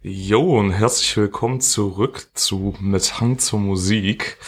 Jo 0.00 0.60
und 0.60 0.70
herzlich 0.70 1.16
willkommen 1.16 1.60
zurück 1.60 2.28
zu 2.34 2.72
Mit 2.78 3.20
Hang 3.20 3.40
zur 3.40 3.58
Musik. 3.58 4.38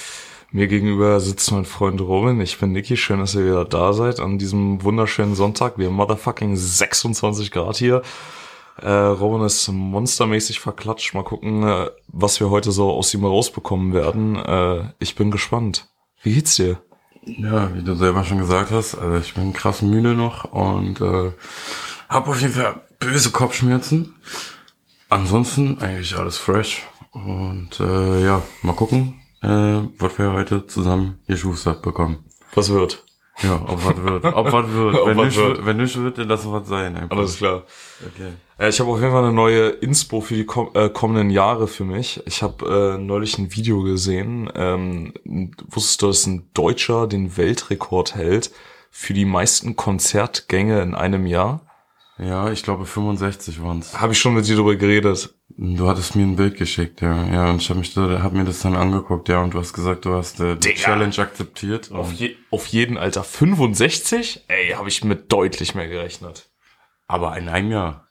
Mir 0.52 0.68
gegenüber 0.68 1.18
sitzt 1.18 1.50
mein 1.50 1.64
Freund 1.64 2.00
Robin. 2.00 2.40
Ich 2.40 2.60
bin 2.60 2.70
Niki. 2.70 2.96
Schön, 2.96 3.18
dass 3.18 3.34
ihr 3.34 3.44
wieder 3.44 3.64
da 3.64 3.92
seid 3.92 4.20
an 4.20 4.38
diesem 4.38 4.84
wunderschönen 4.84 5.34
Sonntag. 5.34 5.76
Wir 5.76 5.88
haben 5.88 5.96
motherfucking 5.96 6.56
26 6.56 7.50
Grad 7.50 7.78
hier. 7.78 8.02
Äh, 8.80 8.92
Robin 8.92 9.44
ist 9.44 9.66
monstermäßig 9.66 10.60
verklatscht. 10.60 11.14
Mal 11.14 11.24
gucken, 11.24 11.64
äh, 11.64 11.90
was 12.06 12.38
wir 12.38 12.48
heute 12.50 12.70
so 12.70 12.88
aus 12.88 13.12
ihm 13.12 13.24
rausbekommen 13.24 13.92
werden. 13.92 14.36
Äh, 14.36 14.92
ich 15.00 15.16
bin 15.16 15.32
gespannt. 15.32 15.88
Wie 16.22 16.32
geht's 16.32 16.54
dir? 16.54 16.80
Ja, 17.24 17.74
wie 17.74 17.82
du 17.82 17.96
selber 17.96 18.22
schon 18.22 18.38
gesagt 18.38 18.70
hast, 18.70 18.94
also 18.94 19.16
ich 19.16 19.34
bin 19.34 19.52
krass 19.52 19.82
müde 19.82 20.14
noch 20.14 20.44
und 20.44 21.00
äh, 21.00 21.32
habe 22.08 22.30
auf 22.30 22.40
jeden 22.40 22.54
Fall 22.54 22.82
böse 23.00 23.32
Kopfschmerzen. 23.32 24.14
Ansonsten 25.10 25.78
eigentlich 25.80 26.16
alles 26.16 26.38
fresh. 26.38 26.86
Und 27.12 27.80
äh, 27.80 28.24
ja, 28.24 28.42
mal 28.62 28.74
gucken, 28.74 29.20
äh, 29.42 29.48
was 29.98 30.18
wir 30.18 30.32
heute 30.32 30.66
zusammen 30.66 31.18
geschustert 31.26 31.82
bekommen. 31.82 32.24
Was 32.54 32.70
wird? 32.70 33.04
Ja, 33.42 33.56
ob 33.66 33.84
was 33.84 33.96
wird. 33.96 34.24
Ob 34.24 34.52
was 34.52 34.68
wird. 34.72 34.94
Ob 34.96 35.06
wenn, 35.08 35.16
was 35.16 35.24
nicht, 35.26 35.36
wird. 35.38 35.66
wenn 35.66 35.76
nicht 35.78 35.96
wird, 36.00 36.18
dann 36.18 36.28
lassen 36.28 36.52
wir 36.52 36.60
was 36.60 36.68
sein. 36.68 36.96
Einfach. 36.96 37.16
Alles 37.16 37.36
klar. 37.38 37.64
Okay. 38.06 38.32
Äh, 38.58 38.68
Ich 38.68 38.78
habe 38.78 38.90
auf 38.90 39.00
jeden 39.00 39.12
Fall 39.12 39.24
eine 39.24 39.32
neue 39.32 39.68
Inspo 39.70 40.20
für 40.20 40.34
die 40.34 40.44
kom 40.46 40.70
äh, 40.74 40.88
kommenden 40.90 41.30
Jahre 41.30 41.66
für 41.66 41.84
mich. 41.84 42.22
Ich 42.26 42.42
habe 42.42 42.96
äh, 42.96 43.02
neulich 43.02 43.36
ein 43.38 43.52
Video 43.54 43.82
gesehen. 43.82 44.48
Ähm, 44.54 45.12
wusstest 45.68 46.02
du, 46.02 46.06
dass 46.08 46.26
ein 46.26 46.50
Deutscher 46.54 47.06
den 47.08 47.36
Weltrekord 47.36 48.14
hält 48.14 48.52
für 48.90 49.14
die 49.14 49.24
meisten 49.24 49.74
Konzertgänge 49.74 50.80
in 50.82 50.94
einem 50.94 51.26
Jahr? 51.26 51.62
Ja, 52.20 52.50
ich 52.52 52.62
glaube 52.62 52.84
65 52.86 53.62
waren's. 53.62 53.98
Habe 54.00 54.12
ich 54.12 54.18
schon 54.18 54.34
mit 54.34 54.46
dir 54.46 54.56
darüber 54.56 54.76
geredet. 54.76 55.34
Du 55.56 55.88
hattest 55.88 56.16
mir 56.16 56.22
ein 56.22 56.36
Bild 56.36 56.56
geschickt, 56.58 57.00
ja. 57.00 57.24
Ja, 57.32 57.50
und 57.50 57.62
ich 57.62 57.70
habe 57.70 57.78
mich 57.80 57.94
da, 57.94 58.22
hab 58.22 58.32
mir 58.32 58.44
das 58.44 58.60
dann 58.60 58.76
angeguckt, 58.76 59.28
ja, 59.28 59.40
und 59.40 59.54
du 59.54 59.58
hast 59.58 59.72
gesagt, 59.72 60.04
du 60.04 60.14
hast 60.14 60.38
äh, 60.40 60.54
die 60.56 60.68
Digga. 60.68 60.80
Challenge 60.80 61.18
akzeptiert. 61.18 61.90
Auf, 61.92 62.12
je 62.12 62.36
auf 62.50 62.66
jeden 62.66 62.98
Alter 62.98 63.24
65? 63.24 64.44
Ey, 64.48 64.72
habe 64.72 64.88
ich 64.88 65.02
mit 65.04 65.32
deutlich 65.32 65.74
mehr 65.74 65.88
gerechnet. 65.88 66.50
aber 67.06 67.36
in 67.38 67.48
einem 67.48 67.70
Jahr. 67.72 68.06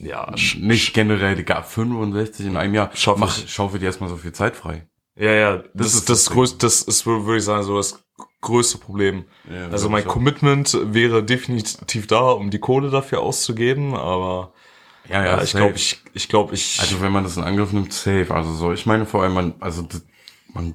Ja, 0.00 0.32
Nicht 0.58 0.94
generell, 0.94 1.34
Digga, 1.36 1.62
65 1.62 2.46
in 2.46 2.56
einem 2.56 2.74
Jahr. 2.74 2.90
Schaff 2.94 3.18
Mach, 3.18 3.36
ich. 3.38 3.52
schaufe 3.52 3.78
dir 3.78 3.86
erstmal 3.86 4.08
so 4.08 4.16
viel 4.16 4.32
Zeit 4.32 4.54
frei. 4.56 4.88
ja, 5.16 5.32
ja, 5.32 5.56
das, 5.58 5.66
Das 5.74 5.94
ist 5.94 6.10
das 6.10 6.30
größte, 6.30 6.58
das 6.58 6.82
ist, 6.82 7.04
würde 7.06 7.36
ich 7.38 7.44
sagen, 7.44 7.64
so 7.64 7.76
das 7.76 8.04
größte 8.40 8.78
Problem. 8.78 9.24
Ja, 9.50 9.68
Also 9.68 9.88
mein 9.88 10.02
ich 10.02 10.08
auch. 10.08 10.12
Commitment 10.12 10.76
wäre 10.82 11.22
definitiv 11.24 12.06
da, 12.06 12.20
um 12.30 12.50
die 12.50 12.58
Kohle 12.60 12.90
dafür 12.90 13.20
auszugeben, 13.20 13.94
aber 13.94 14.52
Ja, 15.08 15.24
ja, 15.24 15.42
ich 15.42 15.50
safe. 15.50 15.64
glaube, 15.64 15.76
ich, 15.76 16.02
ich 16.14 16.28
glaube, 16.28 16.54
ich, 16.54 16.78
Also 16.80 17.00
wenn 17.00 17.12
man 17.12 17.24
das 17.24 17.36
in 17.36 17.42
Angriff 17.44 17.72
nimmt, 17.72 17.92
safe. 17.92 18.26
Also 18.30 18.52
so, 18.54 18.72
ich 18.72 18.86
meine 18.86 19.06
vor 19.06 19.22
allem, 19.22 19.34
man, 19.34 19.54
also 19.60 19.86
man, 20.52 20.74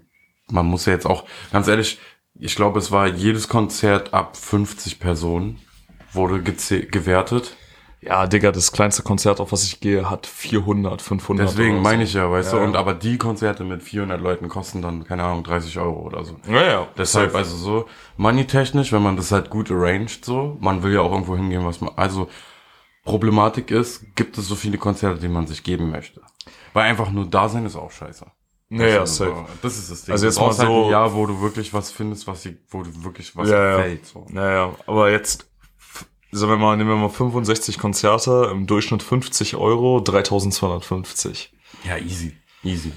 man 0.49 0.65
muss 0.65 0.85
ja 0.85 0.93
jetzt 0.93 1.05
auch, 1.05 1.25
ganz 1.51 1.67
ehrlich, 1.67 1.99
ich 2.35 2.55
glaube, 2.55 2.79
es 2.79 2.91
war 2.91 3.07
jedes 3.07 3.47
Konzert 3.47 4.13
ab 4.13 4.35
50 4.35 4.99
Personen 4.99 5.59
wurde 6.11 6.41
gewertet. 6.41 7.55
Ja, 8.05 8.27
Digga, 8.27 8.51
das 8.51 8.71
kleinste 8.71 9.03
Konzert, 9.03 9.39
auf 9.39 9.51
was 9.51 9.63
ich 9.63 9.79
gehe, 9.79 10.09
hat 10.09 10.25
400, 10.27 11.01
500. 11.01 11.47
Deswegen 11.47 11.81
meine 11.81 12.03
ich 12.03 12.13
ja, 12.13 12.29
weißt 12.29 12.51
Ja, 12.53 12.57
du, 12.59 12.63
ja. 12.63 12.69
und 12.69 12.75
aber 12.75 12.93
die 12.93 13.17
Konzerte 13.17 13.63
mit 13.63 13.83
400 13.83 14.19
Leuten 14.21 14.49
kosten 14.49 14.81
dann, 14.81 15.03
keine 15.05 15.23
Ahnung, 15.23 15.43
30 15.43 15.77
Euro 15.79 16.01
oder 16.01 16.23
so. 16.23 16.37
so. 16.43 16.51
Ja, 16.51 16.63
ja. 16.63 16.87
Deshalb, 16.97 17.33
also 17.35 17.55
so, 17.55 17.85
money-technisch, 18.17 18.91
wenn 18.91 19.01
man 19.03 19.15
das 19.17 19.31
halt 19.31 19.49
gut 19.49 19.71
arranged, 19.71 20.25
so, 20.25 20.57
man 20.59 20.83
will 20.83 20.93
ja 20.93 21.01
auch 21.01 21.11
irgendwo 21.11 21.35
hingehen, 21.35 21.65
was 21.65 21.81
man, 21.81 21.91
also, 21.95 22.27
Problematik 23.03 23.69
ist, 23.69 24.15
gibt 24.15 24.37
es 24.37 24.47
so 24.47 24.55
viele 24.55 24.77
Konzerte, 24.77 25.19
die 25.19 25.27
man 25.27 25.45
sich 25.45 25.63
geben 25.63 25.91
möchte. 25.91 26.21
Weil 26.73 26.83
einfach 26.89 27.11
nur 27.11 27.25
da 27.25 27.49
sein 27.49 27.65
ist 27.65 27.75
auch 27.75 27.91
scheiße. 27.91 28.25
Naja, 28.69 29.01
Also, 29.01 29.25
safe. 29.25 29.35
so, 29.35 29.45
Das 29.61 29.77
ist 29.77 29.91
das 29.91 30.05
Ding. 30.05 30.13
Also 30.13 30.25
jetzt 30.25 30.39
mal 30.39 30.45
halt 30.47 30.55
so- 30.55 30.85
ein 30.85 30.89
Jahr, 30.89 31.13
wo 31.13 31.25
du 31.25 31.41
wirklich 31.41 31.73
was 31.73 31.91
findest, 31.91 32.25
was 32.27 32.41
dir, 32.43 32.57
wo 32.69 32.81
du 32.81 33.03
wirklich 33.03 33.35
was 33.35 33.49
Ja, 33.49 33.75
gefällt, 33.77 34.05
so. 34.05 34.25
Naja, 34.29 34.73
aber 34.87 35.11
jetzt, 35.11 35.47
sagen 36.33 36.51
wir 36.53 36.57
mal, 36.57 36.75
nehmen 36.77 36.89
wir 36.89 36.95
mal 36.97 37.09
65 37.09 37.77
Konzerte, 37.79 38.49
im 38.51 38.67
Durchschnitt 38.67 39.03
50 39.03 39.55
Euro, 39.55 39.99
3250. 40.01 41.53
Ja, 41.87 41.97
easy. 41.97 42.37
Easy. 42.63 42.91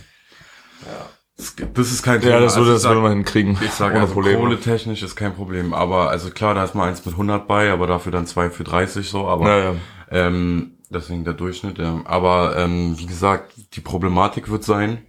Ja. 0.85 1.09
Das, 1.37 1.55
das 1.75 1.93
ist 1.93 2.03
kein 2.03 2.23
Ja, 2.23 2.41
das 2.41 2.55
Also 2.55 2.61
würde, 2.61 2.71
ich 2.71 2.75
das 2.77 2.83
sag- 2.83 2.91
würde 2.93 3.03
man 3.03 3.13
hinkriegen. 3.13 3.59
Ich 3.63 3.71
sage, 3.73 3.93
ohne 3.95 4.03
also 4.03 4.15
Probleme. 4.15 4.39
kohletechnisch 4.41 5.03
ist 5.03 5.17
kein 5.17 5.35
Problem, 5.35 5.75
aber 5.75 6.09
also 6.09 6.31
klar, 6.31 6.55
da 6.55 6.65
ist 6.65 6.75
mal 6.75 6.89
eins 6.89 7.05
mit 7.05 7.15
100 7.15 7.47
bei, 7.47 7.71
aber 7.71 7.87
dafür 7.87 8.11
dann 8.13 8.27
zwei 8.27 8.49
für 8.49 8.65
30 8.65 9.09
so, 9.11 9.27
aber 9.29 9.45
Naja. 9.45 9.75
ähm, 10.11 10.79
deswegen 10.89 11.25
der 11.25 11.35
Durchschnitt, 11.35 11.77
ja. 11.79 12.01
Aber 12.07 12.57
ähm, 12.57 12.99
wie 12.99 13.05
gesagt, 13.07 13.53
die 13.75 13.81
Problematik 13.81 14.49
wird 14.49 14.65
sein, 14.65 15.05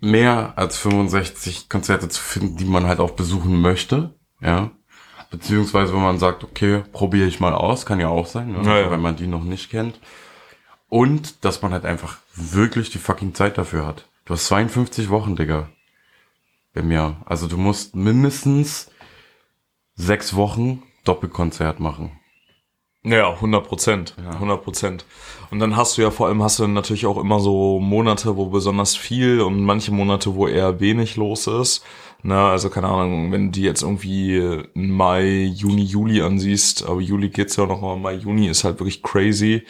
mehr 0.00 0.54
als 0.56 0.76
65 0.78 1.68
Konzerte 1.68 2.08
zu 2.08 2.20
finden, 2.22 2.56
die 2.56 2.64
man 2.64 2.86
halt 2.86 3.00
auch 3.00 3.12
besuchen 3.12 3.60
möchte, 3.60 4.14
ja. 4.40 4.70
Beziehungsweise, 5.30 5.92
wenn 5.92 6.02
man 6.02 6.18
sagt, 6.18 6.42
okay, 6.42 6.82
probiere 6.92 7.28
ich 7.28 7.40
mal 7.40 7.54
aus, 7.54 7.84
kann 7.84 8.00
ja 8.00 8.08
auch 8.08 8.26
sein, 8.26 8.52
ne? 8.52 8.62
Ja, 8.64 8.78
ja. 8.78 8.90
wenn 8.90 9.00
man 9.00 9.16
die 9.16 9.26
noch 9.26 9.44
nicht 9.44 9.70
kennt. 9.70 10.00
Und, 10.88 11.44
dass 11.44 11.60
man 11.60 11.72
halt 11.72 11.84
einfach 11.84 12.18
wirklich 12.34 12.90
die 12.90 12.98
fucking 12.98 13.34
Zeit 13.34 13.58
dafür 13.58 13.86
hat. 13.86 14.06
Du 14.24 14.34
hast 14.34 14.46
52 14.46 15.10
Wochen, 15.10 15.36
Digga. 15.36 15.68
Im 16.74 16.90
Jahr. 16.90 17.22
Also 17.26 17.46
du 17.46 17.56
musst 17.56 17.94
mindestens 17.94 18.90
sechs 19.94 20.34
Wochen 20.34 20.82
Doppelkonzert 21.04 21.80
machen. 21.80 22.12
Ja, 23.04 23.30
100 23.30 23.66
Prozent. 23.66 24.14
100 24.18 24.62
Prozent. 24.62 25.04
Und 25.50 25.60
dann 25.60 25.76
hast 25.76 25.96
du 25.96 26.02
ja 26.02 26.10
vor 26.10 26.26
allem, 26.26 26.42
hast 26.42 26.58
du 26.58 26.66
natürlich 26.66 27.06
auch 27.06 27.16
immer 27.16 27.40
so 27.40 27.78
Monate, 27.80 28.36
wo 28.36 28.46
besonders 28.46 28.96
viel 28.96 29.40
und 29.40 29.62
manche 29.62 29.92
Monate, 29.92 30.34
wo 30.34 30.46
eher 30.46 30.80
wenig 30.80 31.16
los 31.16 31.46
ist. 31.46 31.84
Na, 32.22 32.50
also 32.50 32.68
keine 32.68 32.88
Ahnung, 32.88 33.30
wenn 33.30 33.46
du 33.46 33.50
die 33.52 33.62
jetzt 33.62 33.82
irgendwie 33.82 34.62
Mai, 34.74 35.44
Juni, 35.54 35.82
Juli 35.84 36.20
ansiehst, 36.20 36.84
aber 36.86 37.00
Juli 37.00 37.28
geht's 37.28 37.56
ja 37.56 37.66
noch 37.66 37.80
mal, 37.80 37.96
Mai, 37.96 38.14
Juni 38.14 38.48
ist 38.48 38.64
halt 38.64 38.80
wirklich 38.80 39.02
crazy. 39.02 39.62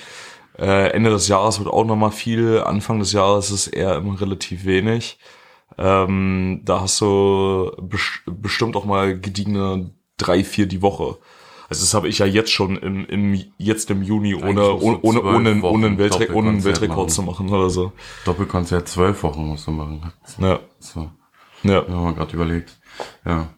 Äh, 0.58 0.90
Ende 0.92 1.10
des 1.10 1.28
Jahres 1.28 1.58
wird 1.58 1.68
auch 1.68 1.84
noch 1.84 1.94
mal 1.96 2.10
viel, 2.10 2.60
Anfang 2.60 2.98
des 2.98 3.12
Jahres 3.12 3.50
ist 3.50 3.68
eher 3.68 3.96
immer 3.96 4.20
relativ 4.20 4.64
wenig. 4.64 5.18
Ähm, 5.76 6.62
da 6.64 6.80
hast 6.80 7.00
du 7.00 7.70
bes 7.80 8.00
bestimmt 8.26 8.74
auch 8.76 8.84
mal 8.84 9.18
gediegene 9.20 9.90
drei, 10.16 10.42
vier 10.42 10.66
die 10.66 10.82
Woche. 10.82 11.18
Also 11.68 11.82
das 11.82 11.92
habe 11.92 12.08
ich 12.08 12.18
ja 12.18 12.26
jetzt 12.26 12.50
schon 12.50 12.76
im, 12.78 13.04
im 13.06 13.40
jetzt 13.58 13.90
im 13.90 14.02
Juni 14.02 14.34
ohne 14.34 14.72
ohne 14.72 14.98
ohne 15.02 15.22
ohne, 15.22 15.62
ohne 15.62 15.86
einen, 15.86 15.98
Weltre 15.98 16.32
ohne 16.34 16.48
einen 16.48 16.64
Weltrekord 16.64 16.96
machen. 16.96 17.08
zu 17.10 17.22
machen 17.22 17.48
oder 17.50 17.68
so. 17.68 17.92
Doppelkonzert 18.24 18.88
zwölf 18.88 19.22
Wochen 19.22 19.46
musst 19.46 19.66
du 19.66 19.72
machen. 19.72 20.00
Ja, 20.40 20.60
So, 20.80 21.10
ja. 21.62 21.86
haben 21.86 22.04
wir 22.04 22.14
gerade 22.14 22.34
überlegt. 22.34 22.78
Ja. 23.24 23.48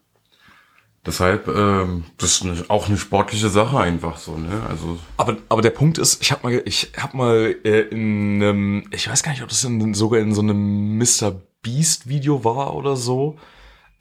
Deshalb, 1.07 1.49
ähm, 1.49 2.05
das 2.19 2.33
ist 2.33 2.43
eine, 2.43 2.63
auch 2.69 2.87
eine 2.87 2.99
sportliche 2.99 3.49
Sache 3.49 3.79
einfach 3.79 4.19
so, 4.19 4.37
ne? 4.37 4.63
Also, 4.69 4.99
Aber, 5.17 5.39
aber 5.49 5.63
der 5.63 5.71
Punkt 5.71 5.97
ist, 5.97 6.21
ich 6.21 6.31
habe 6.31 6.43
mal, 6.43 6.63
ich 6.67 6.93
habe 6.99 7.17
mal 7.17 7.57
äh, 7.65 7.81
in 7.89 8.43
einem, 8.43 8.85
ich 8.91 9.09
weiß 9.09 9.23
gar 9.23 9.33
nicht, 9.33 9.43
ob 9.43 9.49
das 9.49 9.65
in, 9.65 9.95
sogar 9.95 10.21
in 10.21 10.35
so 10.35 10.43
einem 10.43 10.99
Mr. 10.99 11.41
Beast 11.63 12.09
Video 12.09 12.45
war 12.45 12.75
oder 12.75 12.97
so. 12.97 13.39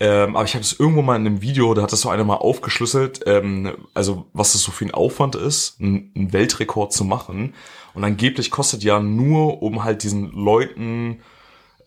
Ähm, 0.01 0.35
aber 0.35 0.45
ich 0.45 0.53
habe 0.53 0.63
es 0.63 0.77
irgendwo 0.77 1.01
mal 1.01 1.15
in 1.15 1.25
einem 1.25 1.41
Video, 1.41 1.73
da 1.73 1.83
hat 1.83 1.91
das 1.91 2.01
so 2.01 2.09
einer 2.09 2.23
mal 2.23 2.35
aufgeschlüsselt, 2.35 3.21
ähm, 3.25 3.75
also 3.93 4.27
was 4.31 4.53
das 4.53 4.61
so 4.61 4.71
für 4.71 4.85
ein 4.85 4.93
Aufwand 4.93 5.35
ist, 5.35 5.79
einen 5.81 6.31
Weltrekord 6.31 6.93
zu 6.93 7.03
machen. 7.03 7.53
Und 7.93 8.03
angeblich 8.03 8.51
kostet 8.51 8.83
ja 8.83 8.99
nur, 8.99 9.61
um 9.61 9.83
halt 9.83 10.03
diesen 10.03 10.31
Leuten 10.31 11.21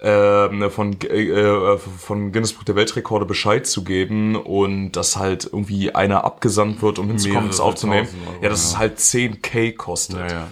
ähm, 0.03 0.69
von, 0.71 1.01
äh, 1.03 1.79
von 1.79 2.33
Guinness 2.33 2.53
Buch 2.53 2.65
der 2.65 2.75
Weltrekorde 2.75 3.25
Bescheid 3.25 3.67
zu 3.67 3.85
geben 3.85 4.35
und 4.37 4.93
dass 4.93 5.17
halt 5.17 5.45
irgendwie 5.45 5.95
einer 5.95 6.25
abgesandt 6.25 6.83
wird, 6.83 6.99
um 6.99 7.07
hinzukommen, 7.09 7.49
das 7.49 7.61
aufzunehmen. 7.61 8.09
Euro, 8.27 8.43
ja, 8.43 8.49
dass 8.49 8.65
es 8.65 8.73
ja. 8.73 8.79
halt 8.79 8.99
10k 8.99 9.77
kostet. 9.77 10.19
Ja, 10.19 10.27
ja. 10.29 10.49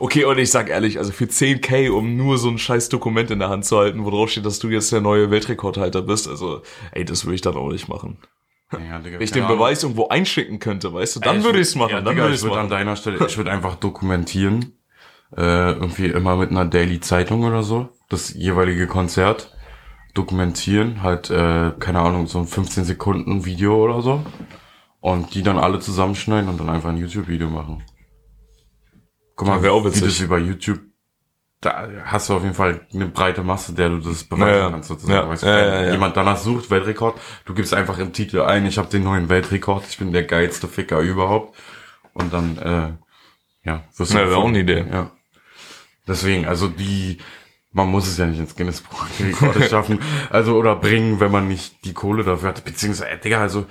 Okay, 0.00 0.24
und 0.24 0.36
ich 0.38 0.50
sag 0.50 0.68
ehrlich, 0.68 0.98
also 0.98 1.12
für 1.12 1.26
10k, 1.26 1.88
um 1.90 2.16
nur 2.16 2.38
so 2.38 2.48
ein 2.48 2.58
scheiß 2.58 2.88
Dokument 2.88 3.30
in 3.30 3.38
der 3.38 3.48
Hand 3.50 3.64
zu 3.64 3.78
halten, 3.78 4.04
wo 4.04 4.10
drauf 4.10 4.28
steht, 4.30 4.44
dass 4.44 4.58
du 4.58 4.68
jetzt 4.68 4.90
der 4.90 5.00
neue 5.00 5.30
Weltrekordhalter 5.30 6.02
bist, 6.02 6.26
also, 6.28 6.62
ey, 6.90 7.04
das 7.04 7.24
würde 7.24 7.36
ich 7.36 7.40
dann 7.40 7.54
auch 7.54 7.70
nicht 7.70 7.86
machen. 7.86 8.18
ja, 8.72 8.98
Digga, 8.98 9.18
Wenn 9.18 9.22
ich 9.22 9.30
den 9.30 9.44
Ahnung. 9.44 9.58
Beweis 9.58 9.84
irgendwo 9.84 10.08
einschicken 10.08 10.58
könnte, 10.58 10.92
weißt 10.92 11.14
du, 11.14 11.20
dann 11.20 11.36
Ey, 11.36 11.44
würde 11.44 11.58
würd- 11.58 11.62
ich's 11.62 11.76
machen, 11.76 11.90
ja, 11.92 12.00
dann 12.00 12.14
Digga, 12.14 12.22
würde 12.24 12.34
ich 12.34 12.42
würde 12.42 12.58
an 12.58 12.68
deiner 12.68 12.96
Stelle, 12.96 13.24
ich 13.24 13.36
würde 13.36 13.52
einfach 13.52 13.76
dokumentieren, 13.76 14.76
äh, 15.36 15.70
irgendwie 15.72 16.06
immer 16.06 16.34
mit 16.34 16.50
einer 16.50 16.64
Daily 16.64 16.98
Zeitung 16.98 17.44
oder 17.44 17.62
so, 17.62 17.90
das 18.14 18.32
jeweilige 18.34 18.86
Konzert 18.86 19.52
dokumentieren, 20.14 21.02
halt, 21.02 21.30
äh, 21.30 21.72
keine 21.78 22.00
Ahnung, 22.00 22.26
so 22.26 22.38
ein 22.38 22.46
15 22.46 22.84
Sekunden 22.84 23.44
Video 23.44 23.82
oder 23.84 24.00
so 24.00 24.24
und 25.00 25.34
die 25.34 25.42
dann 25.42 25.58
alle 25.58 25.80
zusammenschneiden 25.80 26.48
und 26.48 26.58
dann 26.58 26.70
einfach 26.70 26.88
ein 26.90 26.96
YouTube-Video 26.96 27.50
machen. 27.50 27.82
Guck 29.36 29.48
mal, 29.48 29.56
Ja, 29.56 29.62
wär 29.62 29.72
auch 29.72 29.84
wie 29.84 30.00
das 30.00 30.20
über 30.20 30.38
YouTube, 30.38 30.80
da 31.60 31.88
hast 32.04 32.28
du 32.28 32.34
auf 32.34 32.42
jeden 32.42 32.54
Fall 32.54 32.86
eine 32.92 33.06
breite 33.06 33.42
Masse, 33.42 33.74
der 33.74 33.88
du 33.88 33.98
das 33.98 34.24
beweisen 34.24 34.60
Ja, 34.60 34.70
kannst 34.70 34.88
sozusagen. 34.88 35.26
Ja, 35.26 35.28
Weißt 35.28 35.42
du, 35.42 35.46
wenn 35.46 35.92
jemand 35.92 36.16
danach 36.16 36.36
sucht, 36.36 36.70
Weltrekord, 36.70 37.20
du 37.44 37.54
gibst 37.54 37.74
einfach 37.74 37.98
im 37.98 38.12
Titel 38.12 38.42
ein, 38.42 38.66
ich 38.66 38.78
habe 38.78 38.88
den 38.88 39.02
neuen 39.02 39.28
Weltrekord, 39.28 39.84
ich 39.88 39.98
bin 39.98 40.12
der 40.12 40.24
geilste 40.24 40.68
Ficker 40.68 41.00
überhaupt. 41.00 41.56
Und 42.12 42.32
dann, 42.32 42.58
äh, 42.58 43.68
ja, 43.68 43.82
wirst 43.96 44.12
Ja, 44.12 44.20
wäre 44.20 44.36
auch 44.36 44.46
eine. 44.46 44.60
Idee. 44.60 44.84
Ja. 44.90 45.10
Deswegen, 46.06 46.46
also 46.46 46.68
die, 46.68 47.18
man 47.74 47.88
muss 47.88 48.06
es 48.06 48.16
ja 48.16 48.26
nicht 48.26 48.38
ins 48.38 48.56
Guinness 48.56 48.80
Buch 48.80 49.06
Rekorde 49.20 49.62
schaffen, 49.68 49.98
also 50.30 50.56
oder 50.56 50.76
bringen, 50.76 51.20
wenn 51.20 51.32
man 51.32 51.48
nicht 51.48 51.84
die 51.84 51.92
Kohle 51.92 52.24
dafür 52.24 52.50
hat, 52.50 52.64
beziehungsweise, 52.64 53.10
äh, 53.10 53.18
Digga, 53.18 53.40
also 53.40 53.66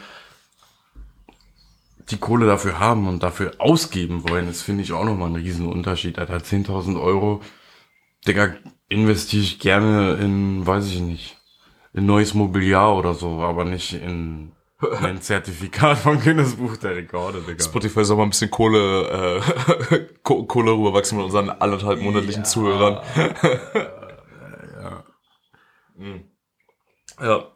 die 2.09 2.17
Kohle 2.17 2.45
dafür 2.45 2.79
haben 2.79 3.07
und 3.07 3.23
dafür 3.23 3.53
ausgeben 3.59 4.27
wollen, 4.29 4.47
das 4.47 4.61
finde 4.61 4.83
ich 4.83 4.91
auch 4.91 5.05
nochmal 5.05 5.29
ein 5.29 5.37
Riesenunterschied. 5.37 6.19
Alter, 6.19 6.35
10.000 6.37 7.01
Euro, 7.01 7.41
Digga, 8.27 8.55
investiere 8.89 9.43
ich 9.43 9.59
gerne 9.59 10.15
in, 10.15 10.67
weiß 10.67 10.85
ich 10.87 10.99
nicht, 10.99 11.37
in 11.93 12.05
neues 12.05 12.33
Mobiliar 12.33 12.97
oder 12.97 13.13
so, 13.13 13.39
aber 13.41 13.63
nicht 13.63 13.93
in 13.93 14.51
ein 15.01 15.21
Zertifikat 15.21 15.97
von 15.97 16.19
Guinness 16.19 16.55
Buch 16.55 16.77
der 16.77 16.95
Rekorde, 16.95 17.41
Digga. 17.41 17.63
Spotify 17.63 18.03
soll 18.05 18.17
mal 18.17 18.23
ein 18.23 18.29
bisschen 18.29 18.49
Kohle, 18.51 19.41
äh, 19.91 19.99
Kohle 20.23 20.71
rüberwachsen 20.71 21.17
mit 21.17 21.25
unseren 21.25 21.49
anderthalb 21.49 22.01
monatlichen 22.01 22.43
Ja. 22.43 22.49
Zuhörern. 22.49 22.99
ja. 24.81 25.03
Ja. 27.21 27.47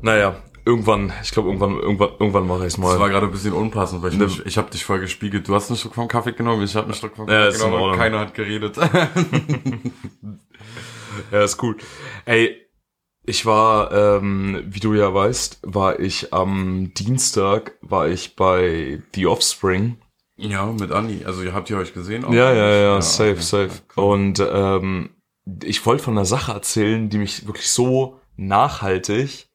Naja, 0.00 0.36
irgendwann, 0.64 1.12
ich 1.22 1.30
glaube, 1.32 1.48
irgendwann, 1.48 1.78
irgendwann, 1.80 2.10
irgendwann 2.18 2.46
mache 2.46 2.60
ich 2.60 2.74
es 2.74 2.76
Das 2.76 2.84
war 2.84 2.98
mal. 2.98 3.08
gerade 3.10 3.26
ein 3.26 3.32
bisschen 3.32 3.52
unpassend, 3.52 4.02
weil 4.02 4.12
ich, 4.12 4.18
nicht, 4.18 4.46
ich 4.46 4.58
habe 4.58 4.70
dich 4.70 4.84
voll 4.84 5.00
gespiegelt. 5.00 5.48
Du 5.48 5.54
hast 5.54 5.70
einen 5.70 5.76
Schluck 5.78 5.94
vom 5.94 6.08
Kaffee 6.08 6.32
genommen, 6.32 6.62
ich 6.62 6.74
habe 6.76 6.86
einen 6.86 6.94
Schluck 6.94 7.16
vom 7.16 7.28
Ja, 7.28 7.46
Kaffee 7.46 7.56
in 7.56 7.70
genommen 7.70 7.90
und 7.90 7.96
keiner 7.96 8.20
hat 8.20 8.34
geredet. 8.34 8.76
Ja, 11.30 11.42
ist 11.42 11.62
cool. 11.62 11.76
Ey, 12.24 12.56
ich 13.24 13.46
war, 13.46 13.92
ähm, 13.92 14.64
wie 14.66 14.80
du 14.80 14.94
ja 14.94 15.12
weißt, 15.14 15.60
war 15.62 16.00
ich 16.00 16.32
am 16.32 16.92
Dienstag, 16.94 17.78
war 17.80 18.08
ich 18.08 18.34
bei 18.34 19.02
The 19.14 19.26
Offspring. 19.26 19.98
ja, 20.36 20.66
mit 20.66 20.90
Andi. 20.90 21.24
Also 21.24 21.42
ihr 21.42 21.52
habt 21.52 21.70
ihr 21.70 21.78
euch 21.78 21.94
gesehen? 21.94 22.24
auch? 22.24 22.32
Ja, 22.32 22.52
ja, 22.52 22.74
ja, 22.74 22.92
okay. 22.94 23.02
safe, 23.02 23.42
safe. 23.42 23.82
Und 23.94 24.40
ähm, 24.40 25.10
ich 25.62 25.84
wollte 25.86 26.02
von 26.02 26.14
einer 26.14 26.24
Sache 26.24 26.52
erzählen, 26.52 27.08
die 27.08 27.18
mich 27.18 27.46
wirklich 27.46 27.70
so 27.70 28.20
nachhaltig 28.36 29.48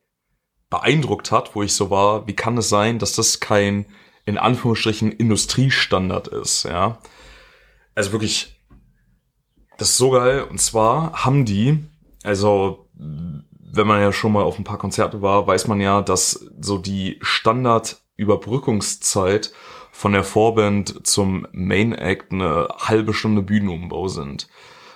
beeindruckt 0.70 1.32
hat, 1.32 1.56
wo 1.56 1.64
ich 1.64 1.74
so 1.74 1.90
war, 1.90 2.28
wie 2.28 2.36
kann 2.36 2.58
es 2.58 2.70
sein, 2.70 3.00
dass 3.00 3.14
das 3.14 3.40
kein, 3.40 3.86
in 4.26 4.38
Anführungsstrichen, 4.38 5.12
Industriestandard 5.12 6.28
ist, 6.30 6.64
ja. 6.64 7.00
Also 7.96 8.12
wirklich, 8.12 8.62
das 9.78 9.90
ist 9.90 9.98
so 9.98 10.12
geil. 10.12 10.44
Und 10.44 10.60
zwar 10.60 11.26
haben 11.26 11.46
die, 11.46 11.86
also 12.24 12.90
wenn 13.78 13.88
man 13.88 14.02
ja 14.02 14.12
schon 14.12 14.34
mal 14.34 14.44
auf 14.44 14.58
ein 14.60 14.64
paar 14.64 14.78
Konzerte 14.78 15.22
war, 15.22 15.48
weiß 15.48 15.68
man 15.68 15.80
ja, 15.80 16.02
dass 16.02 16.46
so 16.60 16.78
die 16.78 17.18
Standardüberbrückungszeit 17.22 19.52
von 19.92 20.12
der 20.14 20.24
Vorband 20.24 21.06
zum 21.08 21.48
Main 21.52 21.94
Act 21.94 22.32
eine 22.32 22.68
halbe 22.78 23.14
Stunde 23.14 23.42
Bühnenumbau 23.42 24.08
sind. 24.08 24.48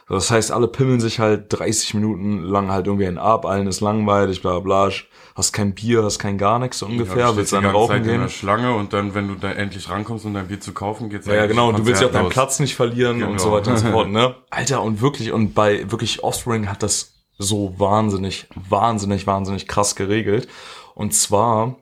Das 0.10 0.30
heißt, 0.30 0.52
alle 0.52 0.68
pimmeln 0.68 1.00
sich 1.00 1.20
halt 1.20 1.46
30 1.50 1.94
Minuten 1.94 2.44
lang 2.44 2.70
halt 2.70 2.86
irgendwie 2.86 3.08
einen 3.08 3.18
ab, 3.18 3.46
allen 3.46 3.66
ist 3.68 3.80
langweilig, 3.80 4.42
bla 4.42 4.60
bla, 4.60 4.90
hast 5.36 5.54
kein 5.54 5.74
Bier, 5.74 6.04
hast 6.04 6.20
kein 6.20 6.38
gar 6.38 6.60
nichts 6.60 6.80
so 6.80 6.86
ungefähr, 6.86 7.28
Ja, 7.28 7.36
willst 7.38 7.54
dann 7.54 7.66
rauchen 7.66 7.92
Zeit 7.94 8.02
in 8.02 8.08
gehen. 8.10 8.20
der 8.22 8.28
Schlange 8.28 8.76
und 8.76 8.92
dann, 8.92 9.16
wenn 9.16 9.30
du 9.30 9.36
da 9.36 9.50
endlich 9.52 9.90
rankommst 9.90 10.26
und 10.26 10.34
dein 10.34 10.50
Bier 10.50 10.60
zu 10.60 10.74
kaufen, 10.74 11.10
geht's 11.10 11.28
Ja, 11.28 11.36
ja, 11.36 11.46
genau, 11.46 11.70
und 11.70 11.80
du 11.80 11.86
willst 11.86 12.02
ja 12.02 12.10
auch 12.10 12.12
deinen. 12.12 12.28
Platz 12.28 12.60
nicht 12.60 12.76
verlieren 12.76 13.20
Genau. 13.20 13.32
und 13.32 13.40
so 13.40 13.54
weiter 13.54 13.72
und 13.72 13.78
so 13.78 13.88
fort, 13.88 14.10
ne? 14.10 14.36
Alter, 14.50 14.82
und 14.84 15.00
wirklich, 15.02 15.32
und 15.32 15.54
bei 15.54 15.90
wirklich 15.90 16.22
Offspring 16.26 16.68
hat 16.70 16.84
das 16.84 17.11
so 17.42 17.80
wahnsinnig, 17.80 18.48
wahnsinnig, 18.56 19.28
wahnsinnig 19.28 19.68
krass 19.68 19.96
geregelt. 19.96 20.48
Und 20.96 21.14
zwar, 21.14 21.78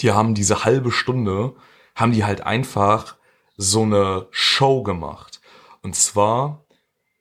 die 0.00 0.12
haben 0.12 0.34
diese 0.34 0.64
halbe 0.64 0.90
Stunde, 0.90 1.54
haben 1.94 2.12
die 2.12 2.24
halt 2.24 2.42
einfach 2.42 3.16
so 3.56 3.82
eine 3.82 4.26
Show 4.30 4.82
gemacht. 4.82 5.40
Und 5.82 5.94
zwar, 5.96 6.64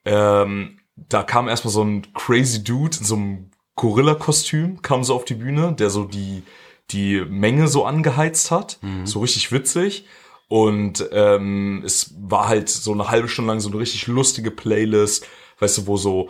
ähm, 0.06 0.80
da 0.96 1.24
kam 1.24 1.48
erstmal 1.48 1.74
so 1.74 1.84
ein 1.84 2.14
crazy 2.14 2.64
Dude 2.64 2.98
in 2.98 3.06
so 3.06 3.16
einem 3.16 3.52
Gorilla-Kostüm, 3.76 4.82
kam 4.82 5.04
so 5.04 5.16
auf 5.16 5.26
die 5.26 5.36
Bühne, 5.36 5.74
der 5.74 5.90
so 5.90 6.06
die, 6.06 6.44
die 6.92 7.24
Menge 7.26 7.68
so 7.68 7.86
angeheizt 7.86 8.52
hat. 8.52 8.80
So 9.06 9.20
richtig 9.20 9.52
witzig. 9.52 10.06
Und 10.48 11.08
ähm, 11.12 11.84
es 11.86 12.16
war 12.20 12.48
halt 12.48 12.70
so 12.70 12.94
eine 12.94 13.10
halbe 13.10 13.28
Stunde 13.28 13.52
lang 13.52 13.60
so 13.60 13.70
eine 13.70 13.80
richtig 13.80 14.08
lustige 14.08 14.50
Playlist, 14.50 15.28
weißt 15.60 15.80
du, 15.80 15.88
wo 15.88 15.98
so 15.98 16.30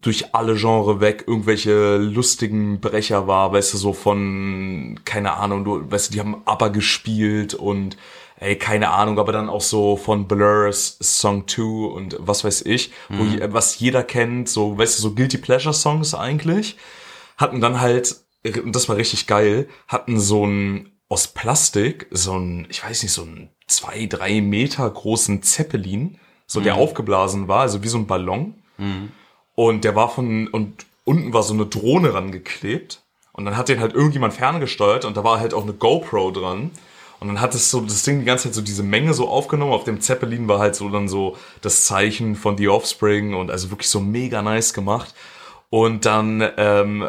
durch 0.00 0.34
alle 0.34 0.54
Genre 0.56 1.00
weg 1.00 1.24
irgendwelche 1.26 1.96
lustigen 1.98 2.80
Brecher 2.80 3.26
war, 3.26 3.52
weißt 3.52 3.74
du, 3.74 3.78
so 3.78 3.92
von, 3.92 5.00
keine 5.04 5.34
Ahnung, 5.34 5.64
du, 5.64 5.90
weißt 5.90 6.08
du, 6.08 6.12
die 6.14 6.20
haben 6.20 6.42
ABBA 6.44 6.68
gespielt 6.68 7.54
und 7.54 7.96
ey, 8.38 8.56
keine 8.56 8.90
Ahnung, 8.90 9.18
aber 9.18 9.32
dann 9.32 9.48
auch 9.48 9.60
so 9.60 9.96
von 9.96 10.26
Blurs 10.26 10.98
Song 11.00 11.46
2 11.46 11.62
und 11.94 12.16
was 12.18 12.44
weiß 12.44 12.62
ich, 12.62 12.92
wo, 13.10 13.24
je- 13.24 13.52
was 13.52 13.78
jeder 13.78 14.02
kennt, 14.02 14.48
so, 14.48 14.76
weißt 14.76 14.98
du, 14.98 15.02
so 15.02 15.14
Guilty 15.14 15.38
Pleasure 15.38 15.74
Songs 15.74 16.14
eigentlich, 16.14 16.76
hatten 17.36 17.60
dann 17.60 17.80
halt, 17.80 18.16
und 18.62 18.74
das 18.74 18.88
war 18.88 18.96
richtig 18.96 19.26
geil, 19.26 19.68
hatten 19.88 20.18
so 20.18 20.46
ein, 20.46 20.90
aus 21.08 21.28
Plastik, 21.28 22.06
so 22.10 22.32
ein, 22.38 22.66
ich 22.70 22.82
weiß 22.84 23.02
nicht, 23.02 23.12
so 23.12 23.22
ein 23.22 23.50
zwei, 23.66 24.06
drei 24.06 24.40
Meter 24.40 24.88
großen 24.90 25.42
Zeppelin, 25.42 26.18
so 26.46 26.60
der 26.60 26.74
aufgeblasen 26.74 27.48
war, 27.48 27.60
also 27.60 27.82
wie 27.82 27.88
so 27.88 27.98
ein 27.98 28.06
Ballon. 28.06 28.54
Und 29.54 29.84
der 29.84 29.94
war 29.94 30.10
von, 30.10 30.48
und 30.48 30.86
unten 31.04 31.32
war 31.32 31.42
so 31.42 31.54
eine 31.54 31.66
Drohne 31.66 32.14
rangeklebt. 32.14 33.00
Und 33.32 33.44
dann 33.44 33.56
hat 33.56 33.68
den 33.68 33.80
halt 33.80 33.94
irgendjemand 33.94 34.34
ferngesteuert 34.34 35.04
und 35.04 35.16
da 35.16 35.24
war 35.24 35.40
halt 35.40 35.54
auch 35.54 35.64
eine 35.64 35.72
GoPro 35.72 36.30
dran. 36.30 36.70
Und 37.18 37.28
dann 37.28 37.40
hat 37.40 37.54
es 37.54 37.70
so 37.70 37.80
das 37.80 38.02
Ding 38.02 38.20
die 38.20 38.24
ganze 38.26 38.44
Zeit 38.44 38.54
so 38.54 38.60
diese 38.60 38.82
Menge 38.82 39.14
so 39.14 39.28
aufgenommen. 39.28 39.72
Auf 39.72 39.84
dem 39.84 40.00
Zeppelin 40.00 40.46
war 40.46 40.58
halt 40.58 40.76
so 40.76 40.88
dann 40.88 41.08
so 41.08 41.36
das 41.62 41.84
Zeichen 41.84 42.36
von 42.36 42.56
The 42.56 42.68
Offspring 42.68 43.34
und 43.34 43.50
also 43.50 43.70
wirklich 43.70 43.88
so 43.88 43.98
mega 43.98 44.42
nice 44.42 44.72
gemacht. 44.72 45.14
Und 45.70 46.06
dann 46.06 46.46
ähm, 46.56 47.08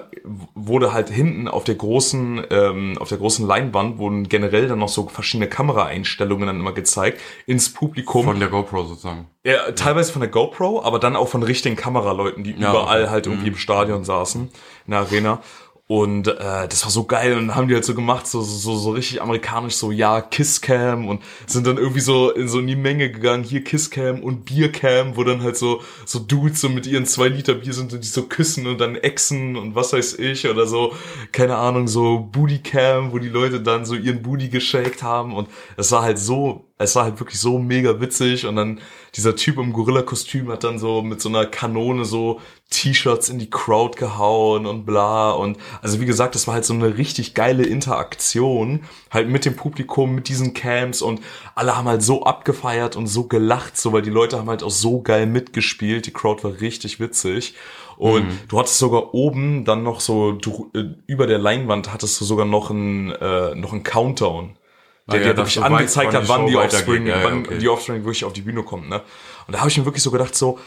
wurde 0.56 0.92
halt 0.92 1.10
hinten 1.10 1.48
auf 1.48 1.66
der 1.66 1.76
großen, 1.76 2.46
ähm, 2.50 2.98
auf 3.00 3.10
der 3.10 3.20
großen 3.20 3.46
Leinwand 3.46 4.00
wurden 4.00 4.28
generell 4.28 4.68
dann 4.68 4.80
noch 4.80 4.90
so 4.90 5.08
verschiedene 5.08 5.48
Kameraeinstellungen 5.48 6.48
dann 6.48 6.60
immer 6.60 6.72
gezeigt 6.72 7.22
ins 7.46 7.72
Publikum. 7.72 8.24
Von 8.24 8.40
der 8.40 8.50
GoPro 8.50 8.84
sozusagen. 8.86 9.28
Ja, 9.44 9.72
teilweise 9.74 10.12
von 10.12 10.22
der 10.22 10.32
GoPro, 10.32 10.82
aber 10.84 10.98
dann 10.98 11.16
auch 11.16 11.28
von 11.28 11.44
richtigen 11.44 11.76
Kameraleuten, 11.76 12.44
die 12.44 12.54
Ja, 12.54 12.72
überall 12.72 13.04
okay. 13.04 13.12
halt 13.12 13.28
irgendwie 13.28 13.50
im 13.50 13.58
Stadion 13.58 14.04
saßen, 14.04 14.50
in 14.88 14.92
der 14.92 15.02
Arena. 15.02 15.42
Und 15.88 16.28
äh, 16.28 16.68
das 16.68 16.84
war 16.84 16.90
so 16.90 17.04
geil. 17.04 17.38
Und 17.38 17.54
haben 17.54 17.68
die 17.68 17.76
halt 17.76 17.86
so 17.86 17.94
gemacht, 17.94 18.26
so, 18.26 18.42
so, 18.42 18.76
so 18.76 18.92
richtig 18.92 19.22
amerikanisch, 19.22 19.76
so 19.76 19.92
ja, 19.92 20.20
Kisscam. 20.20 21.08
Und 21.08 21.22
sind 21.46 21.68
dann 21.68 21.78
irgendwie 21.78 22.00
so 22.00 22.32
in 22.32 22.48
so 22.48 22.60
in 22.60 22.66
die 22.66 22.76
Menge 22.76 23.12
gegangen, 23.12 23.44
hier 23.44 23.64
Kisscam 23.64 24.24
und 24.24 24.46
Biercam, 24.46 25.16
wo 25.16 25.24
dann 25.24 25.44
halt 25.44 25.58
so, 25.58 25.84
so 26.06 26.18
Dudes 26.18 26.60
so 26.60 26.70
mit 26.70 26.88
ihren 26.88 27.06
zwei 27.06 27.28
Liter 27.28 27.54
Bier 27.54 27.74
sind 27.74 27.94
und 27.94 28.04
die 28.04 28.08
so 28.08 28.24
küssen 28.24 28.66
und 28.66 28.82
dann 28.82 28.96
exen 28.96 29.56
und 29.56 29.76
was 29.76 29.94
weiß 29.94 30.18
ich 30.18 30.48
oder 30.48 30.66
so, 30.66 30.94
keine 31.32 31.56
Ahnung, 31.56 31.88
so 31.88 32.18
Bootycam, 32.32 33.12
wo 33.12 33.20
die 33.20 33.30
Leute 33.30 33.62
dann 33.62 33.86
so 33.86 33.94
ihren 33.94 34.24
Booty 34.24 34.50
geshakt 34.50 35.04
haben. 35.04 35.36
Und 35.36 35.50
es 35.78 35.92
war 35.92 36.02
halt 36.02 36.18
so, 36.18 36.66
es 36.80 36.96
war 36.96 37.04
halt 37.04 37.20
wirklich 37.20 37.40
so 37.40 37.60
mega 37.60 38.02
witzig. 38.02 38.46
Und 38.48 38.56
dann 38.56 38.82
dieser 39.16 39.36
Typ 39.36 39.58
im 39.60 39.72
Gorilla-Kostüm 39.72 40.50
hat 40.52 40.64
dann 40.64 40.80
so 40.80 41.02
mit 41.02 41.22
so 41.22 41.30
einer 41.30 41.46
Kanone 41.46 42.06
so 42.06 42.42
T-Shirts 42.72 43.30
in 43.30 43.40
die 43.40 43.50
Crowd 43.50 43.98
gehauen 43.98 44.66
und 44.66 44.86
bla 44.86 45.32
und 45.32 45.58
also 45.82 46.02
wie 46.02 46.06
gesagt, 46.06 46.36
das 46.36 46.48
war 46.48 46.56
halt 46.56 46.66
so 46.66 46.74
eine 46.74 46.98
richtig 46.98 47.34
geile 47.34 47.64
Interaktion 47.64 48.84
halt 49.12 49.30
mit 49.30 49.46
dem 49.46 49.56
Publikum, 49.56 50.16
mit 50.16 50.28
diesen 50.28 50.54
Camps 50.54 51.02
und 51.02 51.22
alle 51.54 51.78
haben 51.78 51.88
halt 51.88 52.02
so 52.02 52.24
abgefeiert 52.24 52.96
und 52.96 53.08
so 53.08 53.26
gelacht, 53.26 53.78
so 53.78 53.94
weil 53.94 54.02
die 54.02 54.10
Leute 54.10 54.38
haben 54.38 54.50
halt 54.50 54.64
auch 54.64 54.72
so 54.72 55.02
geil 55.02 55.28
mitgespielt, 55.28 56.08
die 56.08 56.12
Crowd 56.12 56.44
war 56.44 56.60
richtig 56.60 57.00
witzig 57.00 57.54
und 57.98 58.26
du 58.50 58.60
hattest 58.60 58.80
sogar 58.80 59.14
oben 59.14 59.64
dann 59.64 59.84
noch 59.84 60.00
so 60.02 60.34
du, 60.34 60.70
äh, 60.76 60.84
über 61.08 61.28
der 61.28 61.38
Leinwand 61.38 61.94
hattest 61.94 62.20
du 62.20 62.26
sogar 62.26 62.46
noch 62.46 62.72
ein 62.72 63.12
äh, 63.14 63.56
noch 63.56 63.74
ein 63.74 63.84
Countdown 63.84 64.58
der 65.08 65.20
Ah 65.20 65.24
ja, 65.24 65.32
dir 65.34 65.38
wirklich 65.38 65.64
angezeigt 65.64 66.14
wann 66.14 66.22
hat, 66.22 66.30
wann 66.30 66.48
die. 66.48 66.56
Offspring, 66.56 67.06
Ja, 67.06 67.18
ja, 67.20 67.24
wann 67.24 67.40
okay. 67.42 67.58
die 67.60 67.70
Offspring 67.70 68.04
wirklich 68.04 68.26
auf 68.26 68.34
die 68.34 68.42
Bühne 68.42 68.64
kommt, 68.64 68.90
ne? 68.90 69.02
Und 69.48 69.54
da 69.54 69.60
habe 69.60 69.70
ich 69.70 69.78
mir 69.78 69.86
wirklich 69.86 70.02
so 70.02 70.10
gedacht, 70.10 70.36
so, 70.36 70.58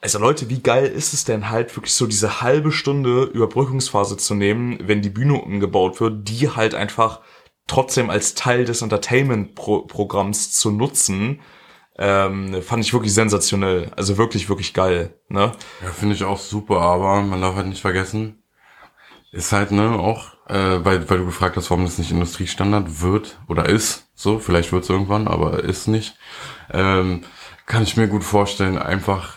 also 0.00 0.18
Leute, 0.18 0.48
wie 0.48 0.60
geil 0.60 0.86
ist 0.86 1.14
es 1.14 1.24
denn 1.24 1.50
halt 1.50 1.74
wirklich 1.76 1.94
so 1.94 2.06
diese 2.06 2.40
halbe 2.40 2.70
Stunde 2.72 3.24
Überbrückungsphase 3.24 4.16
zu 4.16 4.34
nehmen, 4.34 4.78
wenn 4.82 5.02
die 5.02 5.10
Bühne 5.10 5.34
umgebaut 5.34 6.00
wird, 6.00 6.28
die 6.28 6.50
halt 6.50 6.74
einfach 6.74 7.20
trotzdem 7.66 8.10
als 8.10 8.34
Teil 8.34 8.64
des 8.64 8.82
Entertainment-Programms 8.82 10.52
zu 10.52 10.70
nutzen, 10.70 11.40
ähm, 11.98 12.62
fand 12.62 12.84
ich 12.84 12.92
wirklich 12.92 13.14
sensationell. 13.14 13.90
Also 13.96 14.18
wirklich, 14.18 14.48
wirklich 14.48 14.74
geil, 14.74 15.18
ne? 15.28 15.52
Ja, 15.82 15.90
finde 15.90 16.14
ich 16.14 16.24
auch 16.24 16.38
super, 16.38 16.80
aber 16.80 17.22
man 17.22 17.40
darf 17.40 17.56
halt 17.56 17.66
nicht 17.66 17.80
vergessen, 17.80 18.42
ist 19.32 19.52
halt, 19.52 19.72
ne, 19.72 19.98
auch, 19.98 20.34
äh, 20.48 20.84
weil, 20.84 21.08
weil 21.08 21.18
du 21.18 21.26
gefragt 21.26 21.56
hast, 21.56 21.70
warum 21.70 21.84
das 21.84 21.98
nicht 21.98 22.10
Industriestandard 22.10 23.00
wird 23.00 23.38
oder 23.48 23.68
ist, 23.68 24.08
so, 24.14 24.38
vielleicht 24.38 24.72
wird 24.72 24.84
es 24.84 24.90
irgendwann, 24.90 25.26
aber 25.26 25.64
ist 25.64 25.88
nicht, 25.88 26.16
ähm, 26.70 27.24
kann 27.64 27.82
ich 27.82 27.96
mir 27.96 28.08
gut 28.08 28.24
vorstellen, 28.24 28.78
einfach, 28.78 29.35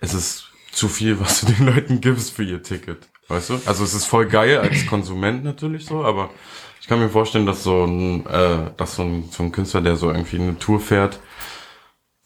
es 0.00 0.14
ist 0.14 0.48
zu 0.72 0.88
viel, 0.88 1.18
was 1.20 1.40
du 1.40 1.52
den 1.52 1.66
Leuten 1.66 2.00
gibst 2.00 2.32
für 2.32 2.44
ihr 2.44 2.62
Ticket, 2.62 3.08
weißt 3.28 3.50
du? 3.50 3.60
Also 3.66 3.84
es 3.84 3.94
ist 3.94 4.04
voll 4.04 4.26
geil 4.26 4.58
als 4.58 4.86
Konsument 4.86 5.44
natürlich 5.44 5.86
so, 5.86 6.04
aber 6.04 6.30
ich 6.80 6.86
kann 6.86 7.00
mir 7.00 7.08
vorstellen, 7.08 7.46
dass 7.46 7.62
so 7.64 7.84
ein, 7.84 8.26
äh, 8.26 8.70
dass 8.76 8.96
so 8.96 9.02
ein, 9.02 9.28
so 9.30 9.42
ein 9.42 9.52
Künstler, 9.52 9.80
der 9.80 9.96
so 9.96 10.10
irgendwie 10.10 10.40
eine 10.40 10.58
Tour 10.58 10.80
fährt, 10.80 11.20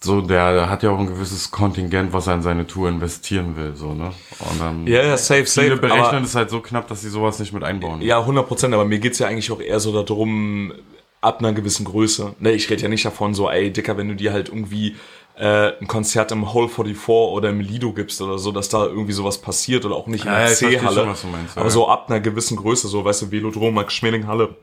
so, 0.04 0.20
der 0.20 0.68
hat 0.68 0.82
ja 0.82 0.90
auch 0.90 0.98
ein 0.98 1.06
gewisses 1.06 1.52
Kontingent, 1.52 2.12
was 2.12 2.26
er 2.26 2.34
in 2.34 2.42
seine 2.42 2.66
Tour 2.66 2.88
investieren 2.88 3.56
will, 3.56 3.76
so, 3.76 3.94
ne? 3.94 4.12
Und 4.50 4.60
dann. 4.60 4.86
Ja, 4.86 5.02
ja, 5.02 5.16
safe, 5.16 5.46
safe. 5.46 5.68
Viele 5.68 5.76
berechnen 5.76 6.24
es 6.24 6.34
halt 6.34 6.50
so 6.50 6.60
knapp, 6.60 6.88
dass 6.88 7.02
sie 7.02 7.08
sowas 7.08 7.38
nicht 7.38 7.52
mit 7.52 7.62
einbauen. 7.62 8.02
Ja, 8.02 8.18
100 8.18 8.48
Prozent, 8.48 8.74
aber 8.74 8.84
mir 8.84 8.98
geht's 8.98 9.20
ja 9.20 9.28
eigentlich 9.28 9.52
auch 9.52 9.60
eher 9.60 9.78
so 9.78 9.92
darum, 9.92 10.72
ab 11.20 11.38
einer 11.38 11.52
gewissen 11.52 11.84
Größe. 11.84 12.34
Ne, 12.40 12.52
ich 12.52 12.68
rede 12.68 12.82
ja 12.82 12.88
nicht 12.88 13.04
davon 13.04 13.32
so, 13.32 13.48
ey, 13.48 13.72
Dicker, 13.72 13.96
wenn 13.96 14.08
du 14.08 14.16
dir 14.16 14.32
halt 14.32 14.48
irgendwie 14.48 14.96
äh, 15.36 15.78
ein 15.80 15.86
Konzert 15.86 16.32
im 16.32 16.52
Hall 16.52 16.68
44 16.68 17.08
oder 17.08 17.50
im 17.50 17.60
Lido 17.60 17.92
gibst 17.92 18.20
oder 18.20 18.38
so, 18.38 18.52
dass 18.52 18.68
da 18.68 18.84
irgendwie 18.86 19.12
sowas 19.12 19.38
passiert 19.38 19.84
oder 19.84 19.94
auch 19.96 20.06
nicht 20.06 20.24
in 20.24 20.30
der 20.30 20.48
Ja, 20.48 20.54
C-Halle. 20.54 21.14
Aber 21.54 21.64
ja. 21.64 21.70
so 21.70 21.88
ab 21.88 22.08
einer 22.08 22.20
gewissen 22.20 22.56
Größe, 22.56 22.88
so, 22.88 23.04
weißt 23.04 23.22
du, 23.22 23.30
Velodrom, 23.30 23.74
Max 23.74 23.94
Schmeling 23.94 24.26
Halle, 24.26 24.56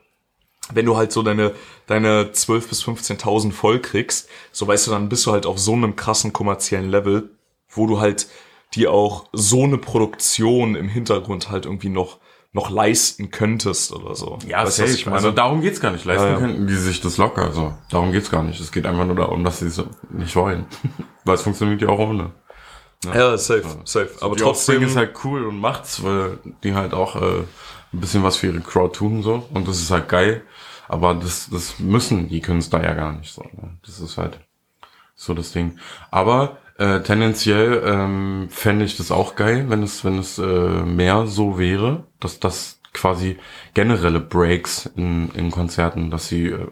wenn 0.71 0.85
du 0.85 0.95
halt 0.95 1.11
so 1.11 1.23
deine, 1.23 1.53
deine 1.87 2.25
12.000 2.25 2.69
bis 2.69 2.83
15.000 2.83 3.51
voll 3.51 3.79
kriegst, 3.79 4.29
so 4.51 4.67
weißt 4.67 4.87
du, 4.87 4.91
dann 4.91 5.09
bist 5.09 5.25
du 5.25 5.31
halt 5.31 5.45
auf 5.45 5.59
so 5.59 5.73
einem 5.73 5.95
krassen 5.95 6.33
kommerziellen 6.33 6.89
Level, 6.89 7.29
wo 7.69 7.87
du 7.87 7.99
halt 7.99 8.27
dir 8.75 8.91
auch 8.91 9.25
so 9.33 9.63
eine 9.63 9.77
Produktion 9.79 10.75
im 10.75 10.89
Hintergrund 10.89 11.49
halt 11.49 11.65
irgendwie 11.65 11.89
noch, 11.89 12.19
noch 12.51 12.69
leisten 12.71 13.29
könntest 13.29 13.91
oder 13.91 14.15
so. 14.15 14.39
Ja, 14.47 14.63
weißt 14.63 14.77
safe. 14.77 14.89
ich 14.89 15.05
meine? 15.05 15.17
Also 15.17 15.31
darum 15.31 15.61
geht's 15.61 15.79
gar 15.79 15.91
nicht. 15.91 16.05
Leisten 16.05 16.25
Ja, 16.25 16.31
ja. 16.33 16.39
könnten 16.39 16.67
die 16.67 16.75
sich 16.75 16.99
das 17.01 17.17
locker. 17.17 17.43
Also 17.43 17.75
darum 17.89 18.11
geht's 18.11 18.31
gar 18.31 18.43
nicht. 18.43 18.59
Es 18.59 18.71
geht 18.71 18.85
einfach 18.85 19.05
nur 19.05 19.15
darum, 19.15 19.43
dass 19.43 19.59
sie 19.59 19.67
es 19.67 19.81
nicht 20.09 20.35
wollen. 20.35 20.65
Weil 21.25 21.35
es 21.35 21.43
funktioniert 21.43 21.81
ja 21.81 21.89
auch 21.89 21.99
ohne. 21.99 22.31
ja, 23.05 23.37
safe, 23.37 23.63
safe. 23.85 24.09
Aber 24.21 24.35
die 24.35 24.43
Offspring 24.43 24.77
trotzdem, 24.77 24.89
ist 24.89 24.95
halt 24.97 25.13
cool 25.23 25.45
und 25.45 25.59
macht's, 25.59 26.03
weil 26.03 26.39
die 26.63 26.73
halt 26.73 26.93
auch 26.93 27.15
äh, 27.15 27.39
ein 27.93 27.99
bisschen 27.99 28.23
was 28.23 28.35
für 28.37 28.47
ihre 28.47 28.59
Crowd 28.59 28.97
tun 28.97 29.23
so 29.23 29.47
und 29.53 29.67
das 29.67 29.79
ist 29.79 29.91
halt 29.91 30.09
geil. 30.09 30.43
Aber 30.89 31.13
das, 31.13 31.49
das 31.51 31.79
müssen 31.79 32.27
die 32.29 32.41
Künstler 32.41 32.83
ja 32.83 32.93
gar 32.95 33.13
nicht 33.13 33.31
so. 33.33 33.43
Ne? 33.43 33.77
Das 33.85 33.99
ist 33.99 34.17
halt 34.17 34.39
so 35.15 35.33
das 35.33 35.51
Ding. 35.51 35.77
Aber 36.09 36.57
äh, 36.79 37.01
tendenziell 37.03 37.83
ähm, 37.85 38.47
fände 38.49 38.85
ich 38.85 38.97
das 38.97 39.11
auch 39.11 39.35
geil, 39.35 39.65
wenn 39.69 39.83
es, 39.83 40.03
wenn 40.05 40.17
es 40.19 40.39
äh, 40.39 40.43
mehr 40.43 41.27
so 41.27 41.59
wäre, 41.59 42.05
dass 42.19 42.39
das 42.39 42.81
quasi 42.93 43.37
generelle 43.75 44.19
Breaks 44.19 44.87
in, 44.95 45.29
in 45.35 45.51
Konzerten, 45.51 46.09
dass 46.09 46.27
sie 46.27 46.47
äh, 46.47 46.67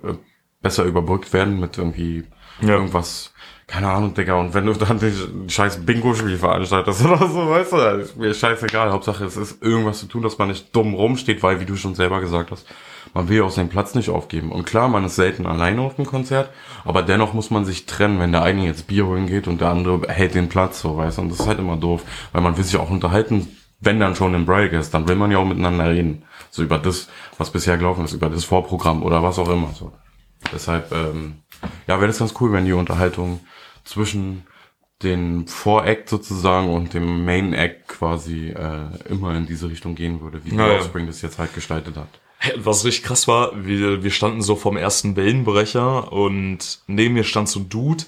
besser 0.61 0.83
überbrückt 0.85 1.33
werden 1.33 1.59
mit 1.59 1.77
irgendwie 1.77 2.23
Ja. 2.61 2.69
irgendwas, 2.75 3.33
keine 3.67 3.89
Ahnung, 3.89 4.13
Digga, 4.15 4.35
und 4.35 4.53
wenn 4.53 4.65
du 4.65 4.73
dann 4.73 4.97
den 4.99 5.49
scheiß 5.49 5.85
Bingo-Spiel 5.85 6.37
veranstaltest 6.37 7.05
oder 7.05 7.27
so, 7.27 7.49
weißt 7.49 7.73
du, 7.73 7.77
ist 8.01 8.17
mir 8.17 8.33
scheißegal. 8.33 8.91
Hauptsache, 8.91 9.25
es 9.25 9.37
ist 9.37 9.61
irgendwas 9.61 9.99
zu 9.99 10.07
tun, 10.07 10.23
dass 10.23 10.37
man 10.37 10.47
nicht 10.47 10.75
dumm 10.75 10.93
rumsteht, 10.95 11.43
weil, 11.43 11.59
wie 11.59 11.65
du 11.65 11.75
schon 11.75 11.93
selber 11.95 12.21
gesagt 12.21 12.49
hast, 12.51 12.65
man 13.17 13.29
will 13.29 13.37
ja 13.37 13.43
auch 13.45 13.49
seinen 13.51 13.69
Platz 13.69 13.95
nicht 13.95 14.11
aufgeben. 14.11 14.51
Und 14.51 14.67
klar, 14.67 14.89
man 14.89 15.03
ist 15.03 15.15
selten 15.15 15.47
alleine 15.47 15.81
auf 15.81 15.95
dem 15.95 16.05
Konzert, 16.05 16.51
aber 16.85 17.01
dennoch 17.01 17.33
muss 17.33 17.49
man 17.49 17.65
sich 17.65 17.87
trennen, 17.87 18.19
wenn 18.19 18.31
der 18.31 18.43
eine 18.43 18.63
jetzt 18.63 18.85
Bier 18.85 19.07
holen 19.07 19.25
geht 19.25 19.47
und 19.47 19.59
der 19.59 19.69
andere 19.69 20.07
hält 20.07 20.35
den 20.35 20.49
Platz, 20.49 20.81
so, 20.81 20.97
weißt 20.97 21.17
du, 21.17 21.23
und 21.23 21.29
das 21.29 21.39
ist 21.39 21.47
halt 21.47 21.57
immer 21.57 21.77
doof, 21.77 22.03
weil 22.31 22.43
man 22.43 22.55
will 22.57 22.63
sich 22.63 22.77
auch 22.77 22.91
unterhalten, 22.91 23.47
wenn 23.79 23.99
dann 23.99 24.15
schon 24.15 24.35
im 24.35 24.45
Break 24.45 24.71
ist, 24.73 24.93
dann 24.93 25.07
will 25.07 25.15
man 25.15 25.31
ja 25.31 25.39
auch 25.39 25.45
miteinander 25.45 25.89
reden. 25.89 26.25
So 26.51 26.61
über 26.61 26.77
das, 26.77 27.09
was 27.39 27.51
bisher 27.51 27.77
gelaufen 27.77 28.05
ist, 28.05 28.13
über 28.13 28.29
das 28.29 28.43
Vorprogramm 28.43 29.01
oder 29.01 29.23
was 29.23 29.39
auch 29.39 29.49
immer, 29.49 29.73
so. 29.73 29.91
Deshalb, 30.53 30.91
ähm, 30.91 31.37
ja, 31.87 31.97
wäre 31.97 32.05
das 32.05 32.19
ganz 32.19 32.35
cool, 32.39 32.51
wenn 32.51 32.65
die 32.65 32.73
Unterhaltung 32.73 33.39
zwischen 33.83 34.43
den 35.01 35.47
Voract 35.47 36.07
sozusagen 36.07 36.69
und 36.69 36.93
dem 36.93 37.25
Main 37.25 37.53
Act 37.53 37.87
quasi 37.87 38.49
äh, 38.49 38.89
immer 39.09 39.35
in 39.35 39.47
diese 39.47 39.71
Richtung 39.71 39.95
gehen 39.95 40.21
würde, 40.21 40.45
wie 40.45 40.55
ja. 40.55 40.75
Offspring 40.75 41.07
das 41.07 41.23
jetzt 41.23 41.39
halt 41.39 41.55
gestaltet 41.55 41.97
hat. 41.97 42.09
Was 42.57 42.85
richtig 42.85 43.03
krass 43.03 43.27
war, 43.27 43.65
wir, 43.65 44.03
wir 44.03 44.11
standen 44.11 44.41
so 44.41 44.55
vom 44.55 44.77
ersten 44.77 45.15
Wellenbrecher 45.15 46.11
und 46.11 46.79
neben 46.87 47.15
mir 47.15 47.23
stand 47.23 47.49
so 47.49 47.59
ein 47.59 47.69
Dude 47.69 48.05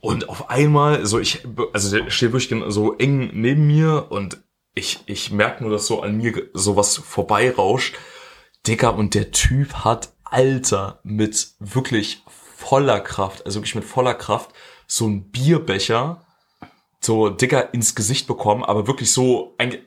und 0.00 0.28
auf 0.28 0.50
einmal, 0.50 1.06
so 1.06 1.18
ich, 1.18 1.46
also 1.72 1.96
der 1.96 2.10
steht 2.10 2.32
wirklich 2.32 2.54
so 2.68 2.94
eng 2.98 3.30
neben 3.32 3.66
mir 3.66 4.06
und 4.10 4.38
ich, 4.74 5.00
ich 5.06 5.30
merke 5.30 5.62
nur, 5.62 5.72
dass 5.72 5.86
so 5.86 6.02
an 6.02 6.16
mir 6.16 6.50
sowas 6.52 6.96
vorbeirauscht. 6.96 7.96
Digga, 8.66 8.90
und 8.90 9.14
der 9.14 9.30
Typ 9.30 9.72
hat, 9.84 10.12
Alter, 10.24 11.00
mit 11.04 11.54
wirklich 11.58 12.22
voller 12.26 13.00
Kraft, 13.00 13.46
also 13.46 13.60
wirklich 13.60 13.76
mit 13.76 13.84
voller 13.84 14.14
Kraft, 14.14 14.50
so 14.86 15.06
ein 15.06 15.30
Bierbecher 15.30 16.23
so 17.04 17.30
dicker 17.30 17.72
ins 17.74 17.94
Gesicht 17.94 18.26
bekommen, 18.26 18.64
aber 18.64 18.86
wirklich 18.86 19.12
so, 19.12 19.54
äh, 19.58 19.66
äh, 19.66 19.80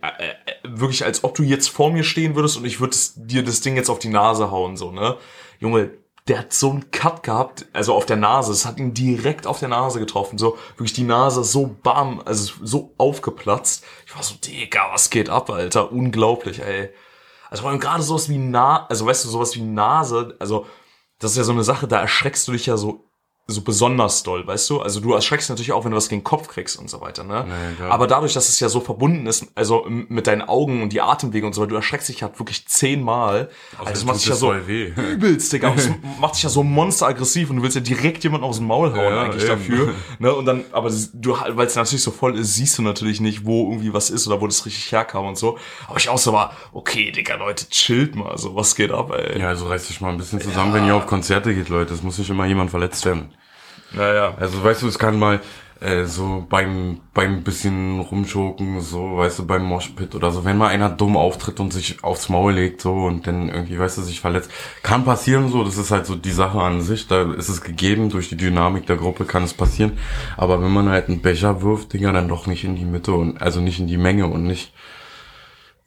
wirklich 0.63 1.05
als 1.05 1.23
ob 1.23 1.35
du 1.35 1.43
jetzt 1.43 1.69
vor 1.69 1.91
mir 1.91 2.03
stehen 2.03 2.35
würdest 2.35 2.57
und 2.57 2.65
ich 2.65 2.79
würde 2.79 2.95
dir 3.15 3.43
das 3.43 3.61
Ding 3.61 3.75
jetzt 3.75 3.89
auf 3.89 3.99
die 3.99 4.09
Nase 4.09 4.51
hauen, 4.51 4.77
so, 4.77 4.91
ne? 4.91 5.17
Junge, 5.59 5.91
der 6.27 6.39
hat 6.39 6.53
so 6.53 6.71
einen 6.71 6.91
Cut 6.91 7.23
gehabt, 7.23 7.65
also 7.73 7.93
auf 7.93 8.05
der 8.05 8.17
Nase, 8.17 8.51
es 8.51 8.65
hat 8.65 8.79
ihn 8.79 8.93
direkt 8.93 9.47
auf 9.47 9.59
der 9.59 9.69
Nase 9.69 9.99
getroffen, 9.99 10.37
so, 10.37 10.57
wirklich 10.75 10.93
die 10.93 11.03
Nase 11.03 11.43
so 11.43 11.75
bam, 11.81 12.21
also 12.25 12.53
so 12.61 12.93
aufgeplatzt. 12.97 13.83
Ich 14.05 14.15
war 14.15 14.23
so, 14.23 14.35
Digga, 14.35 14.89
was 14.91 15.09
geht 15.09 15.29
ab, 15.29 15.49
Alter? 15.49 15.91
Unglaublich, 15.91 16.59
ey. 16.59 16.89
Also 17.49 17.61
vor 17.61 17.71
allem 17.71 17.79
gerade 17.79 18.03
sowas 18.03 18.27
wie 18.29 18.37
Na, 18.37 18.85
also 18.87 19.05
weißt 19.05 19.23
du, 19.23 19.29
sowas 19.29 19.55
wie 19.55 19.61
Nase, 19.61 20.35
also 20.39 20.65
das 21.19 21.31
ist 21.31 21.37
ja 21.37 21.43
so 21.43 21.53
eine 21.53 21.63
Sache, 21.63 21.87
da 21.87 21.99
erschreckst 22.01 22.47
du 22.47 22.51
dich 22.51 22.65
ja 22.65 22.77
so 22.77 23.06
so 23.49 23.61
besonders 23.61 24.23
doll, 24.23 24.45
weißt 24.45 24.69
du? 24.69 24.81
Also 24.81 24.99
du 24.99 25.13
erschreckst 25.13 25.49
natürlich 25.49 25.71
auch, 25.71 25.85
wenn 25.85 25.91
du 25.91 25.97
was 25.97 26.09
gegen 26.09 26.19
den 26.19 26.25
Kopf 26.25 26.49
kriegst 26.49 26.77
und 26.77 26.89
so 26.89 26.99
weiter, 26.99 27.23
ne? 27.23 27.45
Ja, 27.47 27.75
klar. 27.77 27.91
Aber 27.91 28.05
dadurch, 28.05 28.33
dass 28.33 28.49
es 28.49 28.59
ja 28.59 28.67
so 28.67 28.81
verbunden 28.81 29.25
ist, 29.25 29.47
also 29.55 29.85
mit 29.87 30.27
deinen 30.27 30.41
Augen 30.41 30.81
und 30.83 30.91
die 30.91 30.99
Atemwege 30.99 31.47
und 31.47 31.53
so 31.53 31.61
weiter, 31.61 31.69
du 31.69 31.75
erschreckst 31.77 32.09
dich 32.09 32.23
halt 32.23 32.37
wirklich 32.39 32.67
zehnmal. 32.67 33.49
Also 33.77 33.91
das 33.91 34.03
macht 34.03 34.17
dich 34.17 34.25
ja 34.25 34.35
so 34.35 34.53
weh. 34.67 34.87
übelst, 35.13 35.53
Digga. 35.53 35.71
Das 35.73 35.89
macht 36.19 36.35
dich 36.35 36.43
ja 36.43 36.49
so 36.49 36.61
monsteraggressiv 36.61 37.49
und 37.49 37.55
du 37.57 37.63
willst 37.63 37.75
ja 37.75 37.81
direkt 37.81 38.23
jemanden 38.25 38.45
aus 38.45 38.57
dem 38.57 38.67
Maul 38.67 38.91
hauen 38.93 39.13
Ja, 39.13 39.21
eigentlich 39.23 39.43
eben. 39.43 39.51
dafür. 39.59 39.93
Ne? 40.19 40.33
Und 40.35 40.45
dann, 40.45 40.65
aber 40.73 40.91
du, 41.13 41.37
weil 41.51 41.67
es 41.67 41.75
natürlich 41.75 42.03
so 42.03 42.11
voll 42.11 42.37
ist, 42.37 42.53
siehst 42.55 42.77
du 42.77 42.81
natürlich 42.81 43.21
nicht, 43.21 43.45
wo 43.45 43.69
irgendwie 43.71 43.93
was 43.93 44.09
ist 44.09 44.27
oder 44.27 44.41
wo 44.41 44.47
das 44.47 44.65
richtig 44.65 44.91
herkam 44.91 45.25
und 45.25 45.37
so. 45.37 45.57
Aber 45.87 45.97
ich 45.97 46.09
auch 46.09 46.17
so 46.17 46.33
war, 46.33 46.51
okay, 46.73 47.11
Digga, 47.11 47.35
Leute, 47.35 47.69
chillt 47.69 48.13
mal, 48.15 48.37
so, 48.37 48.55
was 48.55 48.75
geht 48.75 48.91
ab, 48.91 49.11
ey? 49.17 49.39
Ja, 49.39 49.47
also 49.47 49.67
reißt 49.67 49.89
dich 49.89 50.01
mal 50.01 50.09
ein 50.09 50.17
bisschen 50.17 50.41
zusammen, 50.41 50.73
wenn 50.73 50.85
ihr 50.85 50.95
auf 50.97 51.07
Konzerte 51.07 51.55
geht, 51.55 51.69
Leute. 51.69 51.93
Es 51.93 52.03
muss 52.03 52.17
nicht 52.17 52.29
immer 52.29 52.45
jemand 52.45 52.71
verletzt 52.71 53.05
werden. 53.05 53.33
Naja. 53.93 54.35
Also 54.39 54.63
weißt 54.63 54.81
du, 54.81 54.87
es 54.87 54.99
kann 54.99 55.17
mal 55.17 55.41
äh, 55.79 56.05
so 56.05 56.45
beim 56.49 57.01
beim 57.13 57.43
bisschen 57.43 57.99
rumschoken, 57.99 58.81
so, 58.81 59.17
weißt 59.17 59.39
du, 59.39 59.47
beim 59.47 59.63
Moshpit 59.63 60.15
oder 60.15 60.31
so, 60.31 60.45
wenn 60.45 60.57
mal 60.57 60.67
einer 60.67 60.89
dumm 60.89 61.17
auftritt 61.17 61.59
und 61.59 61.73
sich 61.73 62.03
aufs 62.03 62.29
Maul 62.29 62.53
legt 62.53 62.81
so 62.81 62.93
und 62.93 63.27
dann 63.27 63.49
irgendwie, 63.49 63.79
weißt 63.79 63.97
du, 63.97 64.01
sich 64.01 64.19
verletzt. 64.19 64.51
Kann 64.83 65.03
passieren 65.05 65.49
so, 65.49 65.63
das 65.63 65.77
ist 65.77 65.91
halt 65.91 66.05
so 66.05 66.15
die 66.15 66.31
Sache 66.31 66.59
an 66.59 66.81
sich, 66.81 67.07
da 67.07 67.33
ist 67.33 67.49
es 67.49 67.61
gegeben, 67.61 68.09
durch 68.09 68.29
die 68.29 68.37
Dynamik 68.37 68.85
der 68.87 68.97
Gruppe 68.97 69.25
kann 69.25 69.43
es 69.43 69.53
passieren. 69.53 69.97
Aber 70.35 70.61
wenn 70.61 70.71
man 70.71 70.89
halt 70.89 71.09
einen 71.09 71.21
Becher 71.21 71.61
wirft, 71.61 71.93
Digga, 71.93 72.11
dann 72.11 72.27
doch 72.27 72.47
nicht 72.47 72.63
in 72.63 72.75
die 72.75 72.85
Mitte 72.85 73.13
und 73.13 73.41
also 73.41 73.59
nicht 73.61 73.79
in 73.79 73.87
die 73.87 73.97
Menge 73.97 74.27
und 74.27 74.43
nicht 74.43 74.73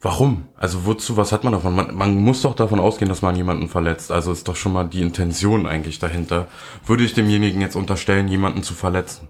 Warum? 0.03 0.47
Also 0.57 0.85
wozu, 0.87 1.15
was 1.15 1.31
hat 1.31 1.43
man 1.43 1.53
davon? 1.53 1.75
Man, 1.75 1.93
man 1.95 2.15
muss 2.15 2.41
doch 2.41 2.55
davon 2.55 2.79
ausgehen, 2.79 3.07
dass 3.07 3.21
man 3.21 3.35
jemanden 3.35 3.67
verletzt. 3.69 4.11
Also 4.11 4.31
ist 4.31 4.47
doch 4.47 4.55
schon 4.55 4.73
mal 4.73 4.85
die 4.85 5.01
Intention 5.01 5.67
eigentlich 5.67 5.99
dahinter. 5.99 6.47
Würde 6.85 7.03
ich 7.03 7.13
demjenigen 7.13 7.61
jetzt 7.61 7.75
unterstellen, 7.75 8.27
jemanden 8.27 8.63
zu 8.63 8.73
verletzen? 8.73 9.27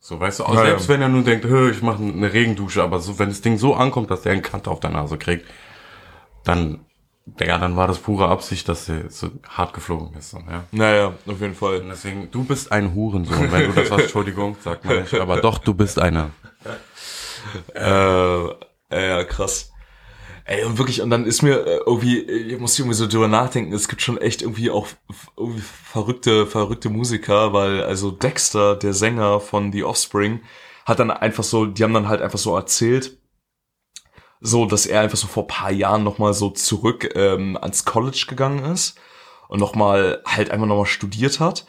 So, 0.00 0.18
weißt 0.18 0.40
du, 0.40 0.44
auch 0.44 0.54
Ja, 0.54 0.62
selbst 0.64 0.88
ja. 0.88 0.94
wenn 0.94 1.02
er 1.02 1.08
nur 1.08 1.22
denkt, 1.22 1.44
"Hö, 1.44 1.70
ich 1.70 1.82
mache 1.82 2.02
eine 2.02 2.32
Regendusche, 2.32 2.82
aber 2.82 2.98
so, 2.98 3.18
wenn 3.20 3.28
das 3.28 3.40
Ding 3.42 3.56
so 3.58 3.74
ankommt, 3.74 4.10
dass 4.10 4.22
der 4.22 4.32
einen 4.32 4.42
Cut 4.42 4.66
auf 4.66 4.80
der 4.80 4.90
Nase 4.90 5.16
kriegt, 5.16 5.46
dann, 6.42 6.80
ja, 7.38 7.58
dann 7.58 7.76
war 7.76 7.86
das 7.86 7.98
pure 7.98 8.26
Absicht, 8.28 8.68
dass 8.68 8.86
der 8.86 9.10
so 9.10 9.28
hart 9.48 9.74
geflogen 9.74 10.16
ist. 10.18 10.30
So, 10.30 10.38
ja. 10.38 10.64
Naja, 10.72 11.12
auf 11.26 11.40
jeden 11.40 11.54
Fall. 11.54 11.82
Und 11.82 11.88
deswegen, 11.90 12.30
du 12.32 12.42
bist 12.42 12.72
ein 12.72 12.94
Hurensohn. 12.94 13.52
Wenn 13.52 13.66
du 13.68 13.72
das 13.74 13.90
hast, 13.92 14.00
Entschuldigung, 14.04 14.56
sagt 14.60 14.84
man 14.86 15.02
nicht. 15.02 15.14
Aber 15.14 15.40
doch, 15.40 15.58
du 15.58 15.74
bist 15.74 16.00
einer. 16.00 16.30
Äh, 17.74 18.44
ja, 18.90 19.24
krass. 19.24 19.69
Ey, 20.44 20.64
und 20.64 20.78
wirklich, 20.78 21.00
und 21.02 21.10
dann 21.10 21.26
ist 21.26 21.42
mir 21.42 21.66
äh, 21.66 21.80
irgendwie, 21.86 22.20
ich 22.20 22.58
muss 22.58 22.78
irgendwie 22.78 22.96
so 22.96 23.06
drüber 23.06 23.28
nachdenken, 23.28 23.72
es 23.72 23.88
gibt 23.88 24.02
schon 24.02 24.18
echt 24.18 24.42
irgendwie 24.42 24.70
auch 24.70 24.88
irgendwie 25.36 25.62
verrückte, 25.62 26.46
verrückte 26.46 26.88
Musiker, 26.90 27.52
weil 27.52 27.82
also 27.82 28.10
Dexter, 28.10 28.76
der 28.76 28.92
Sänger 28.92 29.40
von 29.40 29.72
The 29.72 29.84
Offspring, 29.84 30.40
hat 30.86 30.98
dann 30.98 31.10
einfach 31.10 31.44
so, 31.44 31.66
die 31.66 31.84
haben 31.84 31.94
dann 31.94 32.08
halt 32.08 32.22
einfach 32.22 32.38
so 32.38 32.56
erzählt, 32.56 33.18
so, 34.40 34.66
dass 34.66 34.86
er 34.86 35.02
einfach 35.02 35.18
so 35.18 35.26
vor 35.26 35.46
paar 35.46 35.70
Jahren 35.70 36.02
nochmal 36.02 36.34
so 36.34 36.50
zurück 36.50 37.10
ähm, 37.14 37.58
ans 37.60 37.84
College 37.84 38.24
gegangen 38.28 38.64
ist 38.72 38.98
und 39.48 39.60
nochmal 39.60 40.22
halt 40.24 40.50
einfach 40.50 40.66
nochmal 40.66 40.86
studiert 40.86 41.40
hat. 41.40 41.66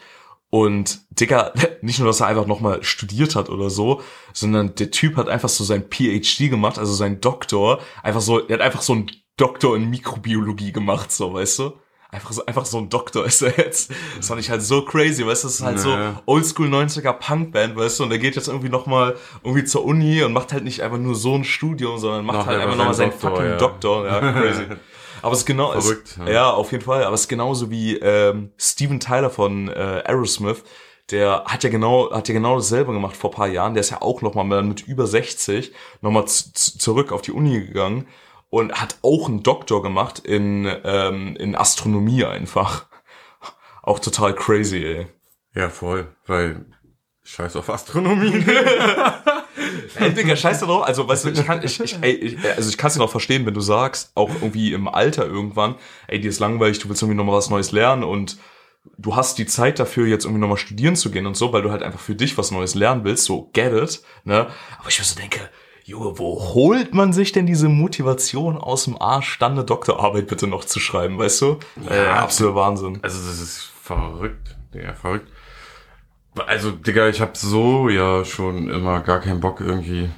Und 0.54 1.00
Digga, 1.18 1.50
nicht 1.80 1.98
nur, 1.98 2.08
dass 2.08 2.20
er 2.20 2.26
einfach 2.26 2.46
nochmal 2.46 2.82
studiert 2.82 3.36
hat 3.36 3.48
oder 3.48 3.70
so, 3.70 4.02
sondern 4.34 4.74
der 4.74 4.90
Typ 4.90 5.16
hat 5.16 5.30
einfach 5.30 5.48
so 5.48 5.64
sein 5.64 5.84
PhD 5.88 6.50
gemacht, 6.50 6.78
also 6.78 6.92
sein 6.92 7.22
Doktor, 7.22 7.80
einfach 8.02 8.20
so, 8.20 8.38
er 8.46 8.56
hat 8.56 8.60
einfach 8.60 8.82
so 8.82 8.92
einen 8.92 9.10
Doktor 9.38 9.74
in 9.76 9.88
Mikrobiologie 9.88 10.70
gemacht, 10.70 11.10
so, 11.10 11.32
weißt 11.32 11.58
du? 11.60 11.72
Einfach 12.10 12.32
so, 12.32 12.44
einfach 12.44 12.66
so 12.66 12.76
ein 12.76 12.90
Doktor 12.90 13.24
ist 13.26 13.40
er 13.40 13.56
jetzt. 13.56 13.92
Das 14.18 14.28
fand 14.28 14.40
ich 14.42 14.50
halt 14.50 14.60
so 14.60 14.84
crazy, 14.84 15.26
weißt 15.26 15.44
du? 15.44 15.48
Das 15.48 15.54
ist 15.54 15.62
halt 15.62 15.82
Naja. 15.82 16.16
so 16.16 16.22
Oldschool 16.26 16.68
90er 16.68 17.14
Punkband, 17.14 17.74
weißt 17.74 18.00
du? 18.00 18.04
Und 18.04 18.10
er 18.12 18.18
geht 18.18 18.36
jetzt 18.36 18.48
irgendwie 18.48 18.68
nochmal 18.68 19.16
irgendwie 19.42 19.64
zur 19.64 19.86
Uni 19.86 20.22
und 20.22 20.34
macht 20.34 20.52
halt 20.52 20.64
nicht 20.64 20.82
einfach 20.82 20.98
nur 20.98 21.14
so 21.14 21.34
ein 21.34 21.44
Studium, 21.44 21.96
sondern 21.96 22.26
macht 22.26 22.36
Macht 22.36 22.48
halt 22.48 22.60
einfach 22.60 22.76
nochmal 22.76 22.92
seinen 22.92 23.12
fucking 23.12 23.46
ja. 23.46 23.56
Doktor. 23.56 24.04
Ja, 24.04 24.32
crazy. 24.32 24.66
Aber 25.22 25.32
es 25.32 25.40
ist 25.40 25.46
genau, 25.46 25.72
Verrückt, 25.72 26.08
es, 26.08 26.16
ja. 26.16 26.30
ja. 26.30 26.50
auf 26.50 26.72
jeden 26.72 26.84
Fall. 26.84 27.04
Aber 27.04 27.14
es 27.14 27.22
ist 27.22 27.28
genauso 27.28 27.70
wie 27.70 27.96
ähm, 27.96 28.52
Steven 28.58 29.00
Tyler 29.00 29.30
von 29.30 29.68
äh, 29.68 30.02
Aerosmith, 30.04 30.64
der 31.10 31.44
hat 31.46 31.64
ja 31.64 31.70
genau, 31.70 32.10
hat 32.12 32.28
ja 32.28 32.34
genau 32.34 32.56
dasselbe 32.56 32.92
gemacht 32.92 33.16
vor 33.16 33.30
paar 33.30 33.48
Jahren. 33.48 33.74
Der 33.74 33.82
ist 33.82 33.90
ja 33.90 34.02
auch 34.02 34.22
nochmal 34.22 34.62
mit 34.62 34.86
über 34.86 35.06
60 35.06 35.72
nochmal 36.00 36.26
zurück 36.26 37.12
auf 37.12 37.22
die 37.22 37.32
Uni 37.32 37.60
gegangen 37.60 38.06
und 38.50 38.80
hat 38.80 38.98
auch 39.02 39.28
einen 39.28 39.42
Doktor 39.42 39.82
gemacht 39.82 40.18
in, 40.18 40.70
ähm, 40.84 41.36
in 41.36 41.56
Astronomie 41.56 42.24
einfach. 42.24 42.86
Auch 43.82 43.98
total 43.98 44.34
crazy, 44.34 44.84
ey. 44.84 45.06
Ja, 45.54 45.70
voll, 45.70 46.14
weil 46.26 46.66
scheiß 47.24 47.56
auf 47.56 47.70
Astronomie. 47.70 48.44
Ey, 49.96 50.12
Digga, 50.12 50.36
scheiß 50.36 50.60
da 50.60 50.66
drauf. 50.66 50.86
Also, 50.86 51.06
weißt 51.06 51.26
du, 51.26 51.30
ich 51.30 51.44
kann, 51.44 51.62
ich, 51.62 51.78
ich, 51.80 51.98
ey, 52.00 52.12
ich, 52.12 52.38
also 52.56 52.68
ich 52.68 52.78
kann 52.78 52.88
es 52.88 52.94
ja 52.94 53.00
noch 53.00 53.10
verstehen, 53.10 53.44
wenn 53.46 53.54
du 53.54 53.60
sagst, 53.60 54.12
auch 54.14 54.30
irgendwie 54.30 54.72
im 54.72 54.88
Alter 54.88 55.26
irgendwann, 55.26 55.76
ey, 56.08 56.20
dir 56.20 56.28
ist 56.28 56.40
langweilig, 56.40 56.78
du 56.78 56.88
willst 56.88 57.02
irgendwie 57.02 57.16
nochmal 57.16 57.36
was 57.36 57.50
Neues 57.50 57.72
lernen 57.72 58.04
und 58.04 58.38
du 58.98 59.16
hast 59.16 59.38
die 59.38 59.46
Zeit 59.46 59.78
dafür, 59.78 60.06
jetzt 60.06 60.24
irgendwie 60.24 60.40
nochmal 60.40 60.56
studieren 60.56 60.96
zu 60.96 61.10
gehen 61.10 61.26
und 61.26 61.36
so, 61.36 61.52
weil 61.52 61.62
du 61.62 61.70
halt 61.70 61.82
einfach 61.82 62.00
für 62.00 62.14
dich 62.14 62.36
was 62.38 62.50
Neues 62.50 62.74
lernen 62.74 63.04
willst, 63.04 63.24
so 63.24 63.50
get 63.52 63.72
it, 63.72 64.02
ne? 64.24 64.48
Aber 64.78 64.88
ich 64.88 64.98
mir 64.98 65.04
so 65.04 65.18
denke, 65.18 65.40
Junge, 65.84 66.18
wo 66.18 66.54
holt 66.54 66.94
man 66.94 67.12
sich 67.12 67.32
denn 67.32 67.46
diese 67.46 67.68
Motivation 67.68 68.56
aus 68.56 68.84
dem 68.84 69.00
Arsch, 69.00 69.38
dann 69.38 69.52
eine 69.52 69.64
Doktorarbeit 69.64 70.28
bitte 70.28 70.46
noch 70.46 70.64
zu 70.64 70.78
schreiben, 70.80 71.18
weißt 71.18 71.42
du? 71.42 71.58
Ja, 71.88 71.94
äh, 71.94 72.08
absoluter 72.08 72.54
Wahnsinn. 72.54 72.98
Also 73.02 73.18
das 73.18 73.40
ist 73.40 73.70
verrückt, 73.82 74.56
ja, 74.72 74.94
verrückt. 74.94 75.28
Also, 76.46 76.70
Digga, 76.70 77.08
ich 77.08 77.20
habe 77.20 77.32
so 77.34 77.88
ja 77.88 78.24
schon 78.24 78.70
immer 78.70 79.00
gar 79.00 79.20
keinen 79.20 79.40
Bock, 79.40 79.60
irgendwie 79.60 80.08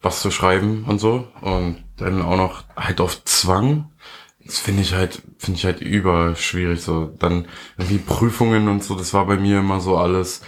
was 0.00 0.22
zu 0.22 0.30
schreiben 0.30 0.84
und 0.84 0.98
so. 0.98 1.28
Und 1.40 1.84
dann 1.98 2.22
auch 2.22 2.36
noch 2.36 2.64
halt 2.76 3.00
auf 3.00 3.24
Zwang. 3.24 3.90
Das 4.44 4.58
finde 4.58 4.80
ich 4.80 4.94
halt, 4.94 5.22
finde 5.36 5.58
ich 5.58 5.64
halt 5.66 5.80
überschwierig. 5.82 6.80
So, 6.80 7.12
dann 7.18 7.46
irgendwie 7.76 7.98
Prüfungen 7.98 8.68
und 8.68 8.82
so, 8.82 8.94
das 8.94 9.12
war 9.12 9.26
bei 9.26 9.36
mir 9.36 9.58
immer 9.58 9.80
so 9.80 9.98
alles. 9.98 10.42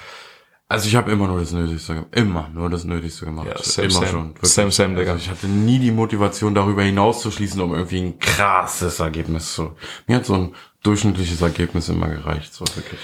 Also 0.68 0.86
ich 0.86 0.94
habe 0.94 1.10
immer 1.10 1.26
nur 1.26 1.40
das 1.40 1.50
Nötigste 1.50 1.94
gemacht. 1.94 2.08
Immer 2.12 2.48
nur 2.54 2.70
das 2.70 2.84
Nötigste 2.84 3.26
gemacht. 3.26 3.48
Ja, 3.48 3.58
same, 3.60 3.88
immer 3.88 3.94
same. 3.94 4.08
schon. 4.08 4.28
Wirklich. 4.28 4.52
Same, 4.52 4.70
same, 4.70 4.94
Digga. 4.94 5.12
Also 5.12 5.24
ich 5.24 5.28
hatte 5.28 5.48
nie 5.48 5.80
die 5.80 5.90
Motivation, 5.90 6.54
darüber 6.54 6.82
hinaus 6.82 7.20
zu 7.22 7.30
schließen, 7.30 7.60
um 7.60 7.74
irgendwie 7.74 8.00
ein 8.00 8.18
krasses 8.20 9.00
Ergebnis 9.00 9.52
zu. 9.52 9.76
Mir 10.06 10.16
hat 10.16 10.26
so 10.26 10.34
ein 10.34 10.54
durchschnittliches 10.84 11.42
Ergebnis 11.42 11.88
immer 11.88 12.08
gereicht, 12.08 12.54
so 12.54 12.64
wirklich. 12.76 13.00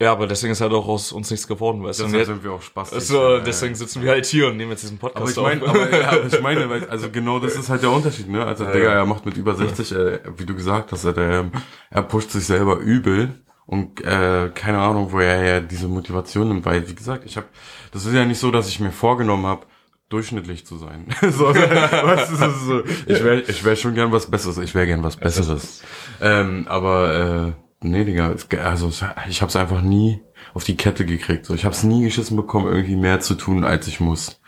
Ja, 0.00 0.10
aber 0.10 0.26
deswegen 0.26 0.52
ist 0.52 0.60
halt 0.60 0.72
auch 0.72 0.88
aus 0.88 1.12
uns 1.12 1.30
nichts 1.30 1.46
geworden, 1.46 1.82
weißt 1.84 2.00
du. 2.00 2.04
Deswegen 2.04 2.24
sind 2.24 2.44
wir 2.44 2.52
auch 2.52 2.62
Spaß. 2.62 2.92
Also, 2.92 3.38
deswegen 3.38 3.76
sitzen 3.76 4.02
wir 4.02 4.10
halt 4.10 4.26
hier 4.26 4.48
und 4.48 4.56
nehmen 4.56 4.72
jetzt 4.72 4.82
diesen 4.82 4.98
Podcast 4.98 5.38
aber 5.38 5.52
ich 5.52 5.60
mein, 5.60 5.68
aber, 5.68 5.90
ja, 5.96 6.08
aber 6.10 6.26
ich 6.26 6.40
meine, 6.42 6.68
weil, 6.68 6.88
also 6.88 7.10
genau 7.10 7.38
das 7.38 7.54
ist 7.54 7.68
halt 7.68 7.82
der 7.82 7.90
Unterschied, 7.90 8.28
ne? 8.28 8.44
Also, 8.44 8.64
ja, 8.64 8.72
Digga, 8.72 8.92
er 8.92 9.06
macht 9.06 9.24
mit 9.24 9.36
über 9.36 9.54
60, 9.54 9.92
äh, 9.92 10.18
wie 10.36 10.46
du 10.46 10.54
gesagt 10.56 10.90
hast, 10.90 11.04
er, 11.04 11.50
er 11.90 12.02
pusht 12.02 12.30
sich 12.30 12.44
selber 12.44 12.78
übel 12.78 13.44
und 13.66 14.00
äh, 14.00 14.50
keine 14.52 14.78
Ahnung, 14.78 15.12
wo 15.12 15.20
er 15.20 15.44
ja 15.44 15.60
diese 15.60 15.86
Motivation 15.86 16.48
nimmt, 16.48 16.66
weil, 16.66 16.88
wie 16.88 16.94
gesagt, 16.94 17.24
ich 17.24 17.36
habe, 17.36 17.46
das 17.92 18.04
ist 18.04 18.14
ja 18.14 18.24
nicht 18.24 18.40
so, 18.40 18.50
dass 18.50 18.68
ich 18.68 18.80
mir 18.80 18.90
vorgenommen 18.90 19.46
habe, 19.46 19.64
durchschnittlich 20.08 20.66
zu 20.66 20.76
sein. 20.76 21.06
so, 21.30 21.54
weißt 21.54 22.32
du, 22.32 22.50
so, 22.50 22.84
ich 23.06 23.22
wäre 23.22 23.40
ich 23.40 23.64
wär 23.64 23.76
schon 23.76 23.94
gern 23.94 24.12
was 24.12 24.30
Besseres, 24.30 24.58
ich 24.58 24.74
wäre 24.74 24.86
gern 24.86 25.02
was 25.02 25.16
Besseres. 25.16 25.82
Ähm, 26.20 26.66
aber 26.68 27.54
äh, 27.56 27.63
Nee, 27.84 28.04
Digga, 28.04 28.34
also 28.62 28.90
ich 29.28 29.42
hab's 29.42 29.56
einfach 29.56 29.82
nie 29.82 30.22
auf 30.54 30.64
die 30.64 30.76
Kette 30.76 31.04
gekriegt. 31.04 31.44
So, 31.44 31.54
ich 31.54 31.66
hab's 31.66 31.82
nie 31.82 32.02
geschissen 32.02 32.36
bekommen, 32.36 32.66
irgendwie 32.66 32.96
mehr 32.96 33.20
zu 33.20 33.34
tun, 33.34 33.62
als 33.62 33.86
ich 33.88 34.00
muss. 34.00 34.40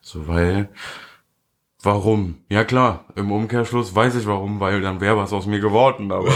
So, 0.00 0.28
weil, 0.28 0.68
warum? 1.82 2.44
Ja 2.48 2.62
klar, 2.62 3.06
im 3.16 3.32
Umkehrschluss 3.32 3.94
weiß 3.94 4.14
ich 4.14 4.26
warum, 4.26 4.60
weil 4.60 4.80
dann 4.80 5.00
wäre 5.00 5.16
was 5.16 5.32
aus 5.32 5.46
mir 5.46 5.58
geworden, 5.58 6.12
aber 6.12 6.30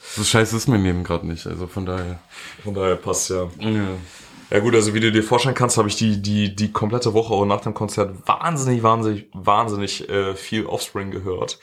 so 0.00 0.22
scheiße 0.22 0.56
ist 0.56 0.68
mein 0.68 0.84
Leben 0.84 1.02
gerade 1.02 1.26
nicht, 1.26 1.46
also 1.46 1.66
von 1.66 1.84
daher. 1.84 2.20
Von 2.62 2.74
daher 2.74 2.96
passt 2.96 3.30
ja. 3.30 3.48
ja. 3.58 3.88
Ja 4.50 4.58
gut, 4.60 4.74
also 4.74 4.92
wie 4.92 5.00
du 5.00 5.10
dir 5.10 5.24
vorstellen 5.24 5.54
kannst, 5.54 5.78
habe 5.78 5.88
ich 5.88 5.96
die, 5.96 6.20
die, 6.20 6.54
die 6.54 6.70
komplette 6.72 7.14
Woche 7.14 7.32
auch 7.32 7.46
nach 7.46 7.62
dem 7.62 7.72
Konzert 7.72 8.28
wahnsinnig, 8.28 8.82
wahnsinnig, 8.82 9.26
wahnsinnig 9.32 10.08
äh, 10.10 10.34
viel 10.34 10.66
Offspring 10.66 11.10
gehört. 11.10 11.58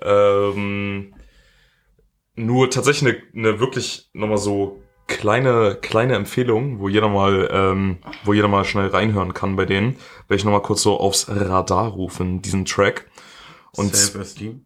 Ähm, 0.00 1.12
nur 2.34 2.70
tatsächlich 2.70 3.22
eine, 3.34 3.48
eine 3.48 3.60
wirklich 3.60 4.10
nochmal 4.12 4.38
so 4.38 4.82
kleine, 5.06 5.76
kleine 5.80 6.14
Empfehlung, 6.14 6.78
wo 6.78 6.88
jeder 6.88 7.08
mal, 7.08 7.48
ähm, 7.52 7.98
wo 8.24 8.32
jeder 8.32 8.48
mal 8.48 8.64
schnell 8.64 8.86
reinhören 8.86 9.34
kann 9.34 9.56
bei 9.56 9.66
denen, 9.66 9.96
werde 10.28 10.36
ich 10.36 10.44
nochmal 10.44 10.62
kurz 10.62 10.82
so 10.82 10.98
aufs 10.98 11.28
Radar 11.28 11.88
rufen, 11.88 12.42
diesen 12.42 12.64
Track. 12.64 13.10
Und 13.72 13.94
Self-Esteem? 13.94 14.64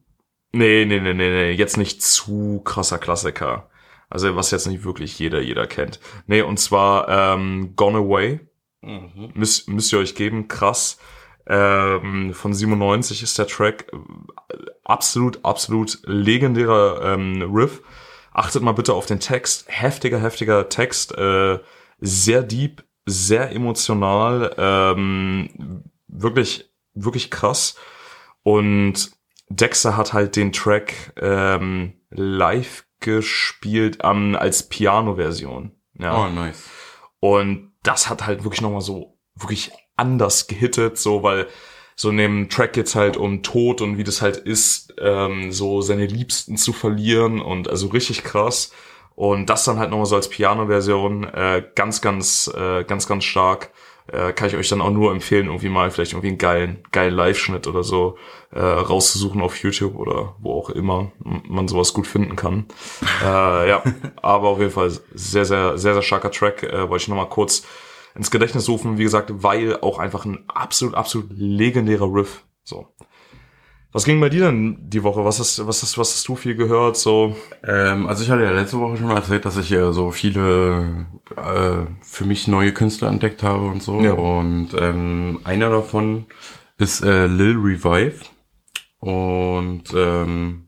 Nee, 0.52 0.84
nee, 0.84 1.00
nee, 1.00 1.14
nee, 1.14 1.30
nee, 1.30 1.50
jetzt 1.50 1.76
nicht 1.76 2.02
zu 2.02 2.60
krasser 2.64 2.98
Klassiker. 2.98 3.68
Also 4.08 4.36
was 4.36 4.52
jetzt 4.52 4.68
nicht 4.68 4.84
wirklich 4.84 5.18
jeder, 5.18 5.40
jeder 5.40 5.66
kennt. 5.66 5.98
Nee, 6.26 6.42
und 6.42 6.58
zwar 6.58 7.08
ähm, 7.08 7.72
Gone 7.74 7.98
Away. 7.98 8.40
Mhm. 8.82 9.32
Müsst, 9.34 9.68
müsst 9.68 9.92
ihr 9.92 9.98
euch 9.98 10.14
geben, 10.14 10.46
krass. 10.46 10.98
Ähm, 11.46 12.32
von 12.32 12.54
97 12.54 13.22
ist 13.22 13.38
der 13.38 13.46
Track 13.46 13.92
absolut, 14.84 15.44
absolut 15.44 15.98
legendärer 16.04 17.14
ähm, 17.14 17.42
Riff. 17.54 17.82
Achtet 18.32 18.62
mal 18.62 18.72
bitte 18.72 18.94
auf 18.94 19.06
den 19.06 19.20
Text. 19.20 19.66
Heftiger, 19.68 20.20
heftiger 20.20 20.68
Text. 20.68 21.16
Äh, 21.16 21.60
sehr 22.00 22.42
deep, 22.42 22.84
sehr 23.06 23.52
emotional. 23.52 24.54
Ähm, 24.58 25.84
wirklich, 26.08 26.70
wirklich 26.94 27.30
krass. 27.30 27.76
Und 28.42 29.12
Dexter 29.48 29.96
hat 29.96 30.12
halt 30.12 30.36
den 30.36 30.52
Track 30.52 31.12
ähm, 31.20 31.94
live 32.10 32.86
gespielt 33.00 33.98
ähm, 34.02 34.36
als 34.38 34.68
Piano-Version. 34.68 35.72
Ja. 35.98 36.24
Oh, 36.24 36.28
nice. 36.28 36.64
Und 37.20 37.72
das 37.82 38.08
hat 38.08 38.26
halt 38.26 38.44
wirklich 38.44 38.62
nochmal 38.62 38.80
so 38.80 39.18
wirklich 39.34 39.72
anders 39.96 40.46
gehittet, 40.46 40.98
so 40.98 41.22
weil 41.22 41.46
so 41.96 42.10
in 42.10 42.16
dem 42.16 42.48
Track 42.48 42.72
geht's 42.72 42.94
halt 42.94 43.16
um 43.16 43.42
Tod 43.42 43.80
und 43.80 43.98
wie 43.98 44.04
das 44.04 44.20
halt 44.20 44.36
ist, 44.36 44.94
ähm, 45.00 45.52
so 45.52 45.80
seine 45.80 46.06
Liebsten 46.06 46.56
zu 46.56 46.72
verlieren 46.72 47.40
und 47.40 47.68
also 47.68 47.88
richtig 47.88 48.24
krass. 48.24 48.72
Und 49.14 49.48
das 49.48 49.64
dann 49.64 49.78
halt 49.78 49.90
nochmal 49.90 50.06
so 50.06 50.16
als 50.16 50.28
Piano-Version, 50.28 51.24
äh, 51.24 51.62
ganz, 51.76 52.00
ganz, 52.00 52.50
äh, 52.52 52.82
ganz, 52.82 53.06
ganz 53.06 53.24
stark. 53.24 53.70
Äh, 54.06 54.32
kann 54.32 54.48
ich 54.48 54.56
euch 54.56 54.68
dann 54.68 54.82
auch 54.82 54.90
nur 54.90 55.12
empfehlen, 55.12 55.46
irgendwie 55.46 55.70
mal 55.70 55.90
vielleicht 55.90 56.12
irgendwie 56.12 56.28
einen 56.28 56.38
geilen, 56.38 56.84
geilen 56.92 57.14
Live-Schnitt 57.14 57.66
oder 57.66 57.82
so 57.82 58.18
äh, 58.50 58.60
rauszusuchen 58.60 59.40
auf 59.40 59.56
YouTube 59.62 59.94
oder 59.96 60.34
wo 60.40 60.52
auch 60.52 60.68
immer 60.68 61.12
man 61.22 61.68
sowas 61.68 61.94
gut 61.94 62.06
finden 62.06 62.36
kann. 62.36 62.66
äh, 63.22 63.68
ja, 63.68 63.82
aber 64.22 64.48
auf 64.48 64.58
jeden 64.58 64.72
Fall 64.72 64.90
sehr, 65.14 65.46
sehr, 65.46 65.78
sehr, 65.78 65.94
sehr 65.94 66.02
starker 66.02 66.30
Track. 66.30 66.64
Äh, 66.64 66.90
wollte 66.90 67.04
ich 67.04 67.08
nochmal 67.08 67.30
kurz 67.30 67.64
ins 68.14 68.30
Gedächtnis 68.30 68.68
rufen, 68.68 68.98
wie 68.98 69.02
gesagt, 69.02 69.30
weil 69.42 69.80
auch 69.80 69.98
einfach 69.98 70.24
ein 70.24 70.44
absolut, 70.48 70.94
absolut 70.94 71.30
legendärer 71.32 72.12
Riff. 72.12 72.44
So. 72.62 72.88
Was 73.92 74.04
ging 74.04 74.20
bei 74.20 74.28
dir 74.28 74.46
denn 74.46 74.78
die 74.80 75.04
Woche? 75.04 75.24
Was 75.24 75.38
hast, 75.38 75.66
was 75.66 75.82
hast, 75.82 75.98
was 75.98 76.14
hast 76.14 76.26
du 76.26 76.34
viel 76.34 76.56
gehört? 76.56 76.96
So? 76.96 77.36
Ähm, 77.64 78.08
also 78.08 78.24
ich 78.24 78.30
hatte 78.30 78.42
ja 78.42 78.50
letzte 78.50 78.80
Woche 78.80 78.96
schon 78.96 79.10
erzählt, 79.10 79.44
dass 79.44 79.56
ich 79.56 79.70
ja 79.70 79.92
so 79.92 80.10
viele 80.10 81.06
äh, 81.36 81.86
für 82.02 82.24
mich 82.24 82.48
neue 82.48 82.72
Künstler 82.72 83.08
entdeckt 83.08 83.42
habe 83.42 83.66
und 83.66 83.82
so. 83.82 84.00
Ja. 84.00 84.14
Und 84.14 84.70
ähm, 84.76 85.40
einer 85.44 85.70
davon 85.70 86.26
ist 86.76 87.02
äh, 87.04 87.26
Lil 87.26 87.56
Revive. 87.56 88.24
Und 88.98 89.92
ähm, 89.94 90.64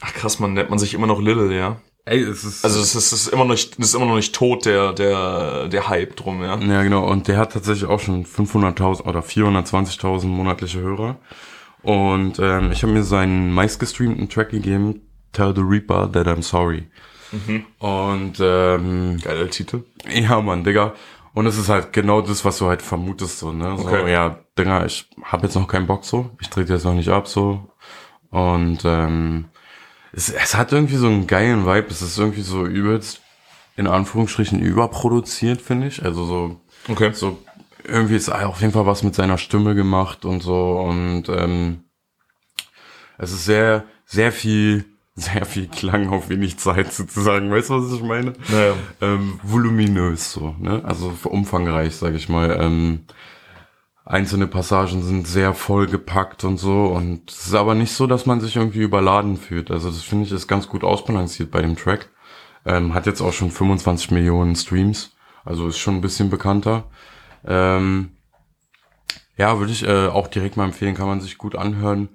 Ach 0.00 0.14
krass, 0.14 0.38
man 0.38 0.52
nennt 0.54 0.70
man 0.70 0.78
sich 0.78 0.94
immer 0.94 1.06
noch 1.06 1.20
Lil, 1.20 1.52
ja. 1.52 1.80
Ey, 2.08 2.22
es 2.22 2.42
ist 2.42 2.64
also 2.64 2.80
es 2.80 2.94
ist, 2.94 3.12
es 3.12 3.26
ist 3.26 3.28
immer 3.28 3.44
noch 3.44 3.52
nicht, 3.52 3.78
es 3.78 3.88
ist 3.88 3.94
immer 3.94 4.06
noch 4.06 4.16
nicht 4.16 4.34
tot 4.34 4.64
der 4.64 4.92
der 4.94 5.68
der 5.68 5.88
Hype 5.88 6.16
drum, 6.16 6.42
ja. 6.42 6.58
Ja 6.58 6.82
genau 6.82 7.06
und 7.06 7.28
der 7.28 7.36
hat 7.36 7.52
tatsächlich 7.52 7.88
auch 7.88 8.00
schon 8.00 8.24
500.000 8.24 9.02
oder 9.02 9.20
420.000 9.20 10.26
monatliche 10.26 10.80
Hörer 10.80 11.16
und 11.82 12.38
ähm, 12.38 12.72
ich 12.72 12.82
habe 12.82 12.94
mir 12.94 13.02
seinen 13.02 13.52
meistgestreamten 13.52 14.28
Track 14.28 14.50
gegeben, 14.50 15.02
Tell 15.32 15.54
the 15.54 15.62
Reaper 15.62 16.10
that 16.10 16.26
I'm 16.26 16.42
sorry. 16.42 16.88
Mhm. 17.30 17.66
Und 17.78 18.38
ähm, 18.40 19.18
geiler 19.22 19.50
Titel. 19.50 19.84
Ja 20.10 20.40
Mann, 20.40 20.64
Digga. 20.64 20.94
Und 21.34 21.46
es 21.46 21.58
ist 21.58 21.68
halt 21.68 21.92
genau 21.92 22.22
das, 22.22 22.44
was 22.44 22.58
du 22.58 22.66
halt 22.66 22.80
vermutest 22.80 23.38
so 23.38 23.52
ne. 23.52 23.76
So, 23.76 23.86
okay. 23.86 24.10
ja, 24.10 24.38
Digga, 24.58 24.86
ich 24.86 25.10
habe 25.22 25.46
jetzt 25.46 25.54
noch 25.54 25.68
keinen 25.68 25.86
Bock 25.86 26.04
so, 26.04 26.30
ich 26.40 26.48
trete 26.48 26.72
jetzt 26.72 26.84
noch 26.84 26.94
nicht 26.94 27.10
ab 27.10 27.28
so 27.28 27.70
und 28.30 28.78
ähm, 28.84 29.44
es, 30.12 30.30
es 30.30 30.54
hat 30.54 30.72
irgendwie 30.72 30.96
so 30.96 31.06
einen 31.06 31.26
geilen 31.26 31.66
Vibe. 31.66 31.88
Es 31.90 32.02
ist 32.02 32.18
irgendwie 32.18 32.42
so 32.42 32.64
übelst, 32.66 33.20
in 33.76 33.86
Anführungsstrichen, 33.86 34.60
überproduziert, 34.60 35.60
finde 35.60 35.88
ich. 35.88 36.04
Also 36.04 36.24
so, 36.24 36.60
okay. 36.88 37.12
so 37.12 37.42
irgendwie 37.84 38.16
ist 38.16 38.28
auf 38.28 38.60
jeden 38.60 38.72
Fall 38.72 38.86
was 38.86 39.02
mit 39.02 39.14
seiner 39.14 39.38
Stimme 39.38 39.74
gemacht 39.74 40.24
und 40.24 40.42
so. 40.42 40.78
Und 40.78 41.28
ähm, 41.28 41.84
es 43.18 43.32
ist 43.32 43.44
sehr, 43.44 43.84
sehr 44.06 44.32
viel, 44.32 44.84
sehr 45.14 45.44
viel 45.44 45.68
Klang 45.68 46.10
auf 46.10 46.28
wenig 46.28 46.58
Zeit 46.58 46.92
sozusagen. 46.92 47.50
Weißt 47.50 47.70
du, 47.70 47.82
was 47.82 47.92
ich 47.92 48.02
meine? 48.02 48.34
Naja. 48.48 48.74
Ähm, 49.00 49.40
voluminös 49.42 50.32
so, 50.32 50.54
ne? 50.58 50.82
Also 50.84 51.12
umfangreich, 51.24 51.96
sage 51.96 52.16
ich 52.16 52.28
mal. 52.28 52.56
Ähm, 52.60 53.04
einzelne 54.08 54.46
Passagen 54.46 55.02
sind 55.02 55.28
sehr 55.28 55.52
vollgepackt 55.52 56.42
und 56.44 56.56
so 56.56 56.86
und 56.86 57.30
es 57.30 57.48
ist 57.48 57.54
aber 57.54 57.74
nicht 57.74 57.92
so, 57.92 58.06
dass 58.06 58.24
man 58.24 58.40
sich 58.40 58.56
irgendwie 58.56 58.80
überladen 58.80 59.36
fühlt. 59.36 59.70
Also 59.70 59.90
das 59.90 60.02
finde 60.02 60.24
ich 60.24 60.32
ist 60.32 60.48
ganz 60.48 60.66
gut 60.66 60.82
ausbalanciert 60.82 61.50
bei 61.50 61.60
dem 61.60 61.76
Track. 61.76 62.08
Ähm, 62.64 62.94
hat 62.94 63.04
jetzt 63.04 63.20
auch 63.20 63.34
schon 63.34 63.50
25 63.50 64.10
Millionen 64.10 64.56
Streams. 64.56 65.12
Also 65.44 65.68
ist 65.68 65.78
schon 65.78 65.96
ein 65.96 66.00
bisschen 66.00 66.30
bekannter. 66.30 66.84
Ähm, 67.46 68.12
ja, 69.36 69.58
würde 69.58 69.72
ich 69.72 69.86
äh, 69.86 70.06
auch 70.06 70.28
direkt 70.28 70.56
mal 70.56 70.64
empfehlen, 70.64 70.94
kann 70.94 71.06
man 71.06 71.20
sich 71.20 71.36
gut 71.36 71.54
anhören. 71.54 72.08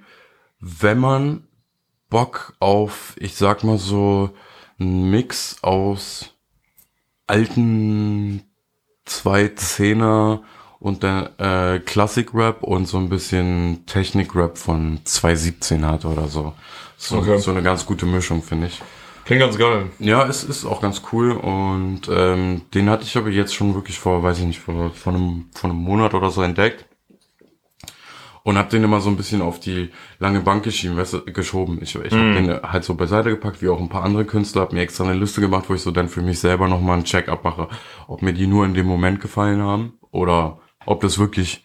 Wenn 0.60 0.98
man 0.98 1.48
Bock 2.10 2.56
auf, 2.60 3.14
ich 3.18 3.36
sag 3.36 3.64
mal 3.64 3.78
so, 3.78 4.32
einen 4.80 5.12
Mix 5.12 5.58
aus 5.62 6.34
alten 7.28 8.44
zwei 9.06 9.50
Zehner 9.50 10.44
und 10.84 11.02
der 11.02 11.32
äh, 11.40 11.80
Classic 11.80 12.28
Rap 12.34 12.62
und 12.62 12.88
so 12.90 12.98
ein 12.98 13.08
bisschen 13.08 13.86
Technik 13.86 14.36
Rap 14.36 14.58
von 14.58 15.00
2017 15.06 15.86
hat 15.86 16.04
oder 16.04 16.28
so. 16.28 16.54
So, 16.98 17.18
Okay. 17.20 17.38
so 17.40 17.52
eine 17.52 17.64
ganz 17.64 17.86
gute 17.86 18.06
Mischung, 18.06 18.44
finde 18.44 18.68
ich. 18.68 18.82
Klingt 19.24 19.42
ganz 19.42 19.58
geil. 19.58 19.86
Ja, 20.00 20.26
es 20.28 20.44
ist 20.44 20.66
auch 20.66 20.82
ganz 20.82 21.02
cool 21.14 21.32
und 21.32 22.02
ähm, 22.12 22.64
den 22.74 22.90
hatte 22.90 23.04
ich 23.06 23.16
aber 23.16 23.30
jetzt 23.30 23.56
schon 23.56 23.74
wirklich 23.76 23.98
vor, 23.98 24.24
weiß 24.24 24.40
ich 24.40 24.46
nicht, 24.46 24.60
vor, 24.60 24.92
vor, 24.92 25.14
einem, 25.14 25.46
vor 25.56 25.70
einem 25.70 25.80
Monat 25.80 26.14
oder 26.14 26.30
so 26.30 26.42
entdeckt. 26.42 26.86
Und 28.44 28.58
hab 28.58 28.70
den 28.70 28.84
immer 28.84 29.00
so 29.00 29.10
ein 29.10 29.16
bisschen 29.16 29.42
auf 29.42 29.62
die 29.62 29.90
lange 30.20 30.42
Bank 30.42 30.64
geschieben, 30.66 30.98
weißt 30.98 31.14
du, 31.14 31.24
geschoben. 31.32 31.80
Ich, 31.82 31.96
ich 31.96 32.12
hab 32.14 32.34
den 32.36 32.62
halt 32.62 32.84
so 32.84 32.94
beiseite 32.96 33.30
gepackt, 33.30 33.62
wie 33.62 33.70
auch 33.70 33.80
ein 33.80 33.88
paar 33.88 34.04
andere 34.04 34.26
Künstler, 34.26 34.64
hab 34.64 34.74
mir 34.74 34.82
extra 34.82 35.06
eine 35.06 35.14
Liste 35.14 35.40
gemacht, 35.40 35.64
wo 35.70 35.74
ich 35.76 35.82
so 35.82 35.92
dann 35.92 36.10
für 36.10 36.22
mich 36.22 36.40
selber 36.40 36.68
nochmal 36.68 36.96
einen 36.96 37.06
Check-up 37.06 37.46
mache, 37.46 37.70
ob 38.10 38.22
mir 38.22 38.34
die 38.34 38.48
nur 38.48 38.66
in 38.66 38.74
dem 38.74 38.86
Moment 38.86 39.22
gefallen 39.22 39.62
haben 39.62 39.94
oder 40.12 40.58
ob 40.86 41.02
das 41.02 41.20
wirklich 41.20 41.64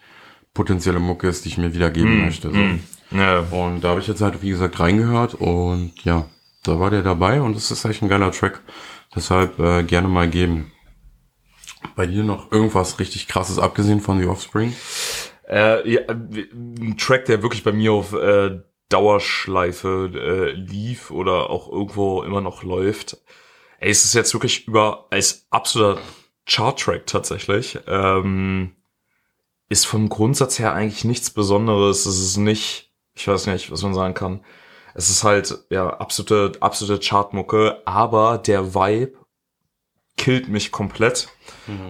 potenzielle 0.55 0.99
Mucke 0.99 1.29
ist, 1.29 1.45
die 1.45 1.51
ich 1.51 1.59
mir 1.59 1.75
wiedergeben 1.75 2.25
möchte. 2.25 2.51
So. 2.51 3.17
Ja. 3.17 3.41
Und 3.51 3.83
da 3.83 3.91
habe 3.91 4.01
ich 4.01 4.09
jetzt 4.09 4.21
halt, 4.21 4.43
wie 4.43 4.51
gesagt, 4.51 4.81
reingehört 4.81 5.35
und 5.35 5.93
ja, 6.05 6.27
da 6.65 6.81
war 6.81 6.91
der 6.91 7.03
dabei 7.03 7.41
und 7.41 7.57
es 7.57 7.71
ist 7.71 7.85
echt 7.85 8.03
ein 8.03 8.09
geiler 8.09 8.33
Track. 8.33 8.61
Deshalb 9.15 9.59
äh, 9.59 9.83
gerne 9.85 10.09
mal 10.09 10.29
geben. 10.29 10.73
Bei 11.95 12.07
dir 12.07 12.25
noch 12.25 12.51
irgendwas 12.53 12.99
richtig 12.99 13.29
krasses, 13.29 13.59
abgesehen 13.59 14.01
von 14.01 14.21
The 14.21 14.27
Offspring? 14.27 14.75
Äh, 15.49 15.89
ja, 15.91 16.01
ein 16.09 16.97
Track, 16.99 17.25
der 17.27 17.43
wirklich 17.43 17.65
bei 17.65 17.73
mir 17.73 17.93
auf 17.93 18.13
äh, 18.13 18.61
Dauerschleife 18.89 20.11
äh, 20.15 20.51
lief 20.53 21.11
oder 21.11 21.51
auch 21.51 21.71
irgendwo 21.71 22.23
immer 22.23 22.41
noch 22.41 22.63
läuft. 22.63 23.17
Ey, 23.79 23.91
es 23.91 24.05
ist 24.05 24.15
jetzt 24.15 24.35
wirklich 24.35 24.67
über 24.67 25.07
als 25.11 25.47
absoluter 25.51 26.01
Chart-Track 26.47 27.07
tatsächlich. 27.07 27.79
Ähm, 27.87 28.75
ist 29.69 29.87
vom 29.87 30.09
Grundsatz 30.09 30.59
her 30.59 30.73
eigentlich 30.73 31.05
nichts 31.05 31.31
Besonderes. 31.31 32.07
Es 32.07 32.19
ist 32.19 32.37
nicht, 32.37 32.93
ich 33.15 33.29
weiß 33.29 33.47
nicht, 33.47 33.71
was 33.71 33.83
man 33.83 33.95
sagen 33.95 34.15
kann. 34.15 34.45
Es 34.95 35.11
ist 35.11 35.25
halt 35.25 35.59
ja 35.71 35.91
absolute 35.91 36.53
absolute 36.61 37.05
Chartmucke, 37.07 37.83
aber 37.85 38.39
der 38.39 38.75
Vibe 38.75 39.19
killt 40.17 40.49
mich 40.49 40.73
komplett. 40.73 41.29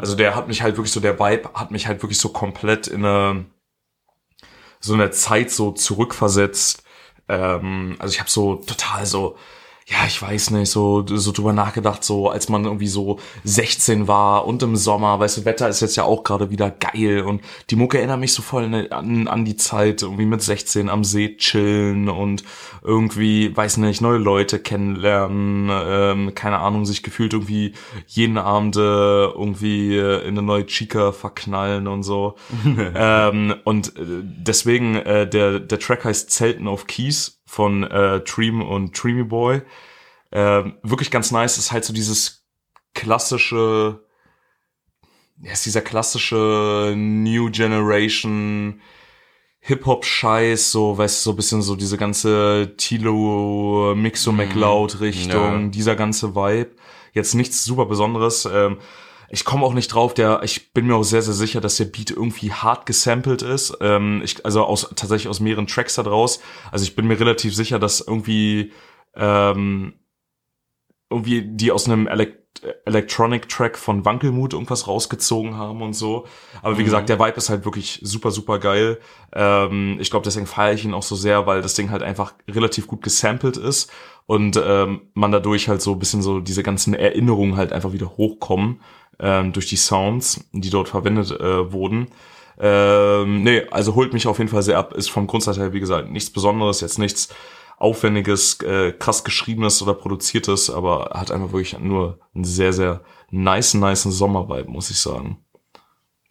Also 0.00 0.14
der 0.14 0.36
hat 0.36 0.48
mich 0.48 0.62
halt 0.62 0.76
wirklich 0.76 0.92
so, 0.92 1.00
der 1.00 1.18
Vibe 1.18 1.50
hat 1.54 1.70
mich 1.70 1.86
halt 1.86 2.02
wirklich 2.02 2.18
so 2.18 2.28
komplett 2.28 2.86
in 2.86 3.04
eine, 3.04 3.46
so 4.80 4.94
eine 4.94 5.10
Zeit 5.10 5.50
so 5.50 5.72
zurückversetzt. 5.72 6.82
Ähm, 7.28 7.96
also 7.98 8.12
ich 8.12 8.20
habe 8.20 8.30
so 8.30 8.56
total 8.56 9.06
so, 9.06 9.36
ja, 9.90 10.04
ich 10.06 10.20
weiß 10.20 10.50
nicht, 10.50 10.70
so, 10.70 11.02
so 11.06 11.32
drüber 11.32 11.54
nachgedacht, 11.54 12.04
so 12.04 12.28
als 12.28 12.50
man 12.50 12.64
irgendwie 12.64 12.88
so 12.88 13.18
16 13.44 14.06
war 14.06 14.46
und 14.46 14.62
im 14.62 14.76
Sommer, 14.76 15.18
weißt 15.18 15.38
du, 15.38 15.44
Wetter 15.46 15.66
ist 15.66 15.80
jetzt 15.80 15.96
ja 15.96 16.04
auch 16.04 16.24
gerade 16.24 16.50
wieder 16.50 16.70
geil 16.70 17.22
und 17.22 17.40
die 17.70 17.76
Mucke 17.76 17.96
erinnert 17.96 18.20
mich 18.20 18.34
so 18.34 18.42
voll 18.42 18.68
ne- 18.68 18.92
an, 18.92 19.28
an 19.28 19.46
die 19.46 19.56
Zeit, 19.56 20.02
irgendwie 20.02 20.26
mit 20.26 20.42
16 20.42 20.90
am 20.90 21.04
See 21.04 21.36
chillen 21.38 22.10
und 22.10 22.44
irgendwie, 22.82 23.56
weiß 23.56 23.78
nicht, 23.78 24.02
neue 24.02 24.18
Leute 24.18 24.58
kennenlernen, 24.58 25.70
ähm, 25.72 26.34
keine 26.34 26.58
Ahnung, 26.58 26.84
sich 26.84 27.02
gefühlt 27.02 27.32
irgendwie 27.32 27.72
jeden 28.06 28.36
Abend 28.36 28.76
äh, 28.76 28.80
irgendwie 28.80 29.96
äh, 29.96 30.20
in 30.20 30.36
eine 30.36 30.42
neue 30.42 30.66
Chica 30.66 31.12
verknallen 31.12 31.88
und 31.88 32.02
so. 32.02 32.34
ähm, 32.94 33.54
und 33.64 33.96
äh, 33.96 34.02
deswegen, 34.22 34.96
äh, 34.96 35.26
der, 35.26 35.60
der 35.60 35.78
Track 35.78 36.04
heißt 36.04 36.30
Zelten 36.30 36.68
auf 36.68 36.86
Keys 36.86 37.37
von 37.48 37.82
äh, 37.82 38.20
Dream 38.20 38.60
und 38.60 38.92
Dreamy 39.02 39.24
Boy. 39.24 39.62
Ähm, 40.30 40.76
wirklich 40.82 41.10
ganz 41.10 41.30
nice, 41.30 41.56
ist 41.56 41.72
halt 41.72 41.84
so 41.84 41.94
dieses 41.94 42.46
klassische, 42.94 44.04
ja, 45.40 45.52
ist 45.52 45.64
dieser 45.64 45.80
klassische 45.80 46.92
New 46.94 47.50
Generation 47.50 48.82
Hip-Hop-Scheiß, 49.60 50.70
so, 50.70 50.96
weißt 50.98 51.20
du, 51.20 51.22
so 51.24 51.30
ein 51.30 51.36
bisschen 51.36 51.62
so 51.62 51.74
diese 51.74 51.96
ganze 51.96 52.74
Tilo, 52.76 53.94
Mixo 53.96 54.30
McLeod-Richtung, 54.30 55.62
ja. 55.62 55.68
dieser 55.68 55.96
ganze 55.96 56.34
Vibe. 56.34 56.76
Jetzt 57.12 57.34
nichts 57.34 57.64
super 57.64 57.86
Besonderes. 57.86 58.46
Ähm, 58.50 58.78
ich 59.30 59.44
komme 59.44 59.64
auch 59.64 59.74
nicht 59.74 59.88
drauf, 59.88 60.14
der, 60.14 60.42
ich 60.42 60.72
bin 60.72 60.86
mir 60.86 60.96
auch 60.96 61.02
sehr, 61.02 61.22
sehr 61.22 61.34
sicher, 61.34 61.60
dass 61.60 61.76
der 61.76 61.84
Beat 61.84 62.10
irgendwie 62.10 62.52
hart 62.52 62.86
gesampelt 62.86 63.42
ist. 63.42 63.76
Ähm, 63.80 64.22
ich, 64.24 64.44
also 64.44 64.64
aus, 64.64 64.90
tatsächlich 64.96 65.28
aus 65.28 65.40
mehreren 65.40 65.66
Tracks 65.66 65.94
da 65.94 66.02
draus. 66.02 66.40
Also 66.70 66.84
ich 66.84 66.96
bin 66.96 67.06
mir 67.06 67.20
relativ 67.20 67.54
sicher, 67.54 67.78
dass 67.78 68.00
irgendwie, 68.00 68.72
ähm, 69.14 69.94
irgendwie 71.10 71.42
die 71.42 71.72
aus 71.72 71.86
einem 71.86 72.06
Elekt 72.06 72.38
Electronic-Track 72.86 73.78
von 73.78 74.04
Wankelmut 74.04 74.52
irgendwas 74.52 74.88
rausgezogen 74.88 75.56
haben 75.56 75.80
und 75.80 75.92
so. 75.92 76.26
Aber 76.60 76.76
wie 76.76 76.82
gesagt, 76.82 77.08
der 77.08 77.20
Vibe 77.20 77.36
ist 77.36 77.50
halt 77.50 77.64
wirklich 77.64 78.00
super, 78.02 78.32
super 78.32 78.58
geil. 78.58 78.98
Ähm, 79.32 79.98
ich 80.00 80.10
glaube, 80.10 80.24
deswegen 80.24 80.46
feiere 80.46 80.74
ich 80.74 80.84
ihn 80.84 80.94
auch 80.94 81.04
so 81.04 81.14
sehr, 81.14 81.46
weil 81.46 81.62
das 81.62 81.74
Ding 81.74 81.90
halt 81.90 82.02
einfach 82.02 82.34
relativ 82.48 82.88
gut 82.88 83.02
gesampelt 83.02 83.56
ist 83.56 83.92
und 84.26 84.60
ähm, 84.62 85.02
man 85.14 85.30
dadurch 85.30 85.68
halt 85.68 85.82
so 85.82 85.92
ein 85.92 85.98
bisschen 85.98 86.22
so 86.22 86.40
diese 86.40 86.62
ganzen 86.62 86.94
Erinnerungen 86.94 87.56
halt 87.56 87.72
einfach 87.72 87.92
wieder 87.92 88.16
hochkommen 88.16 88.80
ähm, 89.20 89.52
durch 89.52 89.66
die 89.66 89.76
Sounds, 89.76 90.48
die 90.52 90.70
dort 90.70 90.88
verwendet 90.88 91.30
äh, 91.32 91.72
wurden. 91.72 92.08
Ähm, 92.60 93.42
nee, 93.42 93.62
also 93.70 93.94
holt 93.94 94.12
mich 94.12 94.26
auf 94.26 94.38
jeden 94.38 94.50
Fall 94.50 94.62
sehr 94.62 94.78
ab. 94.78 94.94
Ist 94.94 95.10
vom 95.10 95.26
Grundsatz 95.26 95.58
her, 95.58 95.72
wie 95.72 95.80
gesagt, 95.80 96.10
nichts 96.10 96.30
Besonderes, 96.30 96.80
jetzt 96.80 96.98
nichts 96.98 97.28
aufwendiges, 97.76 98.60
äh, 98.62 98.92
krass 98.92 99.22
geschriebenes 99.22 99.80
oder 99.82 99.94
produziertes, 99.94 100.68
aber 100.68 101.10
hat 101.14 101.30
einfach 101.30 101.52
wirklich 101.52 101.78
nur 101.78 102.18
einen 102.34 102.44
sehr, 102.44 102.72
sehr 102.72 103.02
nice, 103.30 103.74
nice 103.74 104.02
Sommervibe, 104.02 104.70
muss 104.70 104.90
ich 104.90 104.98
sagen. 104.98 105.44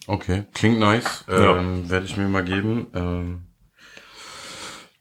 Okay, 0.07 0.45
klingt 0.53 0.79
nice. 0.79 1.25
Ja. 1.27 1.57
Ähm, 1.57 1.89
Werde 1.89 2.05
ich 2.05 2.17
mir 2.17 2.27
mal 2.27 2.43
geben. 2.43 2.87
Ähm, 2.93 3.47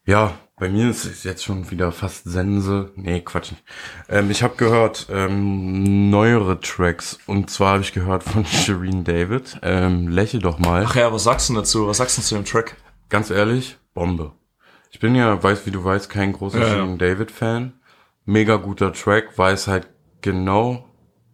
ja, 0.04 0.38
bei 0.58 0.68
mir 0.70 0.88
ist 0.88 1.04
es 1.04 1.22
jetzt 1.24 1.44
schon 1.44 1.70
wieder 1.70 1.92
fast 1.92 2.24
Sense. 2.24 2.90
Nee, 2.96 3.20
Quatsch. 3.20 3.50
nicht. 3.52 3.62
Ähm, 4.08 4.30
ich 4.30 4.42
habe 4.42 4.56
gehört 4.56 5.06
ähm, 5.10 6.08
neuere 6.10 6.60
Tracks. 6.60 7.18
Und 7.26 7.50
zwar 7.50 7.72
habe 7.74 7.82
ich 7.82 7.92
gehört 7.92 8.22
von 8.22 8.44
Shireen 8.46 9.04
David. 9.04 9.58
Ähm, 9.62 10.08
Lächel 10.08 10.40
doch 10.40 10.58
mal. 10.58 10.84
Ach 10.86 10.96
ja, 10.96 11.12
was 11.12 11.24
sagst 11.24 11.48
du 11.50 11.54
dazu? 11.54 11.86
Was 11.86 11.98
sagst 11.98 12.16
du 12.18 12.22
zu 12.22 12.34
dem 12.36 12.44
Track? 12.44 12.76
Ganz 13.08 13.30
ehrlich, 13.30 13.76
Bombe. 13.94 14.32
Ich 14.90 14.98
bin 15.00 15.14
ja, 15.14 15.42
weiß 15.42 15.66
wie 15.66 15.70
du 15.70 15.84
weißt, 15.84 16.08
kein 16.08 16.32
großer 16.32 16.60
Ja, 16.60 16.66
ja. 16.66 16.72
Shireen 16.74 16.98
David 16.98 17.30
Fan. 17.30 17.74
Mega 18.24 18.56
guter 18.56 18.92
Track, 18.92 19.36
weiß 19.38 19.68
halt 19.68 19.88
genau 20.22 20.88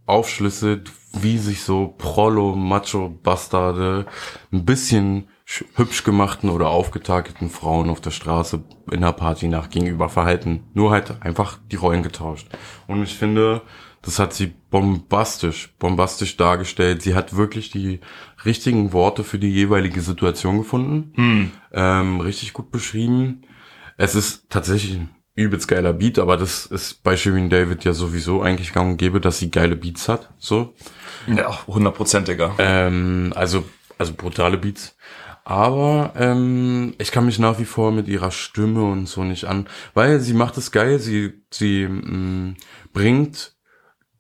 aufschlüsselt, 0.05 0.91
wie 1.15 1.39
sich 1.39 1.63
so 1.63 1.95
Prollo, 1.97 2.55
Macho, 2.57 3.09
Bastarde 3.23 4.07
ein 4.53 4.65
bisschen 4.65 5.29
sch- 5.42 5.42
hübsch 5.75 6.05
gemachten 6.05 6.51
oder 6.51 6.69
aufgetakelten 6.69 7.51
Frauen 7.51 7.91
auf 7.91 8.01
der 8.01 8.11
Straße 8.11 8.63
in 8.91 9.01
der 9.03 9.13
Party 9.13 9.49
nach 9.49 9.71
gegenüber 9.71 10.09
verhalten. 10.09 10.65
Nur 10.75 10.91
halt 10.91 11.23
einfach 11.23 11.59
die 11.71 11.77
Rollen 11.77 12.03
getauscht. 12.03 12.49
Und 12.87 13.03
ich 13.03 13.17
finde, 13.17 13.63
das 14.03 14.19
hat 14.19 14.35
sie 14.35 14.53
bombastisch, 14.71 15.75
bombastisch 15.79 16.37
dargestellt. 16.37 17.03
Sie 17.03 17.15
hat 17.15 17.37
wirklich 17.37 17.71
die 17.71 18.01
richtigen 18.45 18.93
Worte 18.93 19.23
für 19.25 19.39
die 19.39 19.53
jeweilige 19.53 20.01
Situation 20.01 20.59
gefunden. 20.59 21.13
Ähm, 21.73 22.21
richtig 22.21 22.53
gut 22.53 22.71
beschrieben. 22.71 23.43
Es 23.97 24.15
ist 24.15 24.51
tatsächlich 24.51 24.97
ein 24.97 25.11
übelst 25.35 25.69
geiler 25.69 25.93
Beat, 25.93 26.19
aber 26.19 26.37
das 26.37 26.67
ist 26.67 27.03
bei 27.03 27.17
Shirin 27.17 27.49
David 27.49 27.85
ja 27.85 27.93
sowieso 27.93 28.43
eigentlich 28.43 28.73
gang 28.73 28.93
und 28.93 28.97
gäbe, 28.97 29.21
dass 29.21 29.39
sie 29.39 29.51
geile 29.51 29.77
Beats 29.77 30.09
hat. 30.09 30.33
So. 30.39 30.75
Ja, 31.27 31.65
hundertprozentiger. 31.67 32.55
Ähm, 32.59 33.33
also, 33.37 33.65
also 33.99 34.13
brutale 34.15 34.59
Beats. 34.59 34.97
Aber 35.45 36.13
ähm, 36.17 36.95
ich 36.99 37.11
kann 37.11 37.27
mich 37.27 37.39
nach 37.39 37.59
wie 37.59 37.65
vor 37.65 37.91
mit 37.91 38.07
ihrer 38.07 38.31
Stimme 38.31 38.85
und 38.85 39.07
so 39.07 39.25
nicht 39.25 39.45
an, 39.47 39.67
weil 39.95 40.21
sie 40.21 40.35
macht 40.35 40.57
es 40.57 40.71
geil, 40.71 40.99
sie, 41.01 41.33
sie 41.51 41.89
mh, 41.89 42.55
bringt 42.93 43.57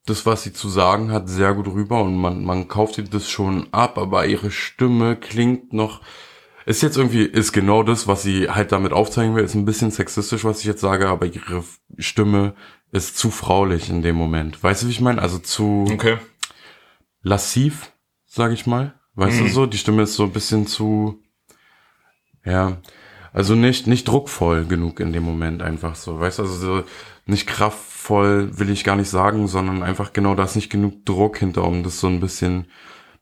das, 0.06 0.26
was 0.26 0.42
sie 0.42 0.52
zu 0.52 0.68
sagen 0.68 1.12
hat, 1.12 1.28
sehr 1.28 1.54
gut 1.54 1.68
rüber 1.68 2.02
und 2.02 2.16
man, 2.16 2.44
man 2.44 2.66
kauft 2.66 2.98
ihr 2.98 3.04
das 3.04 3.30
schon 3.30 3.68
ab, 3.72 3.98
aber 3.98 4.26
ihre 4.26 4.50
Stimme 4.50 5.14
klingt 5.14 5.72
noch, 5.72 6.00
ist 6.66 6.82
jetzt 6.82 6.96
irgendwie, 6.96 7.22
ist 7.22 7.52
genau 7.52 7.84
das, 7.84 8.08
was 8.08 8.22
sie 8.22 8.50
halt 8.50 8.72
damit 8.72 8.92
aufzeigen 8.92 9.36
will, 9.36 9.44
ist 9.44 9.54
ein 9.54 9.64
bisschen 9.64 9.92
sexistisch, 9.92 10.44
was 10.44 10.58
ich 10.58 10.64
jetzt 10.64 10.80
sage, 10.80 11.08
aber 11.08 11.26
ihre 11.26 11.62
Stimme 11.98 12.54
ist 12.90 13.16
zu 13.16 13.30
fraulich 13.30 13.90
in 13.90 14.02
dem 14.02 14.16
Moment. 14.16 14.60
Weißt 14.62 14.82
du, 14.82 14.86
wie 14.88 14.90
ich 14.90 15.00
meine? 15.00 15.22
Also 15.22 15.38
zu 15.38 15.86
Okay. 15.92 16.18
lassiv, 17.22 17.92
sag 18.26 18.50
ich 18.52 18.66
mal. 18.66 18.94
Weißt 19.14 19.40
du 19.40 19.48
so? 19.48 19.66
Die 19.66 19.78
Stimme 19.78 20.02
ist 20.02 20.14
so 20.14 20.24
ein 20.24 20.32
bisschen 20.32 20.66
zu, 20.66 21.22
ja. 22.44 22.78
Also 23.34 23.54
nicht, 23.54 23.86
nicht 23.86 24.08
druckvoll 24.08 24.66
genug 24.66 25.00
in 25.00 25.12
dem 25.12 25.22
Moment 25.22 25.62
einfach 25.62 25.94
so. 25.94 26.20
Weißt 26.20 26.38
du, 26.38 26.42
also 26.42 26.54
so 26.54 26.84
nicht 27.24 27.46
kraftvoll 27.46 28.58
will 28.58 28.68
ich 28.68 28.84
gar 28.84 28.96
nicht 28.96 29.08
sagen, 29.08 29.48
sondern 29.48 29.82
einfach 29.82 30.12
genau 30.12 30.34
das 30.34 30.54
nicht 30.54 30.70
genug 30.70 31.06
Druck 31.06 31.38
hinter, 31.38 31.64
um 31.64 31.82
das 31.82 32.00
so 32.00 32.08
ein 32.08 32.20
bisschen 32.20 32.66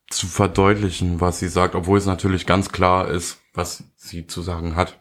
zu 0.08 0.26
verdeutlichen, 0.26 1.20
was 1.20 1.38
sie 1.38 1.48
sagt, 1.48 1.76
obwohl 1.76 1.98
es 1.98 2.06
natürlich 2.06 2.44
ganz 2.44 2.72
klar 2.72 3.08
ist, 3.08 3.38
was 3.54 3.84
sie 3.96 4.26
zu 4.26 4.42
sagen 4.42 4.74
hat. 4.74 4.98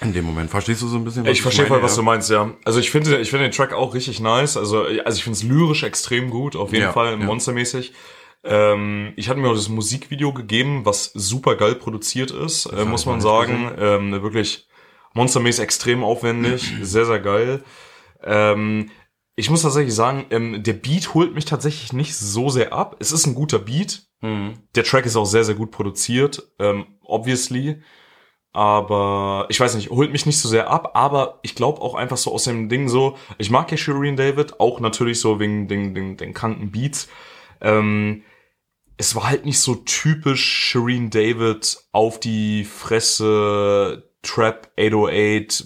In 0.00 0.12
dem 0.12 0.24
Moment. 0.24 0.48
Verstehst 0.48 0.80
du 0.80 0.88
so 0.88 0.96
ein 0.96 1.04
bisschen? 1.04 1.24
Was 1.24 1.32
ich, 1.32 1.38
ich 1.38 1.42
verstehe 1.42 1.66
voll, 1.66 1.82
was 1.82 1.96
du 1.96 2.02
meinst, 2.02 2.30
ja. 2.30 2.54
Also 2.64 2.78
ich 2.78 2.90
finde, 2.90 3.18
ich 3.18 3.30
finde 3.30 3.46
den 3.46 3.52
Track 3.52 3.72
auch 3.72 3.94
richtig 3.94 4.20
nice. 4.20 4.56
Also, 4.56 4.84
also 4.84 5.18
ich 5.18 5.24
finde 5.24 5.36
es 5.36 5.42
lyrisch 5.42 5.82
extrem 5.82 6.30
gut, 6.30 6.56
auf 6.56 6.72
jeden 6.72 6.84
ja, 6.84 6.92
Fall, 6.92 7.18
ja. 7.18 7.26
monstermäßig. 7.26 7.92
Ähm, 8.42 9.12
ich 9.16 9.28
hatte 9.28 9.40
mir 9.40 9.48
auch 9.48 9.54
das 9.54 9.68
Musikvideo 9.68 10.32
gegeben, 10.32 10.84
was 10.84 11.12
super 11.12 11.56
geil 11.56 11.74
produziert 11.74 12.30
ist, 12.30 12.66
äh, 12.66 12.84
muss 12.84 13.06
man 13.06 13.20
sagen. 13.20 13.72
Ähm, 13.78 14.22
wirklich 14.22 14.68
monstermäßig 15.14 15.62
extrem 15.62 16.02
aufwendig, 16.02 16.72
sehr, 16.82 17.04
sehr 17.04 17.20
geil. 17.20 17.62
Ähm, 18.22 18.90
ich 19.36 19.50
muss 19.50 19.62
tatsächlich 19.62 19.94
sagen, 19.94 20.26
ähm, 20.30 20.62
der 20.62 20.74
Beat 20.74 21.14
holt 21.14 21.34
mich 21.34 21.44
tatsächlich 21.44 21.92
nicht 21.92 22.16
so 22.16 22.48
sehr 22.50 22.72
ab. 22.72 22.96
Es 22.98 23.12
ist 23.12 23.26
ein 23.26 23.34
guter 23.34 23.58
Beat. 23.58 24.02
Mhm. 24.20 24.54
Der 24.74 24.84
Track 24.84 25.06
ist 25.06 25.16
auch 25.16 25.24
sehr, 25.24 25.44
sehr 25.44 25.54
gut 25.54 25.70
produziert, 25.70 26.50
ähm, 26.58 26.86
obviously. 27.02 27.82
Aber 28.52 29.46
ich 29.48 29.60
weiß 29.60 29.76
nicht, 29.76 29.90
holt 29.90 30.10
mich 30.10 30.26
nicht 30.26 30.38
so 30.38 30.48
sehr 30.48 30.68
ab, 30.68 30.90
aber 30.94 31.38
ich 31.42 31.54
glaube 31.54 31.80
auch 31.80 31.94
einfach 31.94 32.16
so 32.16 32.32
aus 32.32 32.44
dem 32.44 32.68
Ding 32.68 32.88
so, 32.88 33.16
ich 33.38 33.50
mag 33.50 33.70
ja 33.70 33.76
Shireen 33.76 34.16
David, 34.16 34.58
auch 34.58 34.80
natürlich 34.80 35.20
so 35.20 35.38
wegen 35.38 35.68
den, 35.68 35.94
den, 35.94 36.16
den 36.16 36.34
kranken 36.34 36.72
Beats. 36.72 37.08
Ähm, 37.60 38.24
es 39.00 39.14
war 39.14 39.30
halt 39.30 39.46
nicht 39.46 39.60
so 39.60 39.76
typisch 39.76 40.44
Shireen 40.44 41.08
David 41.08 41.78
auf 41.90 42.20
die 42.20 42.64
Fresse 42.64 44.10
Trap 44.20 44.68
808 44.78 45.64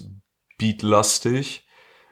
Beat 0.57 0.81
lastig. 0.81 1.63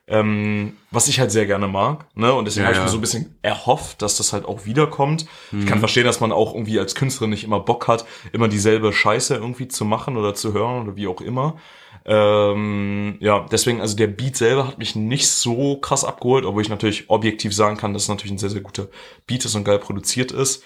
Ähm, 0.06 0.76
was 0.92 1.08
ich 1.08 1.22
halt 1.22 1.32
sehr 1.32 1.46
gerne 1.46 1.70
mag, 1.70 2.08
ne? 2.14 2.34
Und 2.34 2.44
deswegen 2.44 2.64
ja, 2.64 2.68
habe 2.68 2.78
ich 2.78 2.84
mir 2.84 2.90
so 2.90 2.98
ein 2.98 3.02
bisschen 3.02 3.40
erhofft, 3.42 4.02
dass 4.02 4.18
das 4.18 4.34
halt 4.34 4.44
auch 4.44 4.66
wiederkommt. 4.66 5.26
Mhm. 5.52 5.62
Ich 5.62 5.66
kann 5.66 5.78
mhm. 5.78 5.84
verstehen, 5.84 6.04
dass 6.04 6.20
man 6.20 6.34
auch 6.34 6.54
irgendwie 6.54 6.78
als 6.78 6.94
Künstlerin 6.94 7.30
nicht 7.30 7.46
immer 7.46 7.62
Bock 7.62 7.88
hat, 7.88 8.06
immer 8.34 8.50
dieselbe 8.50 8.92
Scheiße 8.92 9.36
irgendwie 9.36 9.70
zu 9.70 9.86
machen 9.86 10.18
oder 10.18 10.36
zu 10.36 10.52
hören 10.52 10.84
oder 10.84 10.98
wie 10.98 11.08
auch 11.08 11.22
immer. 11.22 11.56
Ähm, 12.04 13.16
ja, 13.22 13.46
deswegen, 13.50 13.80
also 13.80 13.96
der 13.96 14.08
Beat 14.08 14.36
selber 14.36 14.68
hat 14.68 14.78
mich 14.78 14.94
nicht 14.98 15.30
so 15.30 15.78
krass 15.78 16.04
abgeholt, 16.04 16.44
obwohl 16.44 16.64
ich 16.64 16.70
natürlich 16.70 17.10
objektiv 17.10 17.56
sagen 17.56 17.78
kann, 17.78 17.94
dass 17.94 18.04
es 18.04 18.10
natürlich 18.10 18.34
ein 18.34 18.40
sehr, 18.40 18.50
sehr 18.50 18.60
guter 18.60 18.90
Beat 19.26 19.46
ist 19.46 19.56
und 19.56 19.64
geil 19.64 19.80
produziert 19.80 20.34
ist. 20.34 20.66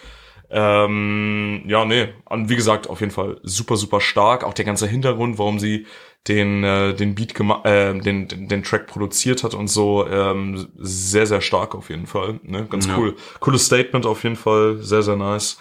Ähm, 0.49 1.63
ja, 1.67 1.83
nee, 1.83 2.09
und 2.25 2.49
wie 2.49 2.55
gesagt, 2.55 2.89
auf 2.89 3.01
jeden 3.01 3.11
Fall 3.11 3.39
super, 3.43 3.75
super 3.75 3.99
stark. 3.99 4.43
Auch 4.43 4.53
der 4.53 4.65
ganze 4.65 4.87
Hintergrund, 4.87 5.37
warum 5.37 5.59
sie 5.59 5.85
den 6.27 6.63
äh, 6.63 6.93
den 6.93 7.15
Beat 7.15 7.35
gemacht, 7.35 7.65
äh, 7.65 7.97
den, 7.97 8.27
den 8.27 8.47
den 8.47 8.63
Track 8.63 8.87
produziert 8.87 9.43
hat 9.43 9.53
und 9.53 9.67
so 9.67 10.07
ähm, 10.07 10.67
sehr 10.77 11.25
sehr 11.25 11.41
stark 11.41 11.75
auf 11.75 11.89
jeden 11.89 12.07
Fall 12.07 12.39
ne? 12.43 12.65
Ganz 12.69 12.87
ja. 12.87 12.97
cool. 12.97 13.15
Cooles 13.39 13.65
Statement 13.65 14.05
auf 14.05 14.23
jeden 14.23 14.35
Fall 14.35 14.77
sehr 14.81 15.03
sehr 15.03 15.15
nice. 15.15 15.57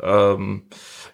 Ähm, 0.00 0.64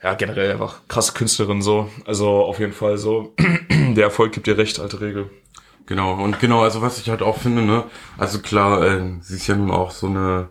ja 0.02 0.14
generell 0.14 0.52
einfach 0.52 0.80
krasse 0.88 1.12
Künstlerin 1.12 1.62
so. 1.62 1.88
Also 2.04 2.28
auf 2.28 2.58
jeden 2.58 2.72
Fall 2.72 2.98
so. 2.98 3.34
Der 3.70 4.04
Erfolg 4.04 4.32
gibt 4.32 4.46
dir 4.46 4.58
recht 4.58 4.80
alte 4.80 5.00
Regel. 5.00 5.30
Genau 5.86 6.14
und 6.22 6.38
genau 6.40 6.62
also 6.62 6.82
was 6.82 6.98
ich 6.98 7.08
halt 7.10 7.22
auch 7.22 7.38
finde 7.38 7.62
ne 7.62 7.84
also 8.16 8.40
klar 8.40 8.82
äh, 8.82 9.14
sie 9.20 9.36
ist 9.36 9.46
ja 9.46 9.56
nun 9.56 9.70
auch 9.70 9.90
so 9.90 10.06
eine 10.06 10.48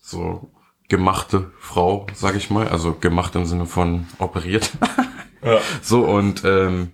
so 0.00 0.50
gemachte 0.88 1.50
Frau 1.58 2.06
sag 2.14 2.36
ich 2.36 2.50
mal 2.50 2.68
also 2.68 2.94
gemacht 2.94 3.34
im 3.36 3.46
Sinne 3.46 3.66
von 3.66 4.06
operiert 4.18 4.70
ja. 5.42 5.60
so 5.82 6.04
und 6.04 6.44
ähm, 6.44 6.92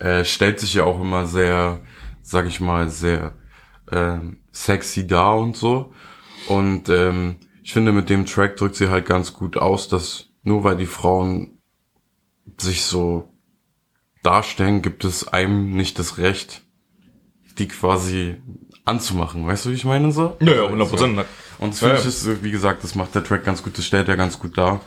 äh, 0.00 0.24
stellt 0.24 0.58
sich 0.58 0.74
ja 0.74 0.84
auch 0.84 1.00
immer 1.00 1.26
sehr, 1.26 1.80
sag 2.22 2.46
ich 2.46 2.60
mal, 2.60 2.88
sehr 2.88 3.34
äh, 3.90 4.18
sexy 4.50 5.06
dar 5.06 5.36
und 5.38 5.56
so. 5.56 5.92
Und 6.48 6.88
ähm, 6.88 7.36
ich 7.62 7.72
finde, 7.74 7.92
mit 7.92 8.08
dem 8.08 8.24
Track 8.26 8.56
drückt 8.56 8.76
sie 8.76 8.88
halt 8.88 9.06
ganz 9.06 9.34
gut 9.34 9.56
aus, 9.56 9.88
dass 9.88 10.30
nur 10.42 10.64
weil 10.64 10.76
die 10.76 10.86
Frauen 10.86 11.58
sich 12.58 12.82
so 12.82 13.28
darstellen, 14.22 14.82
gibt 14.82 15.04
es 15.04 15.28
einem 15.28 15.72
nicht 15.72 15.98
das 15.98 16.18
Recht, 16.18 16.62
die 17.58 17.68
quasi 17.68 18.40
anzumachen. 18.90 19.46
Weißt 19.46 19.64
du, 19.64 19.70
wie 19.70 19.74
ich 19.74 19.84
meine 19.84 20.12
so? 20.12 20.36
Ja, 20.40 20.54
ja, 20.54 20.64
100 20.64 20.88
Prozent. 20.88 21.24
Und 21.58 21.72
das 21.72 21.80
ja, 21.80 21.88
finde 21.88 22.00
ich, 22.02 22.06
ist, 22.06 22.42
wie 22.42 22.50
gesagt, 22.50 22.84
das 22.84 22.94
macht 22.94 23.14
der 23.14 23.24
Track 23.24 23.44
ganz 23.44 23.62
gut, 23.62 23.78
das 23.78 23.86
stellt 23.86 24.08
er 24.08 24.16
ganz 24.16 24.38
gut 24.38 24.58
dar. 24.58 24.80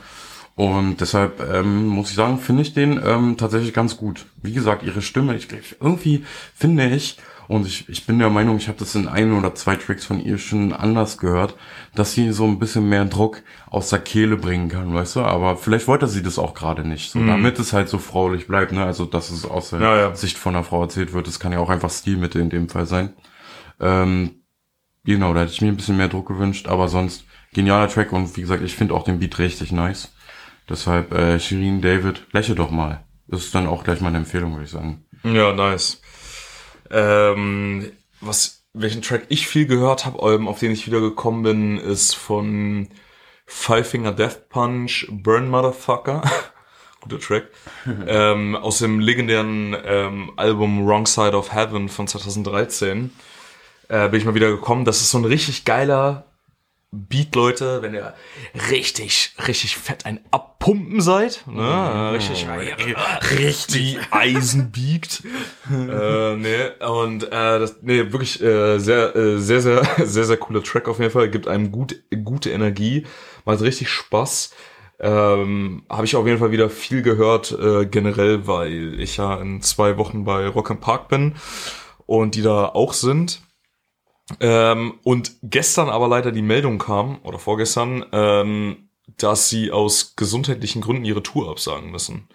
Und 0.56 1.00
deshalb 1.00 1.40
ähm, 1.52 1.86
muss 1.86 2.10
ich 2.10 2.16
sagen, 2.16 2.38
finde 2.38 2.62
ich 2.62 2.74
den 2.74 3.00
ähm, 3.04 3.36
tatsächlich 3.36 3.74
ganz 3.74 3.96
gut. 3.96 4.26
Wie 4.42 4.52
gesagt, 4.52 4.84
ihre 4.84 5.02
Stimme, 5.02 5.34
ich 5.34 5.48
irgendwie 5.80 6.24
finde 6.54 6.88
ich, 6.88 7.16
und 7.48 7.66
ich, 7.66 7.88
ich 7.88 8.06
bin 8.06 8.18
der 8.18 8.30
Meinung, 8.30 8.56
ich 8.56 8.68
habe 8.68 8.78
das 8.78 8.94
in 8.94 9.08
ein 9.08 9.32
oder 9.32 9.54
zwei 9.54 9.76
Tracks 9.76 10.04
von 10.04 10.20
ihr 10.20 10.38
schon 10.38 10.72
anders 10.72 11.18
gehört, 11.18 11.54
dass 11.94 12.12
sie 12.12 12.32
so 12.32 12.44
ein 12.44 12.58
bisschen 12.58 12.88
mehr 12.88 13.04
Druck 13.04 13.42
aus 13.68 13.90
der 13.90 13.98
Kehle 13.98 14.36
bringen 14.36 14.68
kann, 14.68 14.94
weißt 14.94 15.16
du? 15.16 15.20
Aber 15.20 15.56
vielleicht 15.56 15.86
wollte 15.86 16.06
sie 16.06 16.22
das 16.22 16.38
auch 16.38 16.54
gerade 16.54 16.86
nicht, 16.86 17.10
so, 17.10 17.18
mm. 17.18 17.26
damit 17.26 17.58
es 17.58 17.72
halt 17.72 17.88
so 17.88 17.98
fraulich 17.98 18.46
bleibt, 18.46 18.72
ne? 18.72 18.84
Also, 18.84 19.04
dass 19.04 19.30
es 19.30 19.44
aus 19.44 19.70
der 19.70 19.80
ja, 19.80 19.96
ja. 19.96 20.14
Sicht 20.14 20.38
von 20.38 20.54
einer 20.54 20.64
Frau 20.64 20.82
erzählt 20.82 21.12
wird, 21.12 21.26
das 21.26 21.38
kann 21.38 21.52
ja 21.52 21.58
auch 21.58 21.70
einfach 21.70 21.90
Stilmittel 21.90 22.40
in 22.40 22.50
dem 22.50 22.68
Fall 22.68 22.86
sein. 22.86 23.10
Ähm, 23.80 24.42
genau, 25.04 25.34
da 25.34 25.40
hätte 25.40 25.52
ich 25.52 25.60
mir 25.60 25.68
ein 25.68 25.76
bisschen 25.76 25.96
mehr 25.96 26.08
Druck 26.08 26.28
gewünscht, 26.28 26.68
aber 26.68 26.88
sonst 26.88 27.24
genialer 27.52 27.88
Track 27.88 28.12
und 28.12 28.36
wie 28.36 28.40
gesagt, 28.40 28.62
ich 28.62 28.74
finde 28.74 28.94
auch 28.94 29.04
den 29.04 29.18
Beat 29.18 29.38
richtig 29.38 29.72
nice. 29.72 30.12
Deshalb, 30.68 31.12
äh, 31.12 31.38
Shirin 31.38 31.80
David, 31.80 32.26
lächle 32.32 32.54
doch 32.54 32.70
mal. 32.70 33.04
Das 33.26 33.44
ist 33.44 33.54
dann 33.54 33.66
auch 33.66 33.84
gleich 33.84 34.00
meine 34.00 34.18
Empfehlung, 34.18 34.52
würde 34.52 34.64
ich 34.64 34.70
sagen. 34.70 35.04
Ja, 35.22 35.52
nice. 35.52 36.00
Ähm, 36.90 37.92
was, 38.20 38.64
welchen 38.72 39.02
Track 39.02 39.26
ich 39.28 39.46
viel 39.46 39.66
gehört 39.66 40.04
habe, 40.04 40.20
auf 40.20 40.58
den 40.58 40.72
ich 40.72 40.86
wieder 40.86 41.00
gekommen 41.00 41.42
bin, 41.42 41.78
ist 41.78 42.14
von 42.14 42.88
Five 43.46 43.88
Finger 43.88 44.12
Death 44.12 44.48
Punch, 44.48 45.06
Burn 45.10 45.48
Motherfucker. 45.48 46.22
Guter 47.00 47.20
Track. 47.20 47.48
ähm, 48.06 48.56
aus 48.56 48.78
dem 48.78 49.00
legendären 49.00 49.76
ähm, 49.84 50.32
Album 50.36 50.86
Wrong 50.86 51.06
Side 51.06 51.36
of 51.36 51.52
Heaven 51.52 51.88
von 51.88 52.06
2013 52.06 53.10
äh, 53.88 54.08
bin 54.08 54.20
ich 54.20 54.26
mal 54.26 54.34
wieder 54.34 54.50
gekommen. 54.50 54.84
Das 54.84 55.00
ist 55.00 55.10
so 55.10 55.18
ein 55.18 55.24
richtig 55.24 55.64
geiler 55.64 56.24
Beat, 56.96 57.34
Leute, 57.34 57.82
wenn 57.82 57.92
ihr 57.92 58.14
richtig, 58.70 59.34
richtig 59.48 59.76
fett 59.76 60.06
ein 60.06 60.20
Abpumpen 60.30 61.00
seid, 61.00 61.42
ne? 61.48 61.60
Oh, 61.60 62.14
richtig, 62.14 62.46
richtig 63.36 63.98
Eisen 64.12 64.70
biegt. 64.70 65.24
äh, 65.70 66.36
nee, 66.36 66.68
und 66.86 67.24
äh, 67.24 67.58
das, 67.58 67.78
nee, 67.82 68.12
wirklich 68.12 68.40
äh, 68.40 68.78
sehr, 68.78 69.16
äh, 69.16 69.38
sehr, 69.38 69.60
sehr, 69.60 69.82
sehr, 70.04 70.24
sehr 70.24 70.36
cooler 70.36 70.62
Track 70.62 70.88
auf 70.88 71.00
jeden 71.00 71.10
Fall. 71.10 71.30
Gibt 71.30 71.48
einem 71.48 71.72
gut, 71.72 71.96
gute 72.22 72.50
Energie, 72.50 73.06
macht 73.44 73.60
richtig 73.60 73.88
Spaß. 73.88 74.54
Ähm, 75.00 75.82
Habe 75.90 76.04
ich 76.04 76.14
auf 76.14 76.26
jeden 76.26 76.38
Fall 76.38 76.52
wieder 76.52 76.70
viel 76.70 77.02
gehört, 77.02 77.50
äh, 77.50 77.86
generell, 77.86 78.46
weil 78.46 79.00
ich 79.00 79.16
ja 79.16 79.34
in 79.40 79.60
zwei 79.62 79.98
Wochen 79.98 80.24
bei 80.24 80.46
Rock 80.46 80.70
am 80.70 80.78
Park 80.78 81.08
bin 81.08 81.34
und 82.06 82.36
die 82.36 82.42
da 82.42 82.66
auch 82.66 82.92
sind. 82.92 83.40
Ähm, 84.40 84.98
und 85.04 85.32
gestern 85.42 85.90
aber 85.90 86.08
leider 86.08 86.32
die 86.32 86.42
Meldung 86.42 86.78
kam, 86.78 87.18
oder 87.24 87.38
vorgestern, 87.38 88.06
ähm, 88.12 88.88
dass 89.18 89.48
sie 89.48 89.70
aus 89.70 90.16
gesundheitlichen 90.16 90.80
Gründen 90.80 91.04
ihre 91.04 91.22
Tour 91.22 91.50
absagen 91.50 91.90
müssen. 91.90 92.28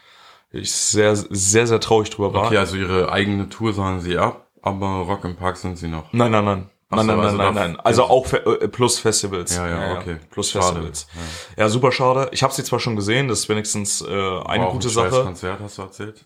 Ich 0.52 0.72
sehr, 0.72 1.16
sehr, 1.16 1.68
sehr 1.68 1.80
traurig 1.80 2.10
drüber 2.10 2.34
war. 2.34 2.46
Okay, 2.48 2.58
also 2.58 2.76
ihre 2.76 3.12
eigene 3.12 3.50
Tour 3.50 3.74
sagen 3.74 4.02
sie 4.02 4.18
ab, 4.18 4.50
aber 4.62 4.88
Rock 5.08 5.26
im 5.26 5.36
Park 5.36 5.58
sind 5.58 5.78
sie 5.78 5.88
noch. 5.88 6.12
Nein, 6.14 6.32
nein, 6.32 6.46
nein. 6.46 6.70
Nein, 6.92 7.06
nein, 7.06 7.20
also 7.20 7.38
nein, 7.38 7.54
nein, 7.54 7.72
nein. 7.74 7.80
Also 7.82 8.04
auch 8.06 8.34
äh, 8.34 8.68
plus 8.68 8.98
Festivals. 8.98 9.56
Ja, 9.56 9.68
ja, 9.68 10.00
okay. 10.00 10.18
Plus. 10.32 10.52
Festivals. 10.52 11.08
Ja. 11.56 11.70
super 11.70 11.92
schade. 11.92 12.30
Ich 12.32 12.42
habe 12.42 12.52
sie 12.52 12.64
zwar 12.64 12.80
schon 12.80 12.96
gesehen, 12.96 13.28
das 13.28 13.42
ist 13.42 13.50
wenigstens 13.50 14.02
äh, 14.02 14.08
eine 14.08 14.70
gute 14.70 14.88
ein 14.88 14.92
Sache. 14.92 15.24
Konzert 15.24 15.60
hast 15.60 15.78
du 15.78 15.84
erzählt? 15.84 16.26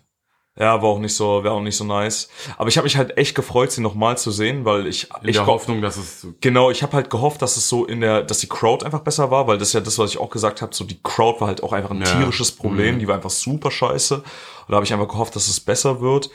Ja, 0.56 0.80
war 0.82 0.90
auch 0.90 1.00
nicht 1.00 1.16
so, 1.16 1.42
wäre 1.42 1.52
auch 1.52 1.60
nicht 1.60 1.76
so 1.76 1.84
nice. 1.84 2.28
Aber 2.56 2.68
ich 2.68 2.76
habe 2.76 2.84
mich 2.84 2.96
halt 2.96 3.16
echt 3.18 3.34
gefreut, 3.34 3.72
sie 3.72 3.80
nochmal 3.80 4.16
zu 4.16 4.30
sehen, 4.30 4.64
weil 4.64 4.86
ich 4.86 5.08
in 5.22 5.28
ich 5.28 5.36
der 5.36 5.46
Hoffnung, 5.46 5.82
dass 5.82 5.96
es 5.96 6.28
genau, 6.40 6.70
ich 6.70 6.84
habe 6.84 6.92
halt 6.92 7.10
gehofft, 7.10 7.42
dass 7.42 7.56
es 7.56 7.68
so 7.68 7.84
in 7.84 8.00
der, 8.00 8.22
dass 8.22 8.38
die 8.38 8.46
Crowd 8.46 8.84
einfach 8.84 9.00
besser 9.00 9.32
war, 9.32 9.48
weil 9.48 9.58
das 9.58 9.68
ist 9.68 9.74
ja 9.74 9.80
das, 9.80 9.98
was 9.98 10.10
ich 10.10 10.18
auch 10.18 10.30
gesagt 10.30 10.62
habe, 10.62 10.72
so 10.72 10.84
die 10.84 11.02
Crowd 11.02 11.40
war 11.40 11.48
halt 11.48 11.64
auch 11.64 11.72
einfach 11.72 11.90
ein 11.90 11.98
ja. 11.98 12.04
tierisches 12.04 12.52
Problem, 12.52 12.94
mhm. 12.94 12.98
die 13.00 13.08
war 13.08 13.16
einfach 13.16 13.30
super 13.30 13.72
scheiße. 13.72 14.16
Und 14.18 14.24
da 14.68 14.76
habe 14.76 14.84
ich 14.86 14.92
einfach 14.92 15.08
gehofft, 15.08 15.34
dass 15.34 15.48
es 15.48 15.58
besser 15.58 16.00
wird. 16.00 16.30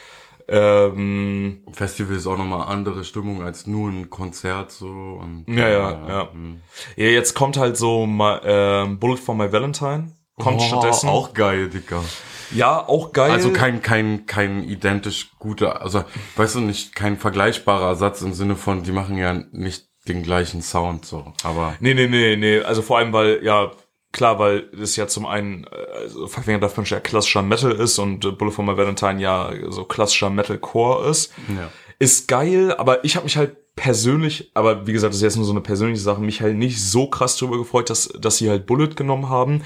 Ähm, 0.49 1.62
Festival 1.71 2.17
ist 2.17 2.27
auch 2.27 2.38
nochmal 2.38 2.67
andere 2.67 3.05
Stimmung 3.05 3.43
als 3.43 3.67
nur 3.67 3.89
ein 3.89 4.10
Konzert 4.10 4.71
so. 4.71 4.88
Und, 4.88 5.45
ja, 5.47 5.69
ja, 5.69 5.91
ja. 5.91 6.08
Ja, 6.10 6.29
mhm. 6.34 6.60
ja 6.97 7.05
jetzt 7.05 7.36
kommt 7.36 7.55
halt 7.55 7.77
so 7.77 8.05
my, 8.05 8.34
äh, 8.43 8.86
Bullet 8.86 9.17
for 9.17 9.36
My 9.36 9.49
Valentine. 9.49 10.12
Kommt 10.38 10.60
oh, 10.60 10.63
stattdessen. 10.63 11.08
Auch 11.08 11.34
geil, 11.34 11.69
Dicker. 11.69 12.03
Ja, 12.51 12.88
auch 12.88 13.13
geil. 13.13 13.31
Also 13.31 13.51
kein, 13.51 13.81
kein, 13.81 14.25
kein 14.25 14.63
identisch 14.63 15.31
guter, 15.39 15.81
also 15.81 16.03
weißt 16.35 16.55
du 16.55 16.59
nicht, 16.62 16.95
kein 16.95 17.17
vergleichbarer 17.17 17.95
Satz 17.95 18.21
im 18.21 18.33
Sinne 18.33 18.55
von, 18.55 18.83
die 18.83 18.91
machen 18.91 19.17
ja 19.17 19.33
nicht 19.51 19.88
den 20.07 20.23
gleichen 20.23 20.62
Sound 20.62 21.05
so, 21.05 21.33
aber. 21.43 21.75
Nee, 21.79 21.93
nee, 21.93 22.07
nee, 22.07 22.35
nee. 22.35 22.62
Also 22.62 22.81
vor 22.81 22.97
allem, 22.97 23.13
weil, 23.13 23.43
ja, 23.43 23.71
klar, 24.12 24.39
weil 24.39 24.63
das 24.77 24.95
ja 24.95 25.07
zum 25.07 25.25
einen, 25.25 25.65
also 25.93 26.27
Five 26.27 26.45
Finger 26.45 26.59
Death 26.59 26.75
Punch 26.75 26.89
ja 26.91 26.99
klassischer 26.99 27.43
Metal 27.43 27.71
ist 27.71 27.99
und 27.99 28.25
äh, 28.25 28.31
Bullet 28.31 28.51
for 28.51 28.65
My 28.65 28.75
Valentine 28.75 29.21
ja 29.21 29.51
so 29.69 29.85
klassischer 29.85 30.29
Metalcore 30.29 31.09
ist. 31.09 31.33
Ja. 31.47 31.69
Ist 31.99 32.27
geil, 32.27 32.73
aber 32.77 33.03
ich 33.03 33.15
habe 33.15 33.25
mich 33.25 33.35
halt 33.35 33.57
persönlich, 33.75 34.51
aber 34.53 34.88
wie 34.88 34.93
gesagt, 34.93 35.12
das 35.12 35.17
ist 35.17 35.23
jetzt 35.23 35.35
nur 35.35 35.45
so 35.45 35.51
eine 35.51 35.62
persönliche 35.62 36.01
Sache, 36.01 36.21
mich 36.21 36.41
halt 36.41 36.55
nicht 36.55 36.81
so 36.81 37.07
krass 37.07 37.38
darüber 37.38 37.57
gefreut, 37.57 37.89
dass, 37.89 38.07
dass 38.07 38.38
sie 38.38 38.49
halt 38.49 38.65
Bullet 38.65 38.89
genommen 38.95 39.29
haben. 39.29 39.63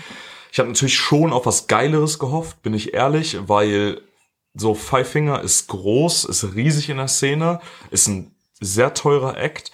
Ich 0.53 0.59
habe 0.59 0.69
natürlich 0.69 0.95
schon 0.95 1.33
auf 1.33 1.47
was 1.47 1.65
Geileres 1.65 2.19
gehofft, 2.19 2.61
bin 2.61 2.75
ich 2.75 2.93
ehrlich, 2.93 3.37
weil 3.47 4.01
so 4.53 4.75
Five 4.75 5.09
Finger 5.09 5.41
ist 5.41 5.67
groß, 5.67 6.25
ist 6.25 6.53
riesig 6.53 6.89
in 6.89 6.97
der 6.97 7.07
Szene, 7.07 7.59
ist 7.89 8.07
ein 8.07 8.35
sehr 8.61 8.93
teurer 8.93 9.35
Act. 9.35 9.71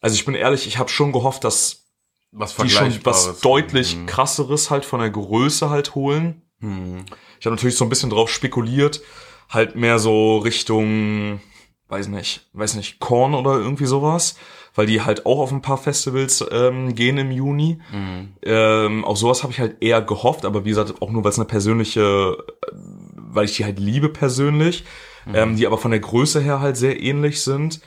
Also 0.00 0.16
ich 0.16 0.24
bin 0.24 0.34
ehrlich, 0.34 0.66
ich 0.66 0.78
habe 0.78 0.88
schon 0.88 1.12
gehofft, 1.12 1.44
dass 1.44 1.84
Was 2.32 2.56
die 2.56 2.70
schon 2.70 2.92
was 3.04 3.38
deutlich 3.38 3.94
Mhm. 3.94 4.06
krasseres 4.06 4.68
halt 4.68 4.84
von 4.84 4.98
der 4.98 5.10
Größe 5.10 5.70
halt 5.70 5.94
holen. 5.94 6.42
Mhm. 6.58 7.04
Ich 7.38 7.46
habe 7.46 7.54
natürlich 7.54 7.76
so 7.76 7.84
ein 7.84 7.88
bisschen 7.88 8.10
drauf 8.10 8.30
spekuliert, 8.30 9.00
halt 9.48 9.76
mehr 9.76 10.00
so 10.00 10.38
Richtung, 10.38 11.40
weiß 11.86 12.08
nicht, 12.08 12.48
weiß 12.52 12.74
nicht, 12.74 12.98
Korn 12.98 13.32
oder 13.32 13.52
irgendwie 13.52 13.86
sowas, 13.86 14.34
weil 14.74 14.86
die 14.86 15.02
halt 15.02 15.24
auch 15.24 15.38
auf 15.38 15.52
ein 15.52 15.62
paar 15.62 15.78
Festivals 15.78 16.44
ähm, 16.50 16.94
gehen 16.94 17.16
im 17.16 17.30
Juni. 17.30 17.78
Mhm. 17.92 18.34
Ähm, 18.42 19.04
auf 19.04 19.18
sowas 19.18 19.42
habe 19.42 19.52
ich 19.52 19.60
halt 19.60 19.76
eher 19.80 20.02
gehofft, 20.02 20.44
aber 20.44 20.64
wie 20.64 20.70
gesagt, 20.70 21.00
auch 21.00 21.10
nur 21.10 21.22
weil 21.24 21.30
es 21.30 21.38
eine 21.38 21.46
persönliche, 21.46 22.00
äh, 22.00 22.72
weil 23.16 23.44
ich 23.44 23.56
die 23.56 23.64
halt 23.64 23.78
liebe 23.78 24.08
persönlich, 24.08 24.84
ähm, 25.32 25.56
die 25.56 25.66
aber 25.66 25.78
von 25.78 25.90
der 25.90 26.00
Größe 26.00 26.40
her 26.40 26.60
halt 26.60 26.76
sehr 26.76 27.00
ähnlich 27.00 27.42
sind. 27.42 27.80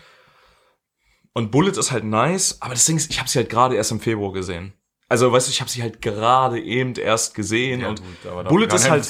Und 1.33 1.51
Bullet 1.51 1.77
ist 1.77 1.91
halt 1.91 2.03
nice, 2.03 2.57
aber 2.61 2.73
das 2.73 2.85
Ding 2.85 2.97
ist, 2.97 3.11
ich 3.11 3.19
habe 3.19 3.29
sie 3.29 3.37
halt 3.37 3.49
gerade 3.49 3.75
erst 3.75 3.91
im 3.91 3.99
Februar 3.99 4.33
gesehen. 4.33 4.73
Also, 5.09 5.31
weißt 5.31 5.47
du, 5.47 5.51
ich 5.51 5.61
habe 5.61 5.69
sie 5.69 5.81
halt 5.81 6.01
gerade 6.01 6.59
eben 6.59 6.95
erst 6.95 7.35
gesehen 7.35 7.81
Ja, 7.81 7.89
und 7.89 8.01
gut, 8.01 8.47
Bullet 8.49 8.73
ist 8.73 8.89
halt 8.89 9.09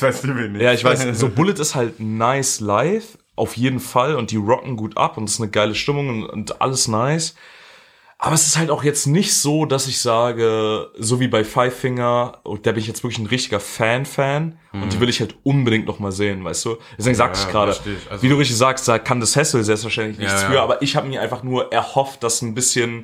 ja, 0.60 0.74
ich 0.74 0.84
weiß, 0.84 1.06
so 1.18 1.30
Bullet 1.30 1.54
ist 1.54 1.74
halt 1.74 2.00
nice 2.00 2.60
live, 2.60 3.18
auf 3.36 3.56
jeden 3.56 3.80
Fall, 3.80 4.16
und 4.16 4.32
die 4.32 4.36
rocken 4.36 4.76
gut 4.76 4.98
ab 4.98 5.18
und 5.18 5.24
es 5.24 5.36
ist 5.36 5.42
eine 5.42 5.50
geile 5.50 5.74
Stimmung 5.74 6.10
und, 6.10 6.26
und 6.26 6.62
alles 6.62 6.88
nice. 6.88 7.36
Aber 8.20 8.34
es 8.34 8.48
ist 8.48 8.58
halt 8.58 8.72
auch 8.72 8.84
jetzt 8.84 9.06
nicht 9.06 9.36
so, 9.36 9.66
dass 9.66 9.88
ich 9.88 10.02
sage, 10.02 10.90
so 10.98 11.20
wie 11.20 11.28
bei 11.28 11.44
Five 11.44 11.78
Finger, 11.78 12.40
oh, 12.46 12.58
da 12.58 12.72
bin 12.72 12.80
ich 12.80 12.88
jetzt 12.88 13.04
wirklich 13.04 13.20
ein 13.20 13.28
richtiger 13.28 13.60
Fan-Fan 13.60 14.58
und 14.74 14.92
die 14.94 15.00
will 15.00 15.08
ich 15.10 15.20
halt 15.20 15.36
unbedingt 15.44 15.86
noch 15.86 16.00
mal 16.00 16.12
sehen, 16.12 16.44
weißt 16.44 16.66
du? 16.66 16.78
Deswegen 16.98 17.16
sagte 17.16 17.38
Mhm. 17.38 17.42
Ja, 17.44 17.48
ich 17.48 17.52
gerade. 17.52 17.72
Also- 18.10 18.24
wie 18.24 18.30
du 18.30 18.36
richtig 18.36 18.58
sagst, 18.58 18.88
da 18.88 18.98
kann 18.98 19.20
das 19.20 19.36
Hessel 19.36 19.64
selbstverständlich 19.64 20.18
nichts 20.18 20.42
Ja, 20.42 20.48
für, 20.50 20.56
ja. 20.56 20.64
aber 20.64 20.82
ich 20.82 20.96
habe 20.96 21.08
mir 21.08 21.22
einfach 21.22 21.44
nur 21.44 21.72
erhofft, 21.72 22.24
dass 22.24 22.42
ein 22.42 22.56
bisschen 22.56 23.04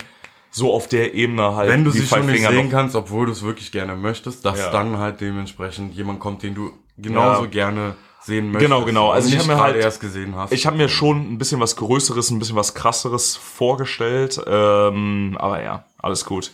so 0.50 0.74
auf 0.74 0.88
der 0.88 1.14
Ebene 1.14 1.56
halt 1.56 1.70
Wenn 1.70 1.84
du 1.84 1.92
sie 1.92 2.06
schon 2.08 2.26
nicht 2.26 2.48
sehen 2.48 2.70
kannst, 2.72 2.96
obwohl 2.96 3.28
du 3.28 3.32
es 3.34 3.44
wirklich 3.44 3.72
gerne 3.72 3.96
möchtest, 3.96 4.44
dass 4.46 4.72
dann 4.72 4.98
halt 4.98 5.22
dementsprechend 5.22 5.94
jemand 5.96 6.20
kommt, 6.20 6.42
den 6.42 6.56
du 6.56 6.72
genauso 6.98 7.48
gerne 7.50 7.96
sehen 8.24 8.52
möchtest. 8.52 8.72
Genau, 8.72 8.86
genau. 8.86 9.12
Also 9.12 9.28
ich 9.28 9.36
nicht 9.36 9.48
hab 9.50 9.56
mir 9.58 9.62
halt- 9.62 9.76
erst 9.76 10.00
gesehen 10.00 10.36
hast. 10.36 10.52
Ich 10.54 10.66
habe 10.66 10.78
mir 10.78 10.90
schon 10.90 11.34
ein 11.34 11.38
bisschen 11.38 11.60
was 11.60 11.76
Größeres, 11.76 12.30
ein 12.32 12.40
bisschen 12.40 12.56
was 12.56 12.74
Krasseres 12.74 13.36
vorgestellt. 13.36 14.42
Ähm, 14.46 15.38
aber 15.40 15.62
ja, 15.64 15.86
alles 15.98 16.26
gut. 16.26 16.52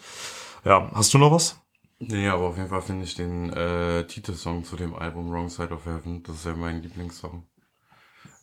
Ja, 0.66 0.90
hast 0.94 1.14
du 1.14 1.18
noch 1.18 1.32
was? 1.32 1.58
Nee, 2.00 2.28
aber 2.30 2.46
auf 2.48 2.58
jeden 2.58 2.70
Fall 2.70 2.82
finde 2.82 3.04
ich 3.04 3.16
den 3.16 3.52
äh, 3.52 4.06
Titelsong 4.08 4.64
zu 4.64 4.76
dem 4.78 4.96
Album 4.96 5.30
Wrong 5.32 5.50
Side 5.50 5.74
of 5.74 5.86
Heaven, 5.86 6.24
das 6.24 6.38
ist 6.38 6.46
ja 6.46 6.54
mein 6.56 6.82
Lieblingssong. 6.82 7.44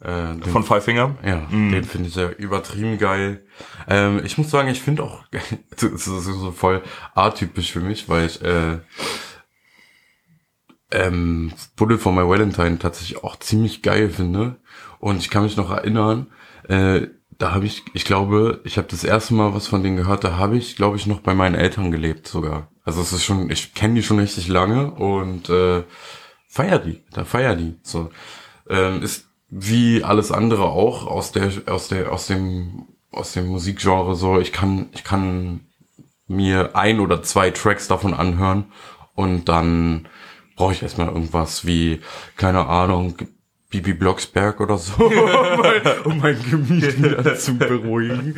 Äh, 0.01 0.35
den, 0.35 0.43
Von 0.45 0.62
Five 0.62 0.85
Finger? 0.85 1.17
ja, 1.25 1.47
den 1.51 1.83
finde 1.85 2.09
ich 2.11 2.15
ja 2.17 2.29
übertrieben 2.29 2.99
geil. 2.99 3.47
Ähm, 3.89 4.21
ich 4.25 4.37
muss 4.37 4.51
sagen, 4.51 4.69
ich 4.69 4.83
finde 4.83 5.05
auch, 5.05 5.25
das 5.71 5.83
ist 5.85 6.05
so 6.05 6.53
voll 6.53 6.83
atypisch 7.15 7.73
für 7.73 7.81
mich, 7.81 8.07
weil 8.11 8.27
ich 8.27 8.43
äh, 8.43 8.79
ähm, 10.90 11.53
Bullet 11.77 11.99
for 11.99 12.12
My 12.12 12.29
Valentine 12.29 12.79
tatsächlich 12.79 13.22
auch 13.22 13.37
ziemlich 13.37 13.83
geil 13.83 14.11
finde. 14.11 14.57
Und 14.99 15.18
ich 15.18 15.31
kann 15.31 15.42
mich 15.42 15.57
noch 15.57 15.70
erinnern, 15.70 16.27
äh, 16.68 17.09
da 17.38 17.53
habe 17.53 17.66
ich, 17.66 17.83
ich 17.92 18.05
glaube, 18.05 18.61
ich 18.64 18.79
habe 18.79 18.88
das 18.88 19.05
erste 19.05 19.35
Mal 19.35 19.55
was 19.55 19.66
von 19.66 19.83
denen 19.83 19.96
gehört, 19.96 20.25
da 20.25 20.37
habe 20.37 20.57
ich, 20.57 20.77
glaube 20.77 20.96
ich, 20.96 21.07
noch 21.07 21.20
bei 21.20 21.35
meinen 21.35 21.55
Eltern 21.55 21.90
gelebt 21.90 22.27
sogar. 22.27 22.68
Also 22.85 23.03
es 23.03 23.12
ist 23.12 23.25
schon, 23.25 23.51
ich 23.51 23.75
kenne 23.75 23.94
die 23.94 24.03
schon 24.03 24.18
richtig 24.18 24.49
lange 24.49 24.90
und 24.92 25.51
äh, 25.51 25.83
feier 26.49 26.79
die, 26.79 27.03
da 27.12 27.25
feier 27.25 27.57
die. 27.57 27.75
So 27.83 28.11
ähm, 28.70 29.03
ist 29.03 29.27
wie 29.49 30.03
alles 30.03 30.33
andere 30.33 30.64
auch 30.64 31.07
aus 31.07 31.33
der, 31.33 31.51
aus 31.66 31.88
der, 31.88 32.12
aus 32.12 32.27
dem, 32.27 32.87
aus 33.11 33.33
dem 33.33 33.49
Musikgenre 33.49 34.16
so. 34.16 34.40
Ich 34.40 34.53
kann, 34.53 34.88
ich 34.92 35.05
kann 35.05 35.61
mir 36.27 36.75
ein 36.75 37.01
oder 37.01 37.22
zwei 37.22 37.51
Tracks 37.51 37.87
davon 37.87 38.14
anhören 38.14 38.66
und 39.14 39.49
dann 39.49 40.09
brauche 40.57 40.73
ich 40.73 40.83
erstmal 40.83 41.09
irgendwas 41.09 41.66
wie, 41.66 42.01
keine 42.37 42.66
Ahnung, 42.66 43.14
Bibi 43.71 43.95
Blocksberg 43.95 44.61
oder 44.61 44.79
so, 44.79 44.92
um 46.05 46.19
mein- 46.19 46.42
Gemüt 46.51 47.03
wieder 47.03 47.37
zu 47.37 47.57
beruhigen. 47.59 48.37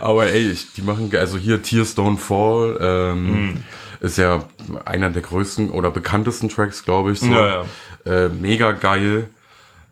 Aber 0.00 0.26
ey, 0.26 0.50
ich, 0.50 0.72
die 0.74 0.82
machen, 0.82 1.10
also 1.16 1.38
hier 1.38 1.62
Tears 1.62 1.96
Don't 1.96 2.18
Fall, 2.18 2.78
ähm, 2.80 3.64
ist 4.00 4.18
ja 4.18 4.44
einer 4.84 5.10
der 5.10 5.22
größten 5.22 5.70
oder 5.70 5.90
bekanntesten 5.90 6.48
Tracks, 6.48 6.84
glaube 6.84 7.12
ich. 7.12 7.20
So. 7.20 7.32
Ja, 7.32 7.64
Äh, 8.04 8.28
mega 8.28 8.72
geil. 8.72 9.28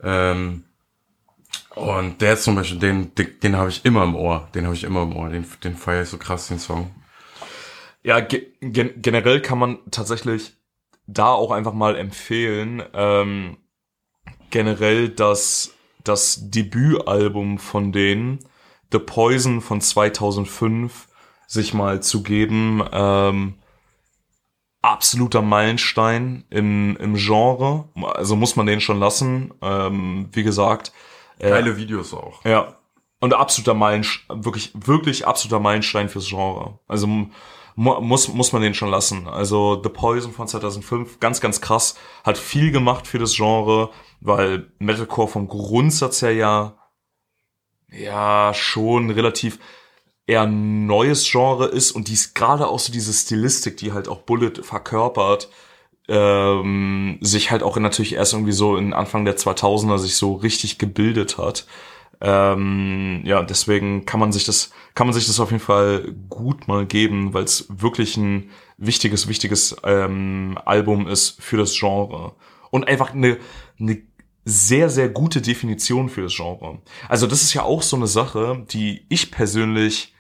Ähm, 0.03 0.63
und 1.75 2.21
der 2.21 2.35
ist 2.35 2.45
zum 2.45 2.55
Beispiel, 2.55 2.79
den, 2.79 3.15
den, 3.17 3.41
den 3.43 3.57
habe 3.57 3.71
ich 3.71 3.85
immer 3.85 4.05
im 4.05 4.15
Ohr. 4.15 4.49
Den 4.55 4.65
habe 4.67 4.75
ich 4.77 4.85
immer 4.85 5.03
im 5.03 5.17
Ohr. 5.17 5.29
Den, 5.31 5.45
den 5.65 5.77
feiere 5.77 6.03
ich 6.03 6.09
so 6.11 6.19
krass, 6.19 6.47
den 6.49 6.59
Song. 6.61 6.91
Ja, 8.05 8.21
ge 8.21 8.47
gen 8.61 8.91
generell 9.03 9.41
kann 9.41 9.59
man 9.59 9.79
tatsächlich 9.91 10.53
da 11.07 11.33
auch 11.33 11.51
einfach 11.51 11.73
mal 11.73 11.97
empfehlen, 11.97 12.83
ähm, 12.95 13.59
generell 14.51 15.09
das, 15.09 15.75
das 16.03 16.51
Debütalbum 16.51 17.59
von 17.59 17.93
denen, 17.93 18.39
The 18.93 18.99
Poison 18.99 19.61
von 19.61 19.81
2005, 19.81 21.09
sich 21.47 21.75
mal 21.75 22.03
zu 22.03 22.23
geben. 22.23 22.83
Ähm, 22.93 23.55
absoluter 24.83 25.43
Meilenstein 25.43 26.45
im, 26.51 26.97
im 26.99 27.15
Genre. 27.15 27.89
Also 28.15 28.37
muss 28.37 28.57
man 28.57 28.67
den 28.67 28.81
schon 28.81 29.01
lassen. 29.01 29.53
Ähm, 29.63 30.29
wie 30.33 30.43
gesagt, 30.43 30.93
Geile 31.39 31.77
Videos 31.77 32.15
auch. 32.15 32.45
ja. 32.45 32.77
Und 33.21 33.33
absoluter 33.33 33.73
Meilenstein, 33.73 34.45
wirklich, 34.45 34.73
wirklich 34.75 35.27
absoluter 35.27 35.59
Meilenstein 35.59 36.11
fürs 36.11 36.29
Genre. 36.29 36.79
Also 36.87 37.09
mu 37.75 38.01
muss, 38.01 38.29
muss 38.29 38.53
man 38.53 38.63
den 38.63 38.75
schon 38.75 38.91
lassen. 38.91 39.29
Also 39.29 39.81
The 39.83 39.89
Poison 39.89 40.33
von 40.33 40.49
2005, 40.49 41.21
ganz, 41.21 41.41
ganz 41.41 41.61
krass, 41.61 41.97
hat 42.25 42.39
viel 42.39 42.71
gemacht 42.71 43.07
für 43.07 43.19
das 43.19 43.35
Genre, 43.35 43.91
weil 44.21 44.73
Metalcore 44.79 45.29
vom 45.29 45.49
Grundsatz 45.49 46.23
her 46.23 46.33
ja, 46.33 46.79
ja, 47.91 48.53
schon 48.55 49.11
relativ 49.11 49.59
eher 50.27 50.47
neues 50.47 51.31
Genre 51.31 51.67
ist 51.67 51.93
und 51.93 52.09
dies 52.09 52.35
gerade 52.35 52.67
auch 52.69 52.79
so 52.79 52.93
diese 52.93 53.13
Stilistik, 53.13 53.77
die 53.77 53.93
halt 53.93 54.09
auch 54.09 54.23
Bullet 54.23 54.63
verkörpert, 54.63 55.51
ähm, 56.09 57.19
sich 57.21 57.51
halt 57.51 57.63
auch 57.63 57.77
natürlich 57.77 58.15
erst 58.15 58.33
irgendwie 58.33 58.53
so 58.53 58.77
in 58.77 58.93
Anfang 58.93 59.25
der 59.25 59.37
2000er 59.37 59.99
sich 59.99 60.17
so 60.17 60.35
richtig 60.35 60.79
gebildet 60.79 61.39
hat. 61.39 61.67
Ähm, 62.27 63.21
ja, 63.25 63.43
deswegen 63.43 64.07
kann 64.07 64.19
man 64.19 64.33
sich 64.33 64.45
das, 64.45 64.71
kann 64.95 65.07
man 65.07 65.13
sich 65.13 65.27
das 65.27 65.41
auf 65.41 65.51
jeden 65.51 65.63
Fall 65.63 66.15
gut 66.31 66.69
mal 66.69 66.87
geben, 66.87 67.35
weil 67.35 67.45
es 67.45 67.67
wirklich 67.69 68.17
ein 68.17 68.49
wichtiges, 68.79 69.29
wichtiges 69.29 69.77
ähm, 69.85 70.59
Album 70.65 71.07
ist 71.07 71.43
für 71.43 71.59
das 71.59 71.79
Genre. 71.79 72.35
Und 72.71 72.89
einfach 72.89 73.13
eine, 73.13 73.37
eine 73.79 74.03
sehr, 74.47 74.89
sehr 74.89 75.11
gute 75.11 75.43
Definition 75.43 76.09
für 76.09 76.23
das 76.23 76.35
Genre. 76.35 76.81
Also 77.11 77.27
das 77.27 77.43
ist 77.43 77.53
ja 77.53 77.63
auch 77.63 77.83
so 77.83 77.97
eine 77.97 78.07
Sache, 78.07 78.65
die 78.71 79.05
ich 79.11 79.31
persönlich 79.31 80.15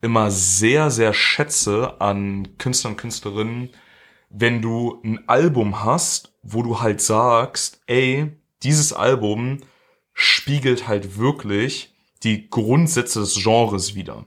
immer 0.00 0.30
sehr, 0.30 0.92
sehr 0.92 1.12
schätze 1.12 2.00
an 2.00 2.56
Künstlern 2.58 2.92
und 2.92 2.98
Künstlerinnen, 2.98 3.70
wenn 4.30 4.62
du 4.62 5.00
ein 5.04 5.28
Album 5.28 5.84
hast, 5.84 6.34
wo 6.44 6.62
du 6.62 6.80
halt 6.80 7.00
sagst, 7.00 7.80
ey, 7.88 8.30
dieses 8.62 8.92
Album 8.92 9.58
spiegelt 10.20 10.88
halt 10.88 11.16
wirklich 11.16 11.94
die 12.24 12.50
Grundsätze 12.50 13.20
des 13.20 13.34
Genres 13.40 13.94
wieder. 13.94 14.26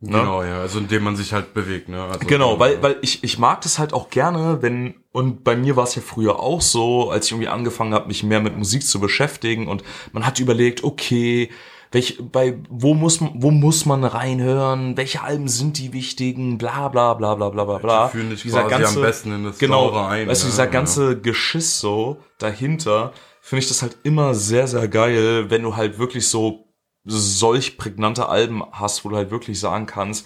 Ne? 0.00 0.18
Genau, 0.18 0.42
ja. 0.42 0.60
Also 0.60 0.80
indem 0.80 1.04
man 1.04 1.14
sich 1.14 1.32
halt 1.32 1.54
bewegt, 1.54 1.88
ne? 1.88 2.02
Also, 2.02 2.26
Genau, 2.26 2.58
weil, 2.58 2.82
weil 2.82 2.96
ich, 3.02 3.22
ich 3.22 3.38
mag 3.38 3.60
das 3.60 3.78
halt 3.78 3.92
auch 3.92 4.10
gerne, 4.10 4.58
wenn, 4.60 4.94
und 5.12 5.44
bei 5.44 5.54
mir 5.56 5.76
war 5.76 5.84
es 5.84 5.94
ja 5.94 6.02
früher 6.02 6.40
auch 6.40 6.60
so, 6.62 7.10
als 7.10 7.26
ich 7.26 7.32
irgendwie 7.32 7.48
angefangen 7.48 7.94
habe, 7.94 8.08
mich 8.08 8.24
mehr 8.24 8.40
mit 8.40 8.56
Musik 8.58 8.84
zu 8.84 8.98
beschäftigen 8.98 9.68
und 9.68 9.84
man 10.12 10.26
hat 10.26 10.40
überlegt, 10.40 10.82
okay, 10.82 11.50
welch, 11.92 12.18
bei, 12.32 12.56
wo 12.68 12.94
muss, 12.94 13.20
man- 13.20 13.34
wo 13.36 13.50
muss 13.52 13.84
man 13.86 14.02
reinhören, 14.02 14.96
welche 14.96 15.22
Alben 15.22 15.46
sind 15.48 15.78
die 15.78 15.92
wichtigen, 15.92 16.58
bla, 16.58 16.88
bla, 16.88 17.14
bla, 17.14 17.34
bla, 17.36 17.50
bla, 17.50 17.64
bla, 17.64 17.78
bla. 17.78 18.06
Die 18.06 18.12
führen 18.12 18.30
dich 18.30 18.42
quasi 18.48 18.84
am 18.84 19.00
besten 19.02 19.32
in 19.34 19.44
das 19.44 19.58
genau, 19.58 19.90
Genre 19.90 20.08
ein, 20.08 20.26
Weißt 20.28 20.42
du, 20.42 20.46
ne? 20.46 20.50
dieser 20.50 20.64
Ja. 20.64 20.70
ganze 20.70 21.20
Geschiss 21.20 21.78
so 21.78 22.16
dahinter, 22.38 23.12
finde 23.50 23.64
ich 23.64 23.68
das 23.68 23.82
halt 23.82 23.96
immer 24.04 24.32
sehr, 24.32 24.68
sehr 24.68 24.86
geil, 24.86 25.50
wenn 25.50 25.64
du 25.64 25.74
halt 25.74 25.98
wirklich 25.98 26.28
so 26.28 26.72
solch 27.04 27.78
prägnante 27.78 28.28
Alben 28.28 28.62
hast, 28.70 29.04
wo 29.04 29.08
du 29.08 29.16
halt 29.16 29.32
wirklich 29.32 29.58
sagen 29.58 29.86
kannst, 29.86 30.24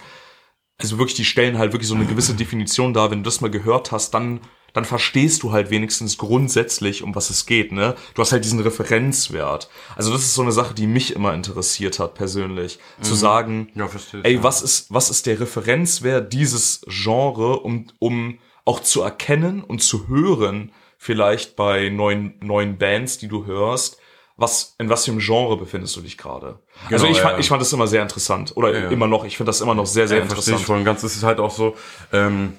also 0.77 0.99
wirklich, 0.99 1.17
die 1.17 1.25
stellen 1.25 1.57
halt 1.57 1.73
wirklich 1.73 1.89
so 1.89 1.95
eine 1.95 2.05
gewisse 2.05 2.35
Definition 2.35 2.93
dar. 2.93 3.11
Wenn 3.11 3.21
du 3.21 3.25
das 3.25 3.41
mal 3.41 3.51
gehört 3.51 3.93
hast, 3.93 4.13
dann, 4.13 4.41
dann 4.75 4.85
verstehst 4.85 5.43
du 5.43 5.53
halt 5.53 5.71
wenigstens 5.71 6.19
grundsätzlich, 6.19 7.03
um 7.03 7.15
was 7.15 7.31
es 7.31 7.47
geht, 7.47 7.73
ne? 7.73 7.95
Du 8.13 8.21
hast 8.21 8.33
halt 8.33 8.45
diesen 8.45 8.61
Referenzwert. 8.61 9.71
Also 9.97 10.13
das 10.13 10.21
ist 10.21 10.35
so 10.35 10.43
eine 10.43 10.53
Sache, 10.53 10.75
die 10.75 10.87
mich 10.87 11.15
immer 11.15 11.33
interessiert 11.33 12.01
hat, 12.01 12.13
persönlich. 12.13 12.79
Mhm. 12.99 13.05
Zu 13.05 13.15
sagen, 13.15 13.71
ja, 13.75 13.89
ey, 14.23 14.35
ja. 14.35 14.43
was 14.43 14.61
ist, 14.61 14.93
was 14.93 15.09
ist 15.09 15.25
der 15.25 15.41
Referenzwert 15.41 16.31
dieses 16.31 16.83
Genre, 16.89 17.61
um, 17.61 17.87
um 18.01 18.39
auch 18.67 18.81
zu 18.81 19.01
erkennen 19.01 19.65
und 19.65 19.83
zu 19.83 20.09
hören, 20.09 20.73
vielleicht 21.05 21.55
bei 21.55 21.91
neuen, 21.91 22.35
neuen 22.41 22.79
Bands, 22.79 23.19
die 23.19 23.29
du 23.29 23.45
hörst, 23.45 23.99
was, 24.39 24.75
in 24.79 24.89
was 24.89 25.05
für 25.05 25.11
einem 25.11 25.21
Genre 25.21 25.59
befindest 25.59 25.95
du 25.97 26.01
dich 26.01 26.17
gerade? 26.17 26.61
Genau, 26.89 26.93
also 26.93 27.07
ich 27.09 27.21
fand, 27.21 27.35
ja. 27.35 27.39
ich 27.41 27.49
fand 27.49 27.61
das 27.61 27.73
immer 27.75 27.87
sehr 27.87 28.01
interessant. 28.01 28.53
Oder 28.57 28.73
Ja, 28.73 28.89
immer 28.89 29.07
noch, 29.07 29.25
ich 29.27 29.37
finde 29.37 29.51
das 29.51 29.61
immer 29.61 29.75
noch 29.75 29.85
sehr, 29.85 30.09
sehr 30.09 30.17
Ja, 30.17 30.23
interessant. 30.23 30.61
ich 30.61 30.65
voll 30.67 30.79
und 30.79 30.85
ganz. 30.87 31.03
Es 31.03 31.15
ist 31.15 31.23
halt 31.23 31.41
auch 31.41 31.51
so, 31.51 31.77
ähm, 32.11 32.55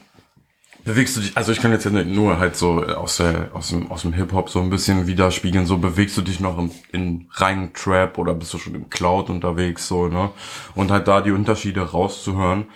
bewegst 0.84 1.18
du 1.18 1.22
dich, 1.22 1.36
also 1.36 1.52
ich 1.52 1.60
kann 1.60 1.72
jetzt 1.72 1.86
nur 1.90 2.38
halt 2.38 2.56
so 2.56 2.84
aus, 2.84 3.18
der, 3.18 3.50
aus 3.54 3.70
dem, 3.70 3.90
aus 3.92 4.04
dem 4.04 4.14
Hip-Hop 4.14 4.52
so 4.52 4.60
ein 4.62 4.70
bisschen 4.70 5.08
widerspiegeln, 5.08 5.66
so 5.66 5.80
bewegst 5.80 6.16
du 6.16 6.22
dich 6.22 6.40
noch 6.40 6.60
im, 6.60 6.70
in 6.92 7.28
reinen 7.32 7.74
Trap 7.74 8.20
oder 8.20 8.36
bist 8.36 8.54
du 8.54 8.60
schon 8.60 8.76
im 8.76 8.92
Cloud 8.92 9.32
unterwegs, 9.32 9.88
so, 9.88 10.08
ne? 10.08 10.30
Und 10.76 10.92
halt 10.92 11.08
da 11.08 11.22
die 11.22 11.32
Unterschiede 11.32 11.82
rauszuhören. 11.82 12.68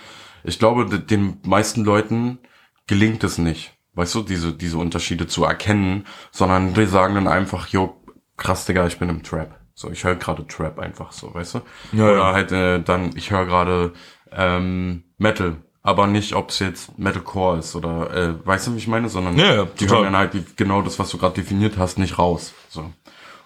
Ich 0.44 0.58
glaube, 0.58 0.88
de- 0.88 1.00
den 1.00 1.38
meisten 1.46 1.86
Leuten 1.86 2.40
gelingt 2.88 3.24
es 3.24 3.38
nicht, 3.38 3.74
weißt 4.00 4.16
du, 4.16 4.22
diese, 4.24 4.54
diese 4.54 4.78
Unterschiede 4.78 5.28
zu 5.28 5.44
erkennen, 5.44 6.06
sondern 6.32 6.74
die 6.74 6.86
sagen 6.86 7.16
dann 7.16 7.28
einfach, 7.28 7.68
jo, 7.68 7.96
krass, 8.38 8.66
Digga, 8.66 8.88
ich 8.88 8.98
bin 8.98 9.10
im 9.10 9.24
Trap. 9.24 9.60
So, 9.76 9.90
ich 9.92 10.04
höre 10.04 10.16
gerade 10.16 10.48
Trap 10.48 10.80
einfach 10.80 11.12
so, 11.12 11.34
weißt 11.34 11.56
du? 11.56 11.62
Ja, 11.92 12.06
Oder 12.06 12.34
halt 12.34 12.52
äh, 12.52 12.82
dann, 12.82 13.12
ich 13.16 13.32
höre 13.32 13.46
gerade 13.46 13.94
ähm, 14.32 15.04
Metal, 15.18 15.58
aber 15.84 16.08
nicht, 16.08 16.34
ob 16.34 16.50
es 16.50 16.60
jetzt 16.60 16.98
Metalcore 16.98 17.60
ist 17.60 17.76
oder, 17.76 18.14
äh, 18.14 18.46
weißt 18.46 18.68
du, 18.68 18.74
wie 18.74 18.78
ich 18.78 18.88
meine, 18.88 19.10
sondern 19.10 19.38
Ja, 19.38 19.54
ja, 19.54 19.66
die 19.66 19.90
hören 19.90 20.04
dann 20.06 20.18
halt 20.18 20.34
die, 20.34 20.44
genau 20.56 20.82
das, 20.82 20.98
was 21.00 21.10
du 21.10 21.18
gerade 21.18 21.36
definiert 21.36 21.78
hast, 21.78 21.98
nicht 21.98 22.18
raus. 22.18 22.54
So. 22.70 22.92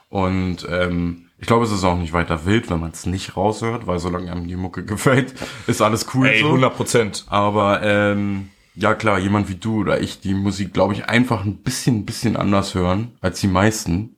Und 0.10 0.68
ähm, 0.70 1.30
ich 1.40 1.48
glaube, 1.48 1.66
es 1.66 1.72
ist 1.72 1.84
auch 1.84 1.98
nicht 1.98 2.14
weiter 2.14 2.46
wild, 2.46 2.70
wenn 2.70 2.80
man 2.80 2.92
es 2.92 3.06
nicht 3.06 3.36
raushört, 3.36 3.88
weil 3.88 4.00
solange 4.00 4.32
einem 4.32 4.48
die 4.48 4.56
Mucke 4.56 4.86
gefällt, 4.86 5.34
ist 5.66 5.82
alles 5.82 6.08
cool. 6.14 6.28
Ey, 6.28 6.42
so. 6.42 6.48
100 6.48 6.76
Prozent. 6.76 7.26
Aber 7.28 7.82
ähm, 7.84 8.50
ja 8.76 8.94
klar, 8.96 9.20
jemand 9.20 9.50
wie 9.50 9.56
du 9.56 9.82
oder 9.82 10.00
ich, 10.02 10.20
die 10.22 10.34
Musik, 10.34 10.74
glaube 10.74 10.94
ich, 10.94 11.06
einfach 11.06 11.46
ein 11.46 11.58
bisschen, 11.58 12.06
bisschen 12.06 12.36
anders 12.38 12.76
hören 12.76 13.18
als 13.22 13.40
die 13.42 13.48
meisten. 13.48 14.16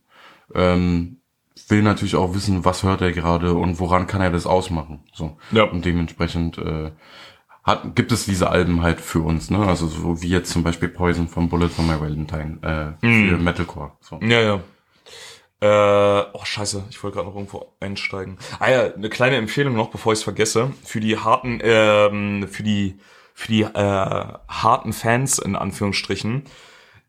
Ähm, 0.54 1.18
will 1.68 1.82
natürlich 1.82 2.16
auch 2.16 2.36
wissen, 2.36 2.64
was 2.66 2.84
hört 2.84 3.02
er 3.02 3.12
gerade 3.12 3.54
und 3.54 3.80
woran 3.80 4.08
kann 4.08 4.22
er 4.22 4.30
das 4.30 4.46
ausmachen. 4.46 5.00
So. 5.14 5.38
Ja. 5.52 5.64
Und 5.64 5.84
dementsprechend 5.86 6.58
äh, 6.60 6.92
hat, 7.64 7.96
gibt 7.96 8.12
es 8.12 8.26
diese 8.26 8.50
Alben 8.52 8.84
halt 8.84 9.02
für 9.02 9.22
uns, 9.22 9.50
ne? 9.50 9.66
Also 9.66 9.88
so 9.88 10.22
wie 10.22 10.28
jetzt 10.30 10.52
zum 10.52 10.62
Beispiel 10.64 10.90
Poison 10.90 11.28
von 11.28 11.50
Bullet 11.50 11.70
von 11.70 11.88
My 11.88 12.00
Valentine 12.00 12.60
äh, 13.02 13.06
Mhm. 13.06 13.30
für 13.30 13.38
Metalcore. 13.38 13.92
So. 14.02 14.20
Ja, 14.22 14.42
ja. 14.42 14.60
Äh, 15.62 16.26
oh, 16.34 16.44
scheiße, 16.44 16.84
ich 16.90 17.02
wollte 17.02 17.16
gerade 17.16 17.30
noch 17.30 17.36
irgendwo 17.36 17.74
einsteigen. 17.80 18.38
Ah 18.60 18.70
ja, 18.70 18.94
eine 18.94 19.10
kleine 19.10 19.38
Empfehlung 19.38 19.74
noch, 19.76 19.90
bevor 19.90 20.14
ich 20.14 20.20
es 20.20 20.24
vergesse. 20.24 20.72
Für 20.84 21.00
die 21.00 21.18
harten, 21.18 21.60
ähm, 21.64 22.48
für 22.48 22.62
die, 22.62 23.00
für 23.38 23.50
die 23.50 23.64
äh, 23.64 23.70
harten 23.76 24.94
Fans 24.94 25.40
in 25.40 25.56
Anführungsstrichen. 25.58 26.44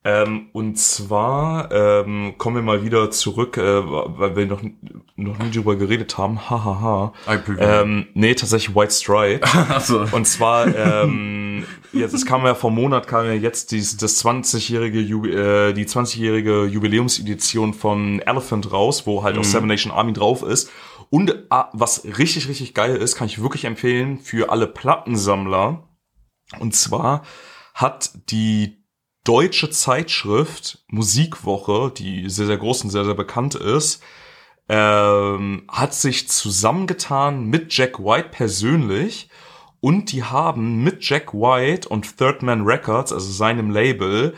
Ähm, 0.02 0.50
und 0.52 0.76
zwar 0.78 1.72
ähm, 1.72 2.34
kommen 2.36 2.56
wir 2.56 2.62
mal 2.62 2.84
wieder 2.84 3.10
zurück, 3.10 3.56
äh, 3.56 3.62
weil 3.62 4.36
wir 4.36 4.46
noch, 4.46 4.60
noch 5.16 5.38
nie 5.38 5.50
drüber 5.50 5.76
geredet 5.76 6.18
haben. 6.18 6.50
Hahaha. 6.50 7.12
I 7.28 7.36
preview. 7.38 7.60
Ähm, 7.60 8.06
nee, 8.14 8.34
tatsächlich 8.34 8.76
White 8.76 8.92
Stripe. 8.92 9.40
Achso. 9.68 10.04
Und 10.12 10.26
zwar, 10.26 10.66
ähm, 10.74 11.64
jetzt, 11.92 12.12
es 12.12 12.26
kam 12.26 12.44
ja 12.44 12.54
vor 12.54 12.70
einem 12.70 12.80
Monat, 12.80 13.06
kam 13.06 13.26
ja 13.26 13.32
jetzt 13.32 13.70
dies, 13.72 13.96
das 13.96 14.24
20-jährige, 14.24 15.00
Jubi- 15.00 15.32
äh, 15.32 15.72
die 15.72 15.86
20-jährige 15.86 16.66
Jubiläumsedition 16.66 17.72
von 17.74 18.20
Elephant 18.20 18.72
raus, 18.72 19.06
wo 19.06 19.22
halt 19.22 19.38
auch 19.38 19.44
Seven 19.44 19.66
Nation 19.66 19.92
Army 19.92 20.12
drauf 20.12 20.42
ist. 20.42 20.70
Und 21.10 21.46
ah, 21.50 21.68
was 21.72 22.04
richtig, 22.04 22.48
richtig 22.48 22.74
geil 22.74 22.96
ist, 22.96 23.16
kann 23.16 23.26
ich 23.26 23.42
wirklich 23.42 23.64
empfehlen 23.64 24.18
für 24.18 24.50
alle 24.50 24.66
Plattensammler. 24.66 25.82
Und 26.58 26.74
zwar 26.74 27.24
hat 27.74 28.10
die 28.30 28.82
deutsche 29.24 29.70
Zeitschrift 29.70 30.84
Musikwoche, 30.88 31.92
die 31.96 32.30
sehr, 32.30 32.46
sehr 32.46 32.58
groß 32.58 32.84
und 32.84 32.90
sehr, 32.90 33.04
sehr 33.04 33.14
bekannt 33.14 33.54
ist, 33.54 34.02
ähm, 34.68 35.64
hat 35.68 35.94
sich 35.94 36.28
zusammengetan 36.28 37.46
mit 37.46 37.76
Jack 37.76 37.98
White 37.98 38.30
persönlich. 38.30 39.28
Und 39.80 40.12
die 40.12 40.24
haben 40.24 40.82
mit 40.82 41.08
Jack 41.08 41.34
White 41.34 41.88
und 41.88 42.16
Third 42.16 42.42
Man 42.42 42.62
Records, 42.62 43.12
also 43.12 43.30
seinem 43.30 43.70
Label, 43.70 44.34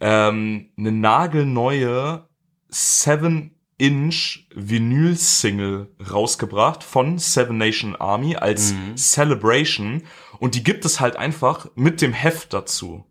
ähm, 0.00 0.68
eine 0.76 0.92
nagelneue 0.92 2.28
7-Inch 2.70 4.48
Vinyl-Single 4.54 5.88
rausgebracht 6.10 6.84
von 6.84 7.18
Seven 7.18 7.56
Nation 7.56 7.96
Army 7.96 8.36
als 8.36 8.74
Celebration 8.96 10.02
und 10.38 10.54
die 10.54 10.62
gibt 10.64 10.84
es 10.84 11.00
halt 11.00 11.16
einfach 11.16 11.66
mit 11.74 12.00
dem 12.00 12.12
Heft 12.12 12.52
dazu. 12.52 13.04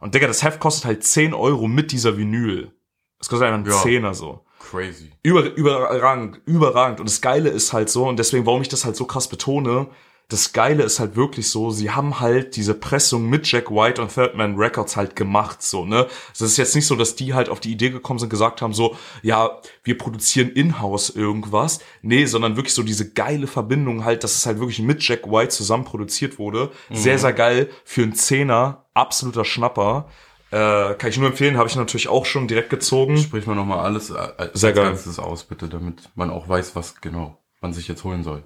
Und 0.00 0.14
Digga, 0.14 0.26
das 0.26 0.42
Heft 0.42 0.60
kostet 0.60 0.84
halt 0.84 1.04
10 1.04 1.34
Euro 1.34 1.68
mit 1.68 1.92
dieser 1.92 2.16
Vinyl. 2.16 2.72
Das 3.18 3.28
kostet 3.28 3.48
einen 3.48 3.64
Ja. 3.64 3.72
Zehner 3.82 4.14
so. 4.14 4.44
Crazy. 4.58 5.12
Über, 5.22 5.44
überragend, 5.54 6.40
überragend. 6.44 7.00
Und 7.00 7.08
das 7.08 7.20
Geile 7.20 7.48
ist 7.50 7.72
halt 7.72 7.88
so, 7.88 8.08
und 8.08 8.18
deswegen, 8.18 8.46
warum 8.46 8.62
ich 8.62 8.68
das 8.68 8.84
halt 8.84 8.96
so 8.96 9.04
krass 9.04 9.28
betone, 9.28 9.88
das 10.28 10.52
Geile 10.52 10.82
ist 10.82 10.98
halt 10.98 11.14
wirklich 11.14 11.50
so, 11.50 11.70
sie 11.70 11.92
haben 11.92 12.18
halt 12.18 12.56
diese 12.56 12.74
Pressung 12.74 13.30
mit 13.30 13.50
Jack 13.50 13.70
White 13.70 14.02
und 14.02 14.12
Third 14.12 14.34
Man 14.34 14.56
Records 14.56 14.96
halt 14.96 15.14
gemacht, 15.14 15.62
so, 15.62 15.84
ne? 15.84 16.08
Es 16.32 16.40
ist 16.40 16.56
jetzt 16.56 16.74
nicht 16.74 16.86
so, 16.86 16.96
dass 16.96 17.14
die 17.14 17.32
halt 17.32 17.48
auf 17.48 17.60
die 17.60 17.70
Idee 17.70 17.90
gekommen 17.90 18.18
sind, 18.18 18.28
gesagt 18.28 18.60
haben, 18.60 18.74
so, 18.74 18.96
ja, 19.22 19.60
wir 19.84 19.96
produzieren 19.96 20.50
in-house 20.50 21.10
irgendwas. 21.10 21.78
Nee, 22.02 22.26
sondern 22.26 22.56
wirklich 22.56 22.74
so 22.74 22.82
diese 22.82 23.12
geile 23.12 23.46
Verbindung 23.46 24.04
halt, 24.04 24.24
dass 24.24 24.34
es 24.34 24.46
halt 24.46 24.58
wirklich 24.58 24.80
mit 24.80 25.06
Jack 25.06 25.30
White 25.30 25.50
zusammen 25.50 25.84
produziert 25.84 26.40
wurde. 26.40 26.72
Sehr, 26.90 27.18
sehr 27.18 27.32
geil. 27.32 27.70
Für 27.84 28.02
einen 28.02 28.14
Zehner, 28.14 28.86
absoluter 28.94 29.44
Schnapper. 29.44 30.08
Äh, 30.50 30.94
kann 30.94 31.10
ich 31.10 31.18
nur 31.18 31.28
empfehlen, 31.28 31.56
habe 31.56 31.68
ich 31.68 31.76
natürlich 31.76 32.08
auch 32.08 32.26
schon 32.26 32.48
direkt 32.48 32.70
gezogen. 32.70 33.16
Sprich 33.18 33.46
mal 33.46 33.54
nochmal 33.54 33.80
alles 33.80 34.10
äh, 34.10 34.14
als 34.14 34.60
Sehr 34.60 34.72
geil. 34.72 34.86
Ganzes 34.86 35.20
aus, 35.20 35.44
bitte, 35.44 35.68
damit 35.68 36.10
man 36.16 36.30
auch 36.30 36.48
weiß, 36.48 36.74
was 36.74 37.00
genau 37.00 37.38
man 37.60 37.72
sich 37.72 37.86
jetzt 37.86 38.02
holen 38.02 38.24
soll. 38.24 38.42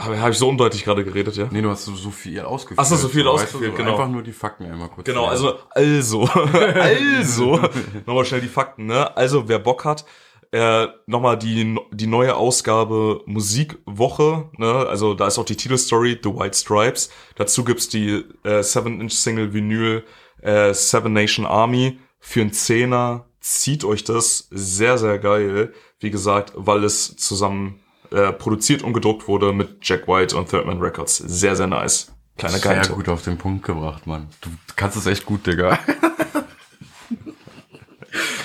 Habe 0.00 0.20
hab 0.20 0.30
ich 0.30 0.38
so 0.38 0.48
undeutlich 0.48 0.84
gerade 0.84 1.04
geredet, 1.04 1.36
ja? 1.36 1.48
Nee, 1.50 1.60
du 1.60 1.68
hast 1.68 1.84
so, 1.84 1.94
so 1.94 2.10
viel 2.10 2.40
ausgeführt. 2.40 2.80
Ach 2.80 2.86
so, 2.86 2.96
so 2.96 3.08
viel 3.08 3.24
weißt 3.26 3.44
ausgeführt, 3.44 3.72
du, 3.72 3.76
genau. 3.76 3.92
Einfach 3.92 4.08
nur 4.08 4.22
die 4.22 4.32
Fakten 4.32 4.64
einmal 4.64 4.88
kurz. 4.88 5.06
Genau, 5.06 5.26
also, 5.26 5.58
also, 5.70 6.22
also, 6.74 7.60
nochmal 8.06 8.24
schnell 8.24 8.40
die 8.40 8.48
Fakten, 8.48 8.86
ne? 8.86 9.14
Also, 9.16 9.46
wer 9.48 9.58
Bock 9.58 9.84
hat, 9.84 10.06
äh, 10.52 10.86
nochmal 11.06 11.38
die, 11.38 11.78
die 11.92 12.06
neue 12.06 12.34
Ausgabe 12.34 13.20
Musikwoche, 13.26 14.48
ne? 14.56 14.86
Also, 14.88 15.12
da 15.12 15.26
ist 15.26 15.38
auch 15.38 15.44
die 15.44 15.56
Titelstory, 15.56 16.18
The 16.22 16.30
White 16.30 16.56
Stripes. 16.56 17.10
Dazu 17.36 17.62
gibt's 17.64 17.88
die 17.88 18.24
äh, 18.44 18.60
7-Inch-Single 18.60 19.52
Vinyl 19.52 20.04
äh, 20.40 20.72
Seven 20.72 21.12
Nation 21.12 21.44
Army 21.44 21.98
für 22.18 22.40
einen 22.40 22.52
Zehner. 22.52 23.26
Zieht 23.40 23.84
euch 23.84 24.04
das, 24.04 24.48
sehr, 24.50 24.96
sehr 24.96 25.18
geil. 25.18 25.74
Wie 25.98 26.10
gesagt, 26.10 26.52
weil 26.56 26.84
es 26.84 27.16
zusammen 27.16 27.79
äh, 28.12 28.32
produziert 28.32 28.82
und 28.82 28.92
gedruckt 28.92 29.28
wurde 29.28 29.52
mit 29.52 29.78
Jack 29.82 30.08
White 30.08 30.36
und 30.36 30.48
Third 30.50 30.66
Man 30.66 30.80
Records. 30.80 31.16
Sehr, 31.16 31.56
sehr 31.56 31.66
nice. 31.66 32.12
Kleiner 32.36 32.58
Sehr 32.58 32.70
Geheimtipp. 32.72 32.94
gut 32.96 33.08
auf 33.08 33.22
den 33.22 33.36
Punkt 33.38 33.64
gebracht, 33.64 34.06
Mann. 34.06 34.28
Du 34.40 34.50
kannst 34.76 34.96
es 34.96 35.06
echt 35.06 35.26
gut, 35.26 35.46
Digga. 35.46 35.78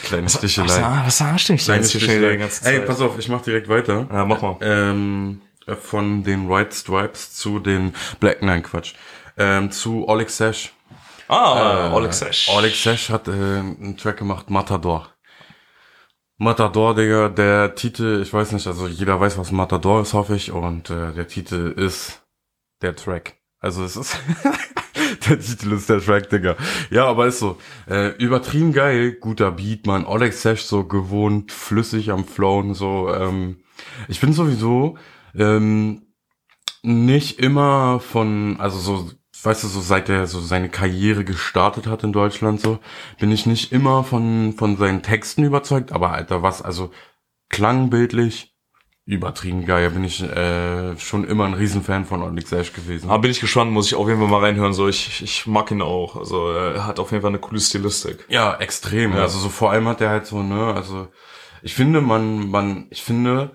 Kleine 0.03 0.29
Stichelei. 0.29 1.01
was 1.05 1.17
sagst 1.17 1.49
du 1.49 1.53
denn 1.53 1.57
Kleine 1.57 2.37
ganze 2.37 2.65
Ey, 2.65 2.81
pass 2.81 3.01
auf, 3.01 3.17
ich 3.17 3.27
mach 3.29 3.41
direkt 3.41 3.67
weiter. 3.67 4.07
Ja, 4.11 4.25
mach 4.25 4.41
mal. 4.41 4.57
Ähm, 4.61 5.41
von 5.81 6.23
den 6.23 6.47
White 6.49 6.75
Stripes 6.75 7.33
zu 7.33 7.59
den 7.59 7.95
Black, 8.19 8.43
nein, 8.43 8.61
Quatsch. 8.61 8.93
Ähm, 9.37 9.71
zu 9.71 10.07
Oleg 10.07 10.29
Sesh. 10.29 10.73
Ah, 11.27 11.91
Oleg 11.93 12.13
Sesh. 12.13 12.49
Oleg 12.49 12.75
Sesh 12.75 13.09
hat 13.09 13.27
äh, 13.27 13.31
einen 13.31 13.97
Track 13.97 14.17
gemacht, 14.17 14.49
Matador. 14.49 15.14
Matador, 16.37 16.95
Digga, 16.95 17.29
der 17.29 17.75
Titel, 17.75 18.19
ich 18.21 18.33
weiß 18.33 18.51
nicht, 18.51 18.67
also 18.67 18.87
jeder 18.87 19.19
weiß, 19.19 19.37
was 19.37 19.51
Matador 19.51 20.01
ist, 20.01 20.13
hoffe 20.13 20.35
ich, 20.35 20.51
und 20.51 20.89
äh, 20.89 21.13
der 21.13 21.27
Titel 21.27 21.73
ist 21.77 22.23
der 22.81 22.95
Track. 22.95 23.37
Also 23.59 23.85
es 23.85 23.95
ist, 23.95 24.17
der 25.29 25.39
Titel 25.39 25.71
ist 25.71 25.89
der 25.89 26.01
Track, 26.01 26.29
Digga. 26.29 26.57
Ja, 26.89 27.05
aber 27.05 27.27
ist 27.27 27.39
so, 27.39 27.57
äh, 27.87 28.09
übertrieben 28.17 28.73
geil, 28.73 29.13
guter 29.13 29.51
Beat, 29.51 29.87
man, 29.87 30.05
Oleg 30.05 30.33
Sesh 30.33 30.63
so 30.63 30.83
gewohnt, 30.83 31.53
flüssig 31.53 32.11
am 32.11 32.25
Flown, 32.25 32.73
so, 32.73 33.13
ähm, 33.13 33.63
ich 34.09 34.19
bin 34.19 34.33
sowieso, 34.33 34.97
ähm, 35.35 36.01
nicht 36.83 37.39
immer 37.39 38.01
von, 38.01 38.59
also 38.59 38.77
so, 38.77 39.09
weißt 39.45 39.63
du, 39.63 39.67
so 39.67 39.81
seit 39.81 40.09
er 40.09 40.27
so 40.27 40.39
seine 40.39 40.69
Karriere 40.69 41.23
gestartet 41.23 41.87
hat 41.87 42.03
in 42.03 42.13
Deutschland, 42.13 42.61
so, 42.61 42.79
bin 43.19 43.31
ich 43.31 43.45
nicht 43.45 43.71
immer 43.71 44.03
von, 44.03 44.53
von 44.57 44.77
seinen 44.77 45.03
Texten 45.03 45.43
überzeugt, 45.43 45.91
aber 45.91 46.11
Alter, 46.11 46.41
was, 46.43 46.61
also, 46.61 46.91
klangbildlich, 47.49 48.55
übertrieben 49.05 49.65
geil. 49.65 49.91
Bin 49.91 50.03
ich 50.03 50.21
äh, 50.23 50.97
schon 50.97 51.25
immer 51.25 51.45
ein 51.45 51.53
Riesenfan 51.53 52.05
von 52.05 52.23
Onyx 52.23 52.51
Ash 52.51 52.73
gewesen. 52.73 53.09
Aber 53.09 53.19
bin 53.19 53.31
ich 53.31 53.39
gespannt, 53.39 53.71
muss 53.71 53.87
ich 53.87 53.95
auf 53.95 54.07
jeden 54.07 54.19
Fall 54.19 54.29
mal 54.29 54.41
reinhören. 54.41 54.73
So, 54.73 54.87
ich, 54.87 55.21
ich 55.21 55.45
mag 55.45 55.69
ihn 55.71 55.81
auch. 55.81 56.15
Also 56.15 56.51
er 56.51 56.87
hat 56.87 56.99
auf 56.99 57.11
jeden 57.11 57.21
Fall 57.21 57.29
eine 57.29 57.39
coole 57.39 57.59
Stilistik. 57.59 58.25
Ja, 58.29 58.55
extrem. 58.57 59.13
Ja. 59.13 59.21
Also 59.21 59.37
so 59.39 59.49
vor 59.49 59.71
allem 59.71 59.87
hat 59.87 60.01
er 60.01 60.09
halt 60.09 60.25
so, 60.25 60.41
ne, 60.41 60.73
also 60.73 61.07
ich 61.61 61.75
finde, 61.75 62.01
man, 62.01 62.49
man, 62.49 62.87
ich 62.89 63.03
finde, 63.03 63.51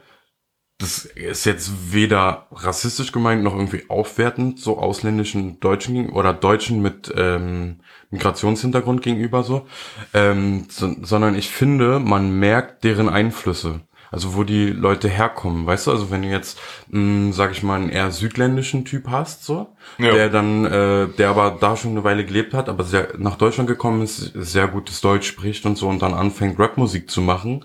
das 0.81 1.05
ist 1.05 1.45
jetzt 1.45 1.93
weder 1.93 2.47
rassistisch 2.53 3.13
gemeint 3.13 3.43
noch 3.43 3.55
irgendwie 3.55 3.85
aufwertend 3.89 4.59
so 4.59 4.79
ausländischen 4.79 5.61
Deutschen 5.61 6.09
oder 6.09 6.33
Deutschen 6.33 6.81
mit 6.81 7.13
ähm, 7.17 7.81
Migrationshintergrund 8.11 9.03
gegenüber 9.03 9.43
so, 9.43 9.67
ähm, 10.15 10.67
so, 10.71 10.91
sondern 11.03 11.35
ich 11.35 11.51
finde, 11.51 12.01
man 12.01 12.39
merkt 12.39 12.83
deren 12.85 13.09
Einflüsse. 13.09 13.81
Also 14.13 14.35
wo 14.35 14.43
die 14.43 14.71
Leute 14.71 15.09
herkommen, 15.09 15.67
weißt 15.67 15.87
du? 15.87 15.93
Also 15.93 16.11
wenn 16.11 16.23
du 16.23 16.29
jetzt, 16.29 16.59
mh, 16.89 17.33
sag 17.33 17.53
ich 17.53 17.63
mal, 17.63 17.77
einen 17.77 17.91
eher 17.91 18.11
südländischen 18.11 18.85
Typ 18.85 19.07
hast, 19.09 19.45
so, 19.45 19.69
ja. 19.99 20.11
der 20.11 20.31
dann, 20.31 20.65
äh, 20.65 21.07
der 21.17 21.29
aber 21.29 21.57
da 21.61 21.77
schon 21.77 21.93
eine 21.93 22.03
Weile 22.03 22.25
gelebt 22.25 22.53
hat, 22.53 22.69
aber 22.69 22.83
sehr 22.83 23.11
nach 23.19 23.37
Deutschland 23.37 23.69
gekommen 23.69 24.03
ist, 24.03 24.33
sehr 24.35 24.67
gutes 24.67 25.01
Deutsch 25.01 25.29
spricht 25.29 25.65
und 25.65 25.79
so 25.79 25.89
und 25.89 26.03
dann 26.03 26.15
anfängt 26.15 26.59
Rapmusik 26.59 27.09
zu 27.09 27.21
machen, 27.21 27.65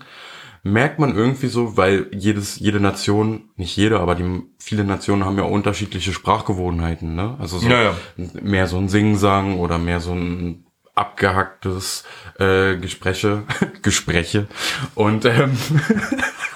merkt 0.62 0.98
man 0.98 1.14
irgendwie 1.14 1.48
so, 1.48 1.76
weil 1.76 2.06
jedes, 2.12 2.58
jede 2.58 2.80
Nation, 2.80 3.50
nicht 3.56 3.76
jede, 3.76 4.00
aber 4.00 4.14
die 4.14 4.42
viele 4.58 4.84
Nationen 4.84 5.24
haben 5.24 5.38
ja 5.38 5.44
unterschiedliche 5.44 6.12
Sprachgewohnheiten, 6.12 7.14
ne? 7.14 7.36
Also 7.38 7.58
so 7.58 7.68
ja, 7.68 7.82
ja. 7.82 7.94
mehr 8.16 8.66
so 8.66 8.78
ein 8.78 8.88
Singsang 8.88 9.58
oder 9.58 9.78
mehr 9.78 10.00
so 10.00 10.12
ein 10.12 10.66
abgehacktes 10.94 12.04
äh, 12.38 12.76
Gespräche, 12.76 13.44
Gespräche 13.82 14.48
und 14.94 15.24
ähm, 15.26 15.56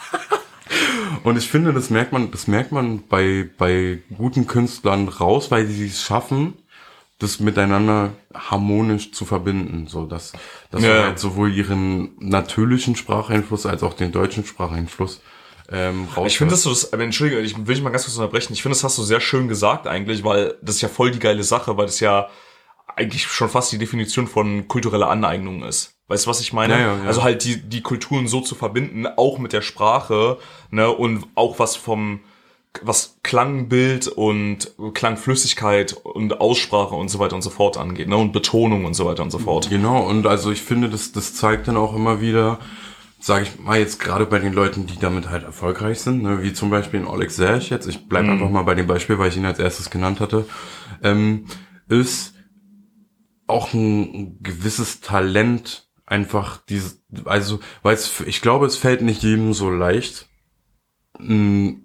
und 1.23 1.37
ich 1.37 1.49
finde, 1.49 1.73
das 1.73 1.91
merkt 1.91 2.13
man, 2.13 2.31
das 2.31 2.47
merkt 2.47 2.73
man 2.73 3.07
bei 3.07 3.49
bei 3.59 3.99
guten 4.17 4.47
Künstlern 4.47 5.09
raus, 5.09 5.51
weil 5.51 5.67
sie 5.67 5.87
es 5.87 6.03
schaffen, 6.03 6.55
das 7.21 7.39
miteinander 7.39 8.13
harmonisch 8.35 9.13
zu 9.13 9.25
verbinden, 9.25 9.87
so 9.87 10.07
dass, 10.07 10.33
dass 10.71 10.83
ja. 10.83 11.05
halt 11.05 11.19
sowohl 11.19 11.53
ihren 11.53 12.13
natürlichen 12.19 12.97
Spracheinfluss 12.97 13.67
als 13.67 13.83
auch 13.83 13.95
den 13.95 14.11
deutschen 14.11 14.45
Spracheinfluss 14.45 15.21
ähm, 15.71 16.09
raus. 16.17 16.27
Ich 16.27 16.39
finde 16.39 16.53
das 16.53 16.63
so, 16.63 16.71
das, 16.71 16.85
Entschuldigung, 16.85 17.45
ich 17.45 17.57
will 17.57 17.75
dich 17.75 17.85
mal 17.85 17.91
ganz 17.91 18.05
kurz 18.05 18.17
unterbrechen. 18.17 18.55
Ich 18.55 18.63
finde, 18.63 18.75
das 18.75 18.85
hast 18.85 18.99
du 18.99 19.03
sehr 19.03 19.21
schön 19.21 19.49
gesagt 19.49 19.87
eigentlich, 19.87 20.25
weil 20.25 20.55
das 20.63 20.77
ist 20.77 20.81
ja 20.81 20.89
voll 20.89 21.11
die 21.11 21.19
geile 21.19 21.45
Sache, 21.45 21.77
weil 21.77 21.87
das 21.87 22.01
ja 22.01 22.29
eigentlich 22.97 23.27
schon 23.27 23.49
fast 23.49 23.71
die 23.71 23.79
Definition 23.79 24.27
von 24.27 24.67
kultureller 24.67 25.11
Aneignung 25.11 25.63
ist. 25.63 26.01
Weißt 26.09 26.27
du, 26.27 26.31
was 26.31 26.41
ich 26.41 26.53
meine? 26.53 26.73
Ja, 26.73 26.81
ja, 26.81 26.97
ja. 26.97 27.05
Also 27.05 27.23
halt 27.23 27.45
die, 27.45 27.61
die 27.61 27.83
Kulturen 27.83 28.27
so 28.27 28.41
zu 28.41 28.55
verbinden, 28.55 29.07
auch 29.07 29.39
mit 29.39 29.53
der 29.53 29.63
Sprache, 29.63 30.39
ne, 30.71 30.91
und 30.91 31.27
auch 31.35 31.59
was 31.59 31.77
vom, 31.77 32.21
was 32.83 33.19
Klangbild 33.23 34.09
und 34.09 34.75
Klangflüssigkeit 34.95 35.93
und 35.93 36.41
Aussprache 36.41 36.95
und 36.95 37.09
so 37.09 37.19
weiter 37.19 37.35
und 37.35 37.43
so 37.43 37.51
fort 37.51 37.77
angeht, 37.77 38.09
ne? 38.09 38.17
Und 38.17 38.33
Betonung 38.33 38.85
und 38.85 38.95
so 38.95 39.07
weiter 39.07 39.23
und 39.23 39.31
so 39.31 39.39
fort. 39.39 39.69
Genau, 39.69 40.09
und 40.09 40.27
also 40.27 40.51
ich 40.51 40.63
finde, 40.63 40.89
das, 40.89 41.13
das 41.13 41.35
zeigt 41.35 41.69
dann 41.69 41.77
auch 41.77 41.95
immer 41.95 42.21
wieder, 42.21 42.61
sage 43.19 43.45
ich 43.45 43.59
mal 43.59 43.79
jetzt 43.79 44.01
gerade 44.01 44.25
bei 44.25 44.39
den 44.39 44.53
Leuten, 44.53 44.87
die 44.87 44.99
damit 44.99 45.29
halt 45.29 45.45
erfolgreich 45.45 46.01
sind, 46.01 46.23
ne? 46.23 46.43
wie 46.43 46.53
zum 46.53 46.71
Beispiel 46.71 47.01
in 47.01 47.07
Oleg 47.07 47.31
Serch 47.31 47.71
jetzt, 47.71 47.87
ich 47.87 48.09
bleibe 48.09 48.29
mm. 48.29 48.31
einfach 48.31 48.51
mal 48.51 48.63
bei 48.63 48.75
dem 48.75 48.87
Beispiel, 48.87 49.19
weil 49.19 49.29
ich 49.29 49.37
ihn 49.37 49.45
als 49.45 49.59
erstes 49.59 49.91
genannt 49.91 50.21
hatte, 50.21 50.47
ähm, 51.03 51.47
ist 51.89 52.35
auch 53.47 53.75
ein 53.75 54.39
gewisses 54.43 55.01
Talent 55.01 55.89
einfach 56.07 56.59
dieses, 56.69 57.03
also, 57.25 57.61
weil 57.83 57.95
es, 57.95 58.21
ich 58.21 58.41
glaube, 58.41 58.67
es 58.67 58.77
fällt 58.77 59.03
nicht 59.03 59.23
jedem 59.23 59.53
so 59.53 59.71
leicht, 59.71 60.30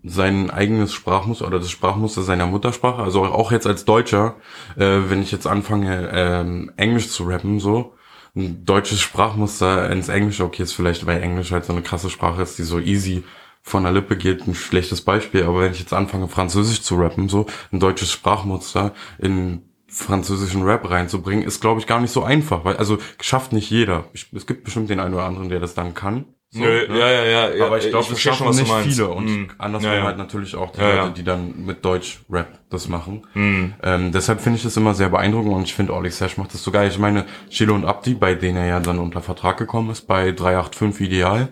sein 0.04 0.50
eigenes 0.50 0.94
Sprachmuster 0.94 1.48
oder 1.48 1.60
das 1.60 1.72
Sprachmuster 1.72 2.22
seiner 2.22 2.48
Muttersprache, 2.48 3.02
also 3.02 3.26
auch 3.26 3.52
jetzt 3.52 3.68
als 3.68 3.86
Deutscher, 3.86 4.36
äh, 4.76 5.02
wenn 5.08 5.22
ich 5.22 5.32
jetzt 5.32 5.48
anfange, 5.48 6.10
ähm, 6.14 6.72
Englisch 6.78 7.10
zu 7.10 7.24
rappen, 7.24 7.60
so, 7.60 7.94
ein 8.36 8.66
deutsches 8.66 9.02
Sprachmuster 9.02 9.90
ins 9.90 10.10
Englische, 10.10 10.44
okay, 10.44 10.64
ist 10.64 10.74
vielleicht, 10.74 11.06
weil 11.06 11.22
Englisch 11.22 11.52
halt 11.52 11.66
so 11.66 11.74
eine 11.74 11.82
krasse 11.82 12.10
Sprache 12.10 12.42
ist, 12.42 12.58
die 12.58 12.64
so 12.64 12.80
easy 12.80 13.24
von 13.62 13.84
der 13.84 13.92
Lippe 13.92 14.18
geht, 14.18 14.48
ein 14.48 14.56
schlechtes 14.56 15.02
Beispiel, 15.02 15.44
aber 15.44 15.62
wenn 15.62 15.72
ich 15.72 15.80
jetzt 15.80 15.94
anfange, 15.94 16.28
Französisch 16.28 16.82
zu 16.82 16.96
rappen, 16.98 17.30
so, 17.30 17.48
ein 17.72 17.80
deutsches 17.80 18.12
Sprachmuster 18.12 18.94
in 19.18 19.64
französischen 19.88 20.64
Rap 20.64 20.90
reinzubringen, 20.90 21.46
ist, 21.46 21.62
glaube 21.62 21.80
ich, 21.80 21.88
gar 21.88 22.00
nicht 22.00 22.12
so 22.12 22.24
einfach, 22.24 22.66
weil, 22.66 22.78
also, 22.78 22.98
schafft 23.22 23.54
nicht 23.54 23.70
jeder. 23.70 24.06
Ich, 24.14 24.28
es 24.34 24.46
gibt 24.46 24.66
bestimmt 24.66 24.90
den 24.90 25.00
einen 25.00 25.14
oder 25.14 25.24
anderen, 25.24 25.50
der 25.50 25.60
das 25.60 25.74
dann 25.74 25.94
kann. 25.94 26.26
So, 26.56 26.62
Nö, 26.62 26.88
ne? 26.88 27.00
ja, 27.00 27.12
ja, 27.12 27.54
ja. 27.54 27.66
Aber 27.66 27.80
ich 27.80 27.90
glaube, 27.90 28.14
es 28.14 28.22
schaffen 28.22 28.50
nicht 28.50 28.72
viele. 28.84 29.10
Und 29.10 29.26
mm. 29.26 29.48
andersrum 29.58 29.92
ja, 29.92 29.98
ja. 29.98 30.04
halt 30.06 30.18
natürlich 30.18 30.56
auch 30.56 30.72
die 30.72 30.80
ja, 30.80 31.04
Leute, 31.04 31.16
die 31.16 31.26
dann 31.26 31.66
mit 31.66 31.84
Deutsch-Rap 31.84 32.48
das 32.70 32.88
machen. 32.88 33.28
Mm. 33.34 33.74
Ähm, 33.84 34.14
deshalb 34.14 34.40
finde 34.40 34.56
ich 34.56 34.64
das 34.64 34.78
immer 34.78 34.94
sehr 34.94 35.10
beeindruckend 35.10 35.54
und 35.54 35.64
ich 35.64 35.74
finde, 35.74 35.94
Olli 35.94 36.10
Sash 36.12 36.38
macht 36.38 36.54
das 36.54 36.64
so 36.64 36.72
geil. 36.72 36.88
Ich 36.88 36.98
meine, 36.98 37.26
Chilo 37.50 37.76
und 37.76 37.84
Abdi, 37.84 38.14
bei 38.14 38.36
denen 38.36 38.56
er 38.56 38.68
ja 38.68 38.80
dann 38.80 39.00
unter 39.00 39.22
Vertrag 39.22 39.58
gekommen 39.58 39.90
ist, 39.90 40.08
bei 40.08 40.32
385 40.32 41.08
Ideal, 41.08 41.50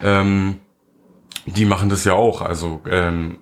ähm, 0.00 0.60
die 1.46 1.64
machen 1.64 1.88
das 1.88 2.04
ja 2.04 2.12
auch. 2.12 2.40
Also 2.40 2.82
ähm, 2.88 3.38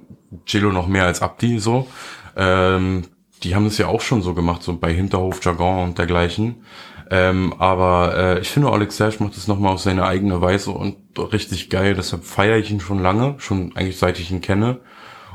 Chilo 0.47 0.73
noch 0.73 0.87
mehr 0.87 1.05
als 1.05 1.21
Abdi 1.21 1.59
so. 1.59 1.87
Ähm, 2.35 3.03
die 3.43 3.55
haben 3.55 3.67
das 3.67 3.77
ja 3.77 3.89
auch 3.89 4.01
schon 4.01 4.23
so 4.23 4.33
gemacht, 4.33 4.63
so 4.63 4.75
bei 4.75 4.95
Hinterhof, 4.95 5.45
Jargon 5.45 5.85
und 5.85 5.99
dergleichen. 5.99 6.65
Ähm, 7.11 7.55
aber 7.59 8.17
äh, 8.17 8.41
ich 8.41 8.49
finde, 8.51 8.71
Alex 8.71 8.97
Serge 8.97 9.17
macht 9.21 9.37
das 9.37 9.49
nochmal 9.49 9.75
auf 9.75 9.81
seine 9.81 10.05
eigene 10.05 10.41
Weise 10.41 10.71
und 10.71 10.97
richtig 11.19 11.71
geil. 11.71 11.95
Deshalb 11.95 12.25
feiere 12.25 12.57
ich 12.57 12.71
ihn 12.71 12.81
schon 12.81 13.01
lange, 13.01 13.37
schon 13.39 13.77
eigentlich 13.77 13.99
seit 13.99 14.19
ich 14.19 14.31
ihn 14.31 14.41
kenne 14.41 14.81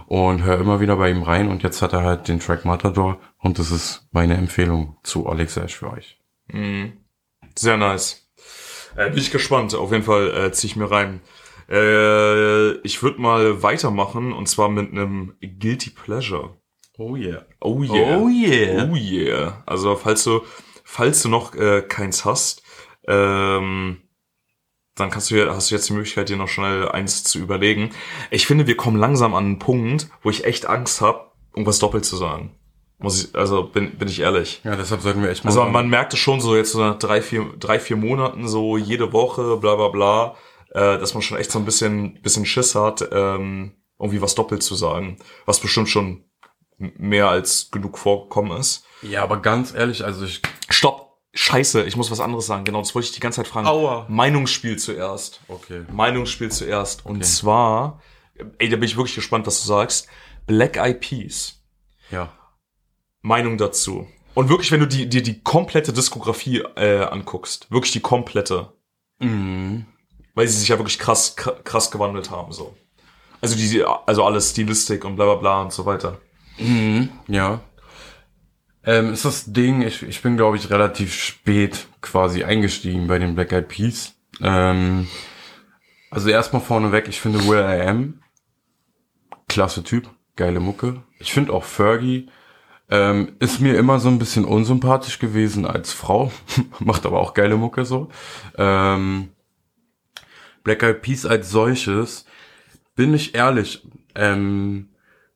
und 0.07 0.43
höre 0.43 0.59
immer 0.59 0.79
wieder 0.79 0.95
bei 0.95 1.11
ihm 1.11 1.21
rein. 1.21 1.49
Und 1.49 1.63
jetzt 1.63 1.81
hat 1.81 1.93
er 1.93 2.03
halt 2.03 2.27
den 2.27 2.39
Track 2.39 2.65
Matador 2.65 3.19
und 3.37 3.59
das 3.59 3.71
ist 3.71 4.07
meine 4.11 4.35
Empfehlung 4.35 4.97
zu 5.03 5.27
Alex 5.27 5.53
Serge 5.53 5.73
für 5.73 5.91
euch. 5.91 6.19
Mhm. 6.47 6.93
Sehr 7.55 7.77
nice. 7.77 8.27
Äh, 8.95 9.09
bin 9.09 9.19
ich 9.19 9.31
gespannt. 9.31 9.75
Auf 9.75 9.91
jeden 9.91 10.03
Fall 10.03 10.29
äh, 10.35 10.51
ziehe 10.51 10.71
ich 10.71 10.75
mir 10.75 10.89
rein. 10.89 11.21
Äh, 11.69 12.71
ich 12.79 13.03
würde 13.03 13.21
mal 13.21 13.61
weitermachen 13.61 14.33
und 14.33 14.47
zwar 14.49 14.69
mit 14.69 14.91
einem 14.91 15.35
Guilty 15.41 15.91
Pleasure. 15.91 16.57
Oh 16.97 17.15
yeah. 17.15 17.45
Oh 17.61 17.81
yeah. 17.83 18.17
Oh 18.17 18.27
yeah. 18.27 18.89
Oh 18.91 18.95
yeah. 18.95 19.63
Also 19.65 19.95
falls 19.95 20.23
du 20.23 20.41
falls 20.89 21.21
du 21.21 21.29
noch 21.29 21.53
äh, 21.53 21.83
keins 21.83 22.25
hast, 22.25 22.63
ähm, 23.07 24.01
dann 24.95 25.11
kannst 25.11 25.29
du, 25.29 25.49
hast 25.49 25.69
du 25.69 25.75
jetzt 25.75 25.87
die 25.87 25.93
Möglichkeit, 25.93 26.29
dir 26.29 26.35
noch 26.35 26.47
schnell 26.47 26.89
eins 26.89 27.23
zu 27.23 27.37
überlegen. 27.37 27.91
Ich 28.31 28.47
finde, 28.47 28.65
wir 28.65 28.75
kommen 28.75 28.97
langsam 28.97 29.35
an 29.35 29.45
einen 29.45 29.59
Punkt, 29.59 30.09
wo 30.23 30.31
ich 30.31 30.45
echt 30.45 30.65
Angst 30.65 30.99
habe, 30.99 31.31
irgendwas 31.53 31.79
doppelt 31.79 32.05
zu 32.05 32.17
sagen. 32.17 32.55
Muss 32.97 33.23
ich, 33.23 33.35
also 33.35 33.63
bin, 33.63 33.97
bin 33.97 34.07
ich 34.07 34.19
ehrlich. 34.19 34.61
Ja, 34.63 34.75
deshalb 34.75 35.01
sollten 35.01 35.21
wir 35.21 35.29
echt 35.29 35.43
mal. 35.43 35.51
Also 35.51 35.61
man, 35.61 35.71
man 35.71 35.89
merkt 35.89 36.13
es 36.13 36.19
schon 36.19 36.41
so 36.41 36.55
jetzt 36.55 36.71
so 36.71 36.79
nach 36.79 36.97
drei, 36.97 37.21
vier, 37.21 37.45
drei, 37.57 37.79
vier 37.79 37.95
Monaten, 37.95 38.47
so 38.47 38.75
jede 38.75 39.13
Woche, 39.13 39.57
bla 39.57 39.75
bla 39.75 39.89
bla, 39.89 40.35
äh, 40.71 40.97
dass 40.97 41.13
man 41.13 41.21
schon 41.21 41.37
echt 41.37 41.51
so 41.51 41.59
ein 41.59 41.65
bisschen, 41.65 42.19
bisschen 42.21 42.45
Schiss 42.45 42.75
hat, 42.75 43.07
ähm, 43.11 43.73
irgendwie 43.99 44.21
was 44.21 44.35
doppelt 44.35 44.63
zu 44.63 44.75
sagen. 44.75 45.17
Was 45.45 45.59
bestimmt 45.59 45.87
schon 45.87 46.25
mehr 46.77 47.29
als 47.29 47.69
genug 47.71 47.97
vorgekommen 47.97 48.57
ist. 48.57 48.85
Ja, 49.01 49.23
aber 49.23 49.41
ganz 49.41 49.73
ehrlich, 49.73 50.03
also 50.03 50.25
ich. 50.25 50.41
Stopp! 50.69 51.09
Scheiße, 51.33 51.83
ich 51.83 51.95
muss 51.95 52.09
was 52.09 52.19
anderes 52.19 52.47
sagen. 52.47 52.65
Genau, 52.65 52.79
das 52.79 52.95
wollte 52.95 53.07
ich 53.07 53.13
die 53.13 53.19
ganze 53.19 53.37
Zeit 53.37 53.47
fragen. 53.47 53.67
Aua. 53.67 54.05
Meinungsspiel 54.09 54.77
zuerst. 54.77 55.41
Okay. 55.47 55.83
Meinungsspiel 55.91 56.51
zuerst. 56.51 57.05
Und 57.05 57.17
okay. 57.17 57.25
zwar, 57.25 58.01
ey, 58.57 58.67
da 58.67 58.77
bin 58.77 58.85
ich 58.85 58.97
wirklich 58.97 59.15
gespannt, 59.15 59.45
was 59.45 59.61
du 59.61 59.67
sagst. 59.67 60.07
Black 60.47 60.77
Eyed 60.77 60.99
Peas. 61.01 61.61
Ja. 62.09 62.31
Meinung 63.21 63.57
dazu. 63.57 64.07
Und 64.33 64.49
wirklich, 64.49 64.71
wenn 64.71 64.79
du 64.79 64.87
dir 64.87 65.05
die, 65.05 65.21
die 65.21 65.41
komplette 65.41 65.93
Diskografie 65.93 66.63
äh, 66.75 67.03
anguckst, 67.03 67.69
wirklich 67.71 67.91
die 67.91 67.99
komplette. 67.99 68.73
Mhm. 69.19 69.85
Weil 70.33 70.47
sie 70.47 70.57
sich 70.57 70.69
ja 70.69 70.79
wirklich 70.79 70.97
krass, 70.97 71.35
krass 71.35 71.91
gewandelt 71.91 72.31
haben, 72.31 72.51
so. 72.51 72.75
Also 73.41 73.55
die, 73.55 73.83
also 73.83 74.23
alles 74.23 74.51
Stilistik 74.51 75.05
und 75.05 75.15
bla 75.15 75.25
bla 75.25 75.35
bla 75.35 75.61
und 75.61 75.73
so 75.73 75.85
weiter. 75.85 76.17
Mhm. 76.57 77.09
Ja. 77.27 77.61
Ähm, 78.89 79.13
ist 79.13 79.23
das 79.23 79.53
Ding, 79.53 79.83
ich, 79.83 80.01
ich 80.01 80.23
bin, 80.23 80.35
glaube 80.35 80.57
ich, 80.57 80.71
relativ 80.71 81.13
spät 81.13 81.85
quasi 82.01 82.43
eingestiegen 82.43 83.05
bei 83.07 83.19
den 83.19 83.35
Black 83.35 83.51
Eyed 83.51 83.67
Peas. 83.67 84.15
Ähm, 84.41 85.07
also 86.09 86.29
erstmal 86.29 86.63
vorneweg, 86.63 87.07
ich 87.07 87.21
finde 87.21 87.47
Will 87.47 87.59
I 87.59 87.87
Am 87.87 88.23
klasse 89.47 89.83
Typ, 89.83 90.09
geile 90.35 90.59
Mucke. 90.59 91.03
Ich 91.19 91.31
finde 91.31 91.53
auch 91.53 91.65
Fergie 91.65 92.29
ähm, 92.89 93.35
ist 93.37 93.59
mir 93.59 93.77
immer 93.77 93.99
so 93.99 94.09
ein 94.09 94.17
bisschen 94.17 94.45
unsympathisch 94.45 95.19
gewesen 95.19 95.65
als 95.65 95.93
Frau, 95.93 96.31
macht 96.79 97.05
aber 97.05 97.19
auch 97.19 97.35
geile 97.35 97.57
Mucke 97.57 97.85
so. 97.85 98.09
Ähm, 98.57 99.29
Black 100.63 100.81
Eyed 100.81 101.01
Peas 101.03 101.25
als 101.25 101.51
solches, 101.51 102.25
bin 102.95 103.13
ich 103.13 103.35
ehrlich, 103.35 103.87
ähm, 104.15 104.89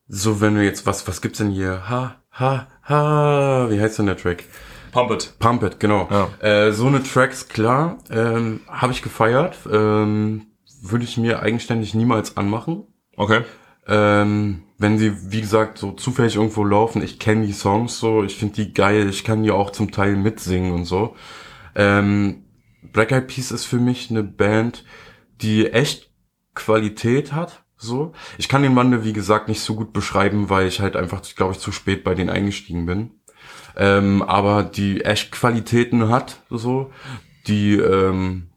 so 0.08 0.42
wenn 0.42 0.56
wir 0.56 0.64
jetzt, 0.64 0.88
was, 0.88 1.08
was 1.08 1.22
gibt's 1.22 1.38
denn 1.38 1.52
hier? 1.52 1.88
Ha, 1.88 2.20
ha, 2.32 2.68
ha, 2.88 3.68
wie 3.70 3.80
heißt 3.80 4.00
denn 4.00 4.08
der 4.08 4.18
Track? 4.18 4.44
Pump 4.92 5.12
It. 5.12 5.34
Pump 5.40 5.64
It, 5.64 5.80
genau. 5.80 6.08
Ja. 6.10 6.30
Äh, 6.48 6.72
so 6.72 6.88
eine 6.88 7.02
Tracks, 7.02 7.48
klar, 7.50 7.98
ähm, 8.12 8.62
habe 8.68 8.94
ich 8.94 9.02
gefeiert. 9.02 9.58
Ähm, 9.72 10.48
Würde 10.82 11.06
ich 11.06 11.18
mir 11.18 11.42
eigenständig 11.42 11.94
niemals 11.94 12.38
anmachen. 12.38 12.84
Okay. 13.16 13.42
Ähm, 13.88 14.64
wenn 14.78 14.98
sie, 14.98 15.32
wie 15.32 15.42
gesagt, 15.42 15.78
so 15.78 15.92
zufällig 15.92 16.36
irgendwo 16.36 16.64
laufen, 16.64 17.02
ich 17.02 17.20
kenne 17.20 17.46
die 17.46 17.54
Songs 17.54 18.00
so, 18.00 18.24
ich 18.24 18.36
finde 18.38 18.56
die 18.56 18.74
geil, 18.74 19.10
ich 19.10 19.24
kann 19.24 19.44
die 19.44 19.52
auch 19.52 19.72
zum 19.72 19.92
Teil 19.92 20.16
mitsingen 20.16 20.72
und 20.74 20.86
so. 20.86 21.16
Ähm, 21.76 22.44
Black 22.82 23.12
Eyed 23.12 23.28
Peas 23.28 23.52
ist 23.52 23.66
für 23.66 23.80
mich 23.80 24.10
eine 24.10 24.24
Band, 24.24 24.84
die 25.42 25.68
echt 25.68 26.12
Qualität 26.54 27.34
hat. 27.34 27.63
So, 27.84 28.14
ich 28.38 28.50
kann 28.50 28.64
den 28.64 28.74
Mann, 28.74 29.04
wie 29.04 29.14
gesagt, 29.14 29.48
nicht 29.48 29.62
so 29.62 29.76
gut 29.76 29.94
beschreiben, 29.94 30.50
weil 30.50 30.68
ich 30.68 30.80
halt 30.80 30.96
einfach, 30.96 31.22
glaube 31.36 31.54
ich, 31.54 31.60
zu 31.60 31.72
spät 31.72 32.04
bei 32.04 32.16
denen 32.16 32.30
eingestiegen 32.30 32.86
bin. 32.86 33.12
Ähm, 33.76 34.22
aber 34.22 34.64
die 34.64 35.04
echt 35.04 35.32
Qualitäten 35.32 36.10
hat, 36.10 36.42
so, 36.50 36.92
die 37.48 37.76
ähm, 37.76 38.48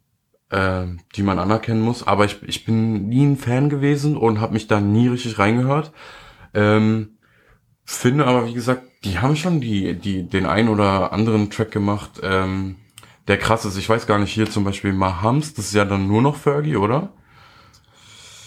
äh, 0.51 0.87
die 1.17 1.23
man 1.23 1.39
anerkennen 1.39 1.81
muss. 1.81 2.07
Aber 2.07 2.25
ich, 2.25 2.43
ich 2.43 2.65
bin 2.65 3.09
nie 3.09 3.25
ein 3.25 3.37
Fan 3.37 3.69
gewesen 3.69 4.17
und 4.17 4.41
habe 4.41 4.53
mich 4.55 4.67
da 4.67 4.81
nie 4.81 5.09
richtig 5.09 5.39
reingehört. 5.39 5.93
Ähm, 6.55 7.19
finde 7.85 8.27
aber, 8.27 8.47
wie 8.47 8.55
gesagt, 8.55 8.83
die 9.05 9.19
haben 9.19 9.37
schon 9.37 9.61
die, 9.61 9.95
die, 9.95 10.25
den 10.29 10.47
ein 10.47 10.69
oder 10.69 11.13
anderen 11.13 11.51
Track 11.51 11.71
gemacht, 11.71 12.21
ähm, 12.23 12.77
der 13.29 13.39
krass 13.39 13.65
ist. 13.65 13.77
Ich 13.77 13.89
weiß 13.89 14.07
gar 14.07 14.19
nicht, 14.19 14.33
hier 14.33 14.51
zum 14.51 14.65
Beispiel 14.65 14.93
Mahams, 14.93 15.55
das 15.55 15.67
ist 15.67 15.75
ja 15.75 15.85
dann 15.85 16.07
nur 16.07 16.23
noch 16.23 16.37
Fergie, 16.37 16.77
oder? 16.77 17.13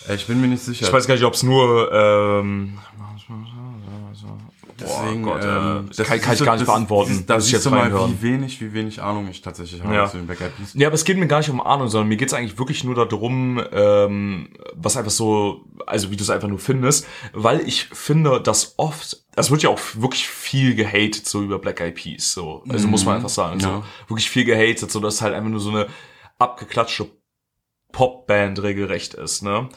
Äh, 0.07 0.15
Ich 0.15 0.27
bin 0.27 0.39
mir 0.41 0.47
nicht 0.47 0.63
sicher. 0.63 0.85
Ich 0.87 0.93
weiß 0.93 1.07
gar 1.07 1.15
nicht, 1.15 1.23
ob 1.23 1.33
es 1.33 1.43
nur 1.43 1.91
ähm, 1.91 2.77
Deswegen, 4.81 5.23
Boah, 5.25 5.33
Gott, 5.33 5.43
ähm, 5.43 5.89
äh, 5.91 6.03
kann- 6.03 6.21
kann 6.21 6.33
ich 6.35 6.43
gar 6.45 6.55
nicht 6.55 6.65
beantworten. 6.65 7.25
Da 7.27 7.35
Muss 7.35 7.43
ich 7.43 7.49
siehst 7.51 7.53
jetzt 7.53 7.65
du 7.65 7.69
mal, 7.71 7.81
reinhören. 7.81 8.17
wie 8.21 8.21
wenig, 8.29 8.61
wie 8.61 8.71
wenig 8.71 9.01
Ahnung 9.01 9.27
ich 9.29 9.41
tatsächlich 9.41 9.83
habe 9.83 9.93
Ja. 9.93 10.09
zu 10.09 10.15
den 10.15 10.25
Black 10.25 10.39
Eyed 10.39 10.55
Peas. 10.55 10.73
Ja, 10.73 10.87
aber 10.87 10.93
es 10.95 11.03
geht 11.03 11.17
mir 11.17 11.27
gar 11.27 11.39
nicht 11.39 11.49
um 11.49 11.59
Ahnung, 11.59 11.89
sondern 11.89 12.07
mir 12.07 12.15
geht's 12.15 12.33
eigentlich 12.33 12.57
wirklich 12.57 12.85
nur 12.85 12.95
darum, 12.95 13.61
ähm, 13.73 14.49
was 14.75 14.95
einfach 14.95 15.11
so, 15.11 15.65
also 15.85 16.11
wie 16.11 16.15
du 16.15 16.23
es 16.23 16.29
einfach 16.29 16.47
nur 16.47 16.59
findest, 16.59 17.05
weil 17.33 17.59
ich 17.67 17.85
finde, 17.91 18.39
dass 18.39 18.75
oft, 18.77 19.17
es 19.35 19.51
wird 19.51 19.63
ja 19.63 19.69
auch 19.69 19.79
wirklich 19.95 20.25
viel 20.29 20.75
gehatet 20.75 21.25
so 21.27 21.41
über 21.43 21.59
Black 21.59 21.81
Eyed 21.81 21.95
Peas, 21.95 22.31
so, 22.33 22.63
also 22.69 22.87
muss 22.87 23.03
man 23.03 23.15
einfach 23.17 23.27
sagen, 23.29 23.59
Ja. 23.59 23.67
so, 23.67 23.83
wirklich 24.13 24.29
viel 24.29 24.45
gehatet, 24.45 24.89
so 24.89 25.01
dass 25.01 25.15
es 25.15 25.21
halt 25.21 25.33
einfach 25.33 25.49
nur 25.49 25.59
so 25.59 25.71
eine 25.71 25.87
abgeklatschte 26.37 27.07
Popband 27.91 28.63
regelrecht 28.63 29.13
ist, 29.15 29.41
ne? 29.43 29.67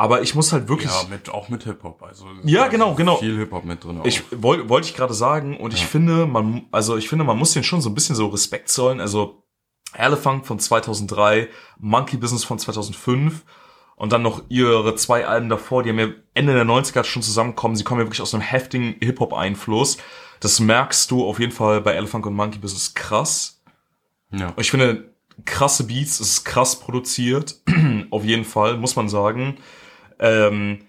Aber 0.00 0.22
ich 0.22 0.36
muss 0.36 0.52
halt 0.52 0.68
wirklich, 0.68 0.92
Ja, 0.92 1.08
mit, 1.10 1.28
auch 1.28 1.48
mit 1.48 1.64
Hip-Hop. 1.64 2.04
Also, 2.04 2.24
Ja, 2.44 2.68
genau, 2.68 2.94
genau. 2.94 3.16
Viel 3.16 3.36
Hip-Hop 3.36 3.64
mit 3.64 3.82
drin. 3.82 4.00
Auch. 4.00 4.04
Ich 4.04 4.22
wollte 4.30 4.68
wollte 4.68 4.86
ich 4.86 4.94
gerade 4.94 5.12
sagen 5.12 5.56
und 5.56 5.74
ich 5.74 5.84
finde, 5.84 6.24
man 6.26 6.66
also 6.70 6.96
ich 6.96 7.08
finde, 7.08 7.24
man 7.24 7.36
muss 7.36 7.52
den 7.52 7.64
schon 7.64 7.80
so 7.80 7.90
ein 7.90 7.96
bisschen 7.96 8.14
so 8.14 8.28
Respekt 8.28 8.68
zollen. 8.68 9.00
Also 9.00 9.42
Elephant 9.94 10.46
von 10.46 10.60
2003, 10.60 11.48
Monkey 11.80 12.16
Business 12.16 12.44
von 12.44 12.60
2005 12.60 13.44
und 13.96 14.12
dann 14.12 14.22
noch 14.22 14.44
ihre 14.48 14.94
zwei 14.94 15.26
Alben 15.26 15.48
davor, 15.48 15.82
die 15.82 15.90
haben 15.90 15.98
ja 15.98 16.10
Ende 16.32 16.54
der 16.54 16.64
90er 16.64 17.02
schon 17.02 17.22
zusammengekommen. 17.22 17.76
Sie 17.76 17.82
kommen 17.82 18.00
ja 18.00 18.06
wirklich 18.06 18.22
aus 18.22 18.32
einem 18.32 18.44
heftigen 18.44 18.94
Hip-Hop 19.00 19.32
Einfluss. 19.32 19.98
Das 20.38 20.60
merkst 20.60 21.10
du 21.10 21.26
auf 21.26 21.40
jeden 21.40 21.50
Fall 21.50 21.80
bei 21.80 21.94
Elephant 21.94 22.24
und 22.24 22.34
Monkey 22.34 22.58
Business 22.60 22.94
krass. 22.94 23.60
ja. 24.30 24.50
Und 24.50 24.60
ich 24.60 24.70
finde, 24.70 25.12
krasse 25.44 25.84
Beats, 25.84 26.20
es 26.20 26.30
ist 26.34 26.44
krass 26.44 26.78
produziert. 26.78 27.56
Auf 28.10 28.24
jeden 28.24 28.44
Fall, 28.44 28.76
muss 28.76 28.96
man 28.96 29.08
sagen. 29.08 29.58
Ähm, 30.20 30.84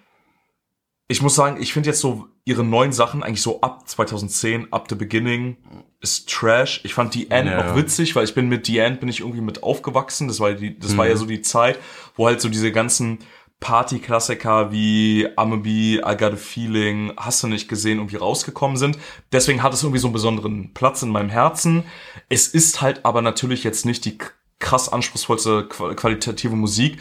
ich 1.08 1.22
muss 1.22 1.36
sagen, 1.36 1.60
ich 1.62 1.74
finde 1.74 1.90
jetzt 1.90 2.02
so 2.02 2.28
ihre 2.46 2.64
neuen 2.64 2.92
Sachen 2.92 3.24
eigentlich 3.24 3.42
so 3.42 3.62
ab 3.62 3.88
2010, 3.88 4.72
ab 4.72 4.86
the 4.90 4.96
beginning, 4.96 5.58
ist 6.02 6.30
Trash. 6.30 6.82
Ich 6.84 6.94
fand 6.94 7.14
die 7.16 7.32
End 7.32 7.50
Ja. 7.50 7.64
noch 7.64 7.76
witzig, 7.76 8.16
weil 8.16 8.24
ich 8.26 8.36
bin 8.36 8.48
mit 8.48 8.68
The 8.68 8.78
End 8.80 9.00
bin 9.00 9.10
ich 9.10 9.20
irgendwie 9.22 9.42
mit 9.42 9.64
aufgewachsen. 9.64 10.28
Das 10.28 10.40
war 10.40 10.54
die, 10.54 10.78
das 10.78 10.96
war 10.98 11.06
Mhm. 11.06 11.12
ja 11.12 11.18
so 11.18 11.26
die 11.26 11.42
Zeit, 11.42 11.80
wo 12.16 12.28
halt 12.28 12.42
so 12.42 12.50
diese 12.50 12.72
ganzen 12.72 13.20
Party-Klassiker 13.60 14.72
wie 14.72 15.28
Amabi, 15.36 15.96
I 15.98 16.16
Got 16.18 16.34
a 16.34 16.36
Feeling, 16.36 17.12
hast 17.18 17.44
du 17.44 17.48
nicht 17.48 17.68
gesehen, 17.68 17.98
irgendwie 17.98 18.16
rausgekommen 18.18 18.78
sind. 18.78 18.98
Deswegen 19.32 19.64
hat 19.64 19.74
es 19.74 19.84
irgendwie 19.84 20.00
so 20.00 20.08
einen 20.08 20.14
besonderen 20.14 20.74
Platz 20.74 21.02
in 21.02 21.10
meinem 21.10 21.30
Herzen. 21.30 21.84
Es 22.30 22.48
ist 22.48 22.82
halt 22.82 23.06
aber 23.06 23.22
natürlich 23.22 23.64
jetzt 23.64 23.86
nicht 23.86 24.06
die 24.06 24.18
krass 24.60 24.90
anspruchsvollste 24.92 25.68
qual- 25.70 25.96
qualitative 25.96 26.56
Musik. 26.56 27.00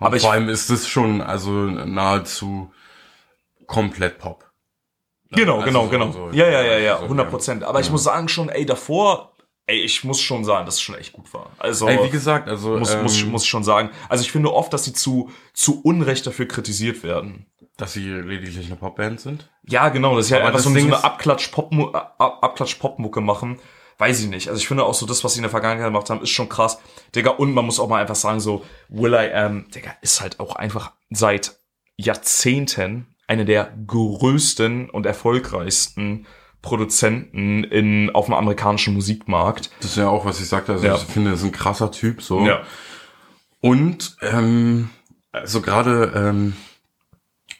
Aber 0.00 0.16
ich, 0.16 0.22
Vor 0.22 0.32
allem 0.32 0.48
ist 0.48 0.70
es 0.70 0.88
schon, 0.88 1.20
also 1.20 1.50
nahezu 1.52 2.72
komplett 3.66 4.18
Pop. 4.18 4.50
genau, 5.30 5.60
also 5.60 5.66
genau, 5.66 5.84
so- 5.84 5.90
genau. 5.90 6.12
so- 6.12 6.30
ja, 6.32 6.48
ja, 6.48 6.62
ja, 6.62 6.78
ja, 6.78 6.96
so, 6.98 7.04
100 7.04 7.30
Prozent. 7.30 7.64
Aber 7.64 7.80
ich 7.80 7.86
ja. 7.86 7.92
muss 7.92 8.02
sagen 8.04 8.28
schon, 8.28 8.48
ey, 8.48 8.66
davor, 8.66 9.36
ey, 9.66 9.80
ich 9.82 10.02
muss 10.02 10.20
schon 10.20 10.44
sagen, 10.44 10.66
dass 10.66 10.76
es 10.76 10.80
schon 10.80 10.96
echt 10.96 11.12
gut 11.12 11.32
war. 11.32 11.50
Also, 11.58 11.86
Ey, 11.86 12.02
wie 12.04 12.10
gesagt, 12.10 12.48
also 12.48 12.76
muss, 12.78 12.92
ähm, 12.94 13.02
muss, 13.02 13.24
muss 13.26 13.42
ich 13.44 13.48
schon 13.48 13.62
sagen. 13.62 13.90
Also 14.08 14.22
ich 14.22 14.32
finde 14.32 14.52
oft, 14.52 14.72
dass 14.72 14.84
sie 14.84 14.92
zu, 14.92 15.30
zu 15.52 15.80
Unrecht 15.82 16.26
dafür 16.26 16.46
kritisiert 16.48 17.02
werden. 17.04 17.46
dass 17.76 17.94
sie 17.94 18.06
lediglich 18.10 18.66
eine 18.66 18.76
Popband 18.76 19.20
sind. 19.20 19.48
Ja, 19.66 19.88
genau, 19.88 20.14
dass 20.14 20.26
sie 20.26 20.34
halt 20.34 20.42
Aber 20.42 20.48
einfach 20.48 20.58
das 20.58 20.64
so, 20.64 20.68
so 20.70 20.74
Ding 20.74 20.86
eine 20.88 20.96
ist- 20.96 21.04
Abklatsch-Pop- 21.04 21.94
Ab- 21.94 22.38
Abklatsch-Pop-Mucke 22.42 23.22
machen. 23.22 23.58
Weiß 24.00 24.18
ich 24.20 24.28
nicht. 24.28 24.48
Also 24.48 24.58
ich 24.58 24.66
finde 24.66 24.84
auch 24.84 24.94
so 24.94 25.04
das, 25.04 25.22
was 25.24 25.34
sie 25.34 25.38
in 25.40 25.42
der 25.42 25.50
Vergangenheit 25.50 25.86
gemacht 25.88 26.08
haben, 26.08 26.22
ist 26.22 26.30
schon 26.30 26.48
krass. 26.48 26.78
Digga, 27.14 27.32
und 27.32 27.52
man 27.52 27.66
muss 27.66 27.78
auch 27.78 27.88
mal 27.88 28.00
einfach 28.00 28.14
sagen, 28.16 28.40
so 28.40 28.64
Will 28.88 29.12
I 29.12 29.30
Am, 29.32 29.68
Digga, 29.70 29.90
ist 30.00 30.20
halt 30.22 30.40
auch 30.40 30.56
einfach 30.56 30.92
seit 31.10 31.56
Jahrzehnten 31.98 33.06
eine 33.26 33.44
der 33.44 33.72
größten 33.86 34.88
und 34.90 35.04
erfolgreichsten 35.06 36.26
Produzenten 36.62 37.62
in, 37.64 38.10
auf 38.14 38.24
dem 38.26 38.34
amerikanischen 38.34 38.94
Musikmarkt. 38.94 39.70
Das 39.80 39.90
ist 39.92 39.96
ja 39.98 40.08
auch, 40.08 40.24
was 40.24 40.40
ich 40.40 40.48
sagte. 40.48 40.72
Also 40.72 40.86
Ja. 40.86 40.94
ich 40.96 41.02
finde, 41.02 41.30
das 41.30 41.40
ist 41.40 41.46
ein 41.46 41.52
krasser 41.52 41.90
Typ 41.92 42.22
so. 42.22 42.38
Und 43.60 44.16
ähm, 44.22 44.90
also 45.32 45.60
gerade, 45.60 46.12
ähm, 46.14 46.56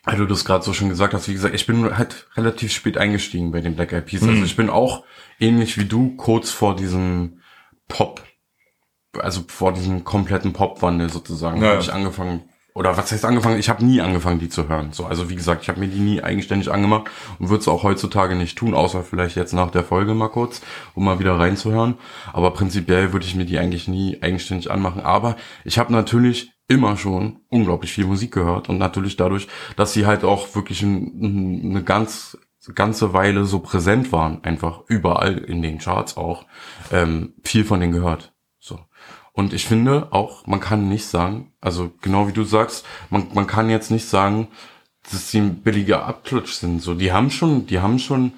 weil 0.04 0.16
du 0.16 0.26
das 0.26 0.44
gerade 0.44 0.64
so 0.64 0.72
schon 0.72 0.88
gesagt 0.88 1.12
hast, 1.14 1.28
wie 1.28 1.34
gesagt, 1.34 1.54
ich 1.54 1.66
bin 1.66 1.96
halt 1.96 2.26
relativ 2.36 2.72
spät 2.72 2.96
eingestiegen 2.98 3.52
bei 3.52 3.60
den 3.60 3.76
Black 3.76 3.92
Eyed 3.92 4.06
Peas. 4.06 4.22
Mhm. 4.22 4.30
Also 4.30 4.44
ich 4.44 4.56
bin 4.56 4.70
auch 4.70 5.04
ähnlich 5.40 5.78
wie 5.78 5.86
du 5.86 6.16
kurz 6.16 6.50
vor 6.50 6.76
diesem 6.76 7.40
Pop, 7.88 8.22
also 9.18 9.42
vor 9.48 9.72
diesem 9.72 10.04
kompletten 10.04 10.52
Popwandel 10.52 11.10
sozusagen, 11.10 11.62
Ja, 11.62 11.70
habe 11.70 11.80
ich 11.80 11.92
angefangen. 11.92 12.44
Oder 12.72 12.96
was 12.96 13.10
heißt 13.10 13.24
angefangen? 13.24 13.58
Ich 13.58 13.68
habe 13.68 13.84
nie 13.84 14.00
angefangen, 14.00 14.38
die 14.38 14.48
zu 14.48 14.68
hören. 14.68 14.92
So, 14.92 15.04
also 15.04 15.28
wie 15.28 15.34
gesagt, 15.34 15.62
ich 15.62 15.68
habe 15.68 15.80
mir 15.80 15.88
die 15.88 15.98
nie 15.98 16.22
eigenständig 16.22 16.70
angemacht 16.70 17.10
und 17.38 17.48
würde 17.48 17.60
es 17.60 17.68
auch 17.68 17.82
heutzutage 17.82 18.36
nicht 18.36 18.56
tun, 18.56 18.74
außer 18.74 19.02
vielleicht 19.02 19.36
jetzt 19.36 19.52
nach 19.52 19.72
der 19.72 19.82
Folge 19.82 20.14
mal 20.14 20.28
kurz, 20.28 20.60
um 20.94 21.04
mal 21.04 21.18
wieder 21.18 21.36
reinzuhören. 21.36 21.96
Aber 22.32 22.52
prinzipiell 22.52 23.12
würde 23.12 23.26
ich 23.26 23.34
mir 23.34 23.44
die 23.44 23.58
eigentlich 23.58 23.88
nie 23.88 24.18
eigenständig 24.22 24.70
anmachen. 24.70 25.00
Aber 25.02 25.36
ich 25.64 25.78
habe 25.78 25.92
natürlich 25.92 26.52
immer 26.68 26.96
schon 26.96 27.40
unglaublich 27.48 27.92
viel 27.92 28.06
Musik 28.06 28.32
gehört 28.32 28.68
und 28.68 28.78
natürlich 28.78 29.16
dadurch, 29.16 29.48
dass 29.76 29.92
sie 29.92 30.06
halt 30.06 30.22
auch 30.22 30.54
wirklich 30.54 30.82
ein, 30.82 31.64
eine 31.70 31.82
ganz 31.82 32.38
ganze 32.74 33.12
Weile 33.12 33.44
so 33.44 33.60
präsent 33.60 34.12
waren, 34.12 34.44
einfach 34.44 34.82
überall 34.86 35.38
in 35.38 35.62
den 35.62 35.78
Charts 35.78 36.16
auch, 36.16 36.46
ähm, 36.92 37.34
viel 37.42 37.64
von 37.64 37.80
denen 37.80 37.92
gehört. 37.92 38.32
So. 38.58 38.78
Und 39.32 39.52
ich 39.52 39.64
finde 39.66 40.12
auch, 40.12 40.46
man 40.46 40.60
kann 40.60 40.88
nicht 40.88 41.06
sagen, 41.06 41.52
also 41.60 41.92
genau 42.02 42.28
wie 42.28 42.32
du 42.32 42.44
sagst, 42.44 42.84
man, 43.08 43.28
man 43.32 43.46
kann 43.46 43.70
jetzt 43.70 43.90
nicht 43.90 44.06
sagen, 44.06 44.48
dass 45.10 45.30
sie 45.30 45.38
ein 45.38 45.62
billiger 45.62 46.04
Abklutsch 46.04 46.52
sind. 46.52 46.82
So, 46.82 46.94
die 46.94 47.12
haben 47.12 47.30
schon, 47.30 47.66
die 47.66 47.80
haben 47.80 47.98
schon, 47.98 48.34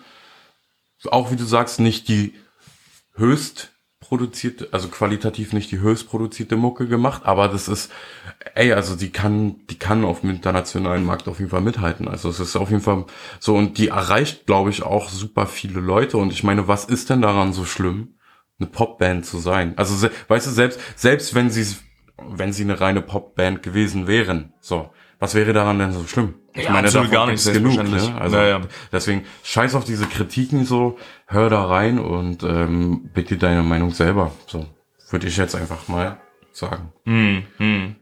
auch 1.06 1.32
wie 1.32 1.36
du 1.36 1.44
sagst, 1.44 1.80
nicht 1.80 2.08
die 2.08 2.34
höchst 3.14 3.71
produzierte, 4.12 4.68
also 4.72 4.88
qualitativ 4.88 5.54
nicht 5.54 5.70
die 5.70 5.78
höchst 5.78 6.06
produzierte 6.06 6.56
Mucke 6.56 6.86
gemacht, 6.86 7.22
aber 7.24 7.48
das 7.48 7.66
ist, 7.66 7.90
ey, 8.54 8.74
also 8.74 8.94
die 8.94 9.08
kann, 9.08 9.66
die 9.70 9.78
kann 9.78 10.04
auf 10.04 10.20
dem 10.20 10.28
internationalen 10.28 11.02
Markt 11.02 11.28
auf 11.28 11.38
jeden 11.38 11.50
Fall 11.50 11.62
mithalten. 11.62 12.08
Also 12.08 12.28
es 12.28 12.38
ist 12.38 12.54
auf 12.56 12.68
jeden 12.68 12.82
Fall 12.82 13.06
so 13.40 13.56
und 13.56 13.78
die 13.78 13.88
erreicht, 13.88 14.44
glaube 14.44 14.68
ich, 14.68 14.82
auch 14.82 15.08
super 15.08 15.46
viele 15.46 15.80
Leute. 15.80 16.18
Und 16.18 16.30
ich 16.30 16.44
meine, 16.44 16.68
was 16.68 16.84
ist 16.84 17.08
denn 17.08 17.22
daran 17.22 17.54
so 17.54 17.64
schlimm, 17.64 18.16
eine 18.58 18.68
Popband 18.68 19.24
zu 19.24 19.38
sein? 19.38 19.72
Also 19.78 20.06
weißt 20.28 20.46
du, 20.46 20.50
selbst 20.50 20.78
selbst 20.94 21.34
wenn 21.34 21.48
sie 21.48 21.74
wenn 22.18 22.52
sie 22.52 22.64
eine 22.64 22.82
reine 22.82 23.00
Popband 23.00 23.62
gewesen 23.62 24.06
wären, 24.06 24.52
so, 24.60 24.90
was 25.22 25.36
wäre 25.36 25.52
daran 25.52 25.78
denn 25.78 25.92
so 25.92 26.04
schlimm? 26.04 26.34
Ich 26.52 26.64
Ja, 26.64 26.70
absolut 26.70 26.94
davon 26.94 27.10
gar 27.12 27.26
nicht, 27.28 27.52
genug, 27.52 27.76
ne? 27.76 28.16
Also 28.18 28.36
Ja, 28.36 28.44
ja. 28.44 28.60
deswegen 28.90 29.24
scheiß 29.44 29.76
auf 29.76 29.84
diese 29.84 30.06
Kritiken 30.06 30.64
so, 30.64 30.98
hör 31.26 31.48
da 31.48 31.64
rein 31.64 32.00
und 32.00 32.42
ähm, 32.42 33.08
bitte 33.14 33.36
deine 33.36 33.62
Meinung 33.62 33.92
selber. 33.92 34.32
So 34.48 34.66
würde 35.10 35.28
ich 35.28 35.36
jetzt 35.36 35.54
einfach 35.54 35.86
mal 35.86 36.16
sagen. 36.50 36.92
Hm, 37.04 37.44
hm. 37.58 37.94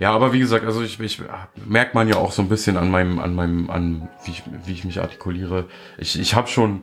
Ja, 0.00 0.10
aber 0.10 0.32
wie 0.32 0.40
gesagt, 0.40 0.66
also 0.66 0.82
ich, 0.82 0.98
ich 0.98 1.22
merkt 1.64 1.94
man 1.94 2.08
ja 2.08 2.16
auch 2.16 2.32
so 2.32 2.42
ein 2.42 2.48
bisschen 2.48 2.76
an 2.76 2.90
meinem, 2.90 3.20
an 3.20 3.36
meinem, 3.36 3.70
an 3.70 4.08
wie 4.24 4.32
ich, 4.32 4.42
wie 4.64 4.72
ich 4.72 4.84
mich 4.84 5.00
artikuliere. 5.00 5.66
Ich, 5.96 6.18
ich 6.18 6.34
habe 6.34 6.48
schon 6.48 6.82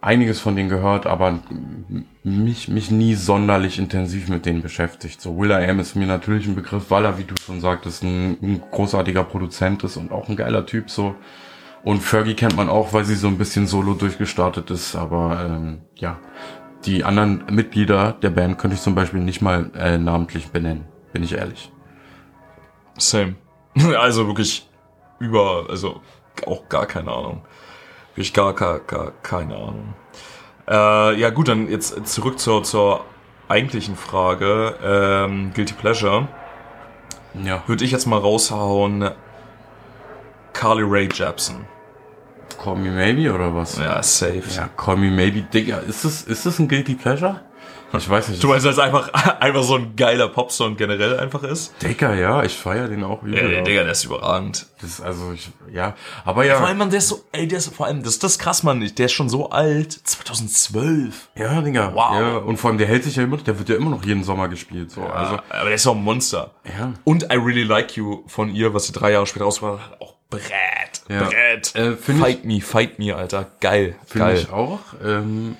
einiges 0.00 0.40
von 0.40 0.56
denen 0.56 0.68
gehört, 0.68 1.06
aber 1.06 1.38
mich, 2.22 2.68
mich 2.68 2.90
nie 2.90 3.14
sonderlich 3.14 3.78
intensiv 3.78 4.28
mit 4.28 4.46
denen 4.46 4.62
beschäftigt. 4.62 5.20
So 5.20 5.36
Will 5.38 5.50
I 5.50 5.68
Am 5.68 5.80
ist 5.80 5.94
mir 5.94 6.06
natürlich 6.06 6.46
ein 6.46 6.54
Begriff, 6.54 6.90
weil 6.90 7.04
er, 7.04 7.18
wie 7.18 7.24
du 7.24 7.34
schon 7.36 7.60
sagtest, 7.60 8.02
ein, 8.02 8.38
ein 8.42 8.62
großartiger 8.70 9.24
Produzent 9.24 9.84
ist 9.84 9.96
und 9.96 10.12
auch 10.12 10.28
ein 10.28 10.36
geiler 10.36 10.66
Typ 10.66 10.90
so. 10.90 11.14
Und 11.82 12.00
Fergie 12.00 12.34
kennt 12.34 12.56
man 12.56 12.68
auch, 12.68 12.92
weil 12.92 13.04
sie 13.04 13.14
so 13.14 13.28
ein 13.28 13.38
bisschen 13.38 13.66
solo 13.66 13.94
durchgestartet 13.94 14.70
ist, 14.70 14.96
aber 14.96 15.46
ähm, 15.46 15.80
ja, 15.94 16.18
die 16.84 17.04
anderen 17.04 17.44
Mitglieder 17.50 18.12
der 18.12 18.30
Band 18.30 18.58
könnte 18.58 18.74
ich 18.74 18.82
zum 18.82 18.94
Beispiel 18.94 19.20
nicht 19.20 19.40
mal 19.40 19.70
äh, 19.74 19.98
namentlich 19.98 20.48
benennen, 20.48 20.86
bin 21.12 21.22
ich 21.22 21.34
ehrlich. 21.34 21.70
Same. 22.98 23.36
Also 23.98 24.26
wirklich 24.26 24.68
über, 25.20 25.66
also 25.68 26.00
auch 26.46 26.68
gar 26.68 26.86
keine 26.86 27.12
Ahnung. 27.12 27.42
Ich 28.16 28.32
gar, 28.32 28.54
gar, 28.54 28.80
gar 28.80 29.12
keine 29.22 29.54
Ahnung. 29.54 29.94
Äh, 30.68 31.20
ja 31.20 31.30
gut, 31.30 31.48
dann 31.48 31.68
jetzt 31.68 32.06
zurück 32.06 32.38
zur, 32.38 32.62
zur 32.62 33.04
eigentlichen 33.48 33.96
Frage. 33.96 34.76
Ähm, 34.82 35.52
Guilty 35.54 35.74
Pleasure. 35.74 36.28
Ja. 37.44 37.62
Würde 37.66 37.84
ich 37.84 37.90
jetzt 37.90 38.06
mal 38.06 38.18
raushauen. 38.18 39.10
Carly 40.52 40.82
Ray 40.84 41.08
Jepsen. 41.12 41.66
Call 42.62 42.76
Me 42.76 42.90
Maybe 42.90 43.32
oder 43.32 43.54
was? 43.54 43.78
Ja, 43.78 44.02
safe. 44.02 44.42
Ja, 44.54 44.68
Call 44.76 44.96
Me 44.96 45.10
Maybe, 45.10 45.42
Digga, 45.42 45.78
ist 45.78 46.04
das, 46.04 46.22
ist 46.22 46.44
das 46.44 46.58
ein 46.58 46.68
Guilty 46.68 46.94
Pleasure? 46.94 47.40
Ich 47.92 48.08
weiß 48.08 48.28
nicht. 48.28 48.42
Du 48.42 48.48
meinst, 48.48 48.64
dass 48.64 48.74
es 48.74 48.78
einfach, 48.78 49.12
einfach 49.40 49.62
so 49.62 49.74
ein 49.74 49.96
geiler 49.96 50.28
Popsong 50.28 50.76
generell 50.76 51.18
einfach 51.18 51.42
ist? 51.42 51.74
Digga, 51.82 52.14
ja, 52.14 52.42
ich 52.44 52.54
feier 52.56 52.86
den 52.88 53.02
auch 53.02 53.22
Ja, 53.24 53.46
der. 53.48 53.62
Digga, 53.62 53.82
der 53.82 53.92
ist 53.92 54.04
überragend. 54.04 54.66
das 54.80 54.90
ist 54.90 55.00
also, 55.00 55.32
ich, 55.32 55.48
ja, 55.72 55.94
aber 56.24 56.44
ja. 56.44 56.56
Vor 56.58 56.66
allem, 56.68 56.78
man, 56.78 56.90
der 56.90 56.98
ist 56.98 57.08
so, 57.08 57.24
ey, 57.32 57.48
der 57.48 57.58
ist 57.58 57.74
vor 57.74 57.86
allem, 57.86 58.02
das 58.02 58.14
ist 58.14 58.22
das 58.24 58.38
krass, 58.38 58.62
man, 58.62 58.80
der 58.80 59.06
ist 59.06 59.12
schon 59.12 59.28
so 59.28 59.50
alt. 59.50 59.92
2012. 59.92 61.28
Ja, 61.34 61.60
Digga. 61.62 61.92
Wow. 61.94 62.14
Ja, 62.14 62.36
und 62.38 62.56
vor 62.58 62.70
allem, 62.70 62.78
der 62.78 62.86
hält 62.86 63.04
sich 63.04 63.16
ja 63.16 63.24
immer, 63.24 63.36
der 63.38 63.58
wird 63.58 63.68
ja 63.68 63.76
immer 63.76 63.90
noch 63.90 64.04
jeden 64.04 64.24
Sommer 64.24 64.48
gespielt, 64.48 64.90
so. 64.90 65.02
Also, 65.02 65.32
Also, 65.36 65.42
aber 65.50 65.64
der 65.66 65.74
ist 65.74 65.86
auch 65.86 65.94
ein 65.96 66.02
Monster. 66.04 66.52
Ja. 66.64 66.92
Und 67.04 67.24
I 67.24 67.36
Really 67.36 67.64
Like 67.64 67.96
You 67.96 68.22
von 68.26 68.54
ihr, 68.54 68.72
was 68.74 68.86
sie 68.86 68.92
drei 68.92 69.12
Jahre 69.12 69.26
später 69.26 69.44
rausgebracht 69.46 69.80
hat, 69.90 70.00
auch 70.00 70.14
Brett. 70.30 71.02
Ja. 71.08 71.24
Brett. 71.24 71.74
Äh, 71.74 71.96
find 71.96 72.18
ich- 72.18 72.24
fight 72.24 72.44
me, 72.44 72.60
fight 72.60 72.98
me, 72.98 73.14
Alter. 73.16 73.46
Geil. 73.60 73.96
finde 74.06 74.34
ich 74.34 74.50
auch. 74.52 74.78
Ähm, 75.04 75.56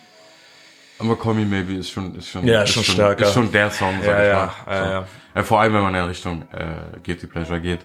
aber 1.00 1.16
Call 1.18 1.34
Me 1.34 1.44
Maybe 1.44 1.74
ist 1.74 1.90
schon, 1.90 2.14
ist 2.14 2.28
schon, 2.28 2.46
Ja, 2.46 2.62
ist 2.62 2.70
schon 2.70 2.84
stärker. 2.84 3.24
Ist 3.26 3.34
schon 3.34 3.50
der 3.50 3.70
Song, 3.70 3.94
sag 4.02 4.06
Ja, 4.06 4.22
ich 4.22 4.28
ja, 4.28 4.52
mal. 4.66 4.74
ja, 4.74 4.84
so. 4.84 4.90
ja. 4.92 5.06
Äh, 5.34 5.42
vor 5.44 5.60
allem, 5.60 5.74
wenn 5.74 5.82
man 5.82 5.94
in 5.94 6.04
Richtung 6.04 6.42
äh, 6.52 6.98
Guilty 7.04 7.26
Pleasure 7.26 7.60
geht. 7.60 7.80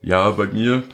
Ja, 0.00 0.30
bei 0.30 0.46
mir, 0.46 0.84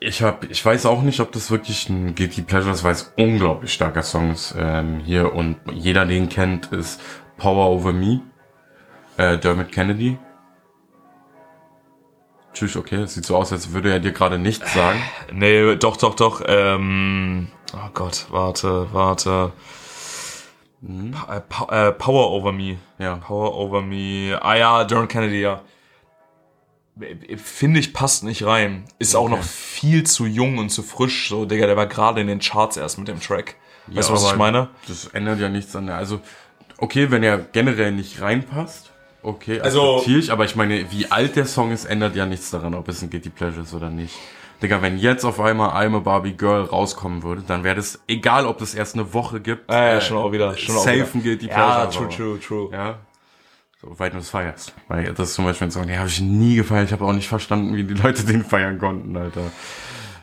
ich 0.00 0.22
hab, 0.22 0.44
ich 0.50 0.64
weiß 0.64 0.86
auch 0.86 1.02
nicht, 1.02 1.20
ob 1.20 1.32
das 1.32 1.50
wirklich 1.50 1.88
ein 1.88 2.14
Guilty 2.14 2.42
Pleasure 2.42 2.72
ist, 2.72 2.84
weil 2.84 2.92
es 2.92 3.12
unglaublich 3.16 3.72
starker 3.72 4.02
Song 4.02 4.30
ist 4.32 4.54
ähm, 4.58 5.00
hier 5.00 5.34
und 5.34 5.56
jeder 5.72 6.06
den 6.06 6.28
kennt, 6.28 6.66
ist 6.72 7.00
Power 7.36 7.68
Over 7.70 7.92
Me, 7.92 8.20
äh, 9.16 9.38
Dermot 9.38 9.72
Kennedy. 9.72 10.18
Tschüss, 12.54 12.76
okay, 12.76 12.96
das 12.96 13.14
sieht 13.14 13.24
so 13.26 13.36
aus, 13.36 13.52
als 13.52 13.72
würde 13.72 13.92
er 13.92 14.00
dir 14.00 14.12
gerade 14.12 14.38
nichts 14.38 14.72
sagen. 14.72 15.00
Nee, 15.32 15.76
doch, 15.76 15.96
doch, 15.96 16.14
doch. 16.14 16.42
Ähm, 16.46 17.48
oh 17.74 17.90
Gott, 17.94 18.26
warte, 18.30 18.88
warte. 18.92 19.52
Pa 20.80 21.36
äh, 21.36 21.40
pa 21.40 21.88
äh, 21.88 21.92
Power 21.92 22.30
Over 22.30 22.52
Me. 22.52 22.76
Ja. 22.98 23.16
Power 23.16 23.54
Over 23.56 23.82
Me. 23.82 24.38
Ah 24.40 24.54
ja, 24.56 24.84
Darren 24.84 25.08
Kennedy, 25.08 25.40
ja. 25.40 25.62
Finde 27.36 27.78
ich, 27.78 27.92
passt 27.92 28.24
nicht 28.24 28.44
rein. 28.44 28.84
Ist 28.98 29.14
auch 29.14 29.24
Okay. 29.26 29.36
noch 29.36 29.42
viel 29.44 30.04
zu 30.04 30.26
jung 30.26 30.58
und 30.58 30.70
zu 30.70 30.82
frisch. 30.82 31.28
So, 31.28 31.44
Digga, 31.44 31.66
der 31.66 31.76
war 31.76 31.86
gerade 31.86 32.20
in 32.20 32.26
den 32.26 32.40
Charts 32.40 32.76
erst 32.76 32.98
mit 32.98 33.06
dem 33.08 33.20
Track. 33.20 33.54
Weißt 33.86 34.08
du, 34.08 34.12
was 34.14 34.22
aber 34.24 34.32
ich 34.32 34.38
meine? 34.38 34.68
Das 34.88 35.06
ändert 35.06 35.38
ja 35.40 35.48
nichts 35.48 35.74
an 35.76 35.86
der. 35.86 35.96
Also, 35.96 36.20
okay, 36.78 37.10
wenn 37.10 37.22
er 37.22 37.38
generell 37.38 37.92
nicht 37.92 38.20
reinpasst, 38.20 38.90
okay, 39.22 39.60
Also- 39.60 39.94
akzeptiere 39.96 40.18
ich, 40.20 40.32
aber 40.32 40.44
ich 40.44 40.56
meine, 40.56 40.90
wie 40.90 41.10
alt 41.10 41.36
der 41.36 41.46
Song 41.46 41.70
ist, 41.72 41.84
ändert 41.86 42.16
ja 42.16 42.26
nichts 42.26 42.50
daran, 42.50 42.74
ob 42.74 42.88
es 42.88 43.00
ein 43.02 43.10
Guilty 43.10 43.30
Pleasure 43.30 43.62
ist 43.62 43.72
oder 43.74 43.90
nicht. 43.90 44.14
Digga, 44.62 44.82
wenn 44.82 44.98
jetzt 44.98 45.24
auf 45.24 45.38
einmal 45.40 45.70
I'm 45.70 45.94
a 45.96 46.00
Barbie 46.00 46.32
Girl 46.32 46.64
rauskommen 46.64 47.22
würde, 47.22 47.42
dann 47.46 47.62
wäre 47.62 47.76
das, 47.76 48.00
egal 48.08 48.44
ob 48.46 48.58
das 48.58 48.74
erst 48.74 48.94
eine 48.94 49.14
Woche 49.14 49.40
gibt, 49.40 49.70
Ah, 49.70 49.74
ja, 49.84 49.96
äh, 49.96 50.00
schon 50.00 50.16
auch 50.16 50.32
wieder. 50.32 50.56
Schon 50.56 50.74
auch 50.76 50.80
safe 50.84 51.14
wieder. 51.14 51.22
Guilty 51.22 51.46
Ja, 51.46 51.84
Pleasure. 51.86 52.08
true, 52.08 52.10
so. 52.10 52.16
true, 52.16 52.40
true. 52.40 52.68
Ja. 52.72 52.98
So 53.80 53.96
weit 54.00 54.12
du 54.14 54.18
es 54.18 54.30
feierst. 54.30 54.72
Weil 54.88 55.14
das 55.14 55.28
ist 55.28 55.34
zum 55.34 55.44
Beispiel 55.44 55.68
ein 55.68 55.70
Song, 55.70 55.86
den 55.86 55.98
habe 55.98 56.08
ich 56.08 56.20
nie 56.20 56.56
gefeiert. 56.56 56.86
Ich 56.86 56.92
habe 56.92 57.04
auch 57.04 57.12
nicht 57.12 57.28
verstanden, 57.28 57.76
wie 57.76 57.84
die 57.84 57.94
Leute 57.94 58.24
den 58.24 58.44
feiern 58.44 58.78
konnten, 58.78 59.16
Alter. 59.16 59.42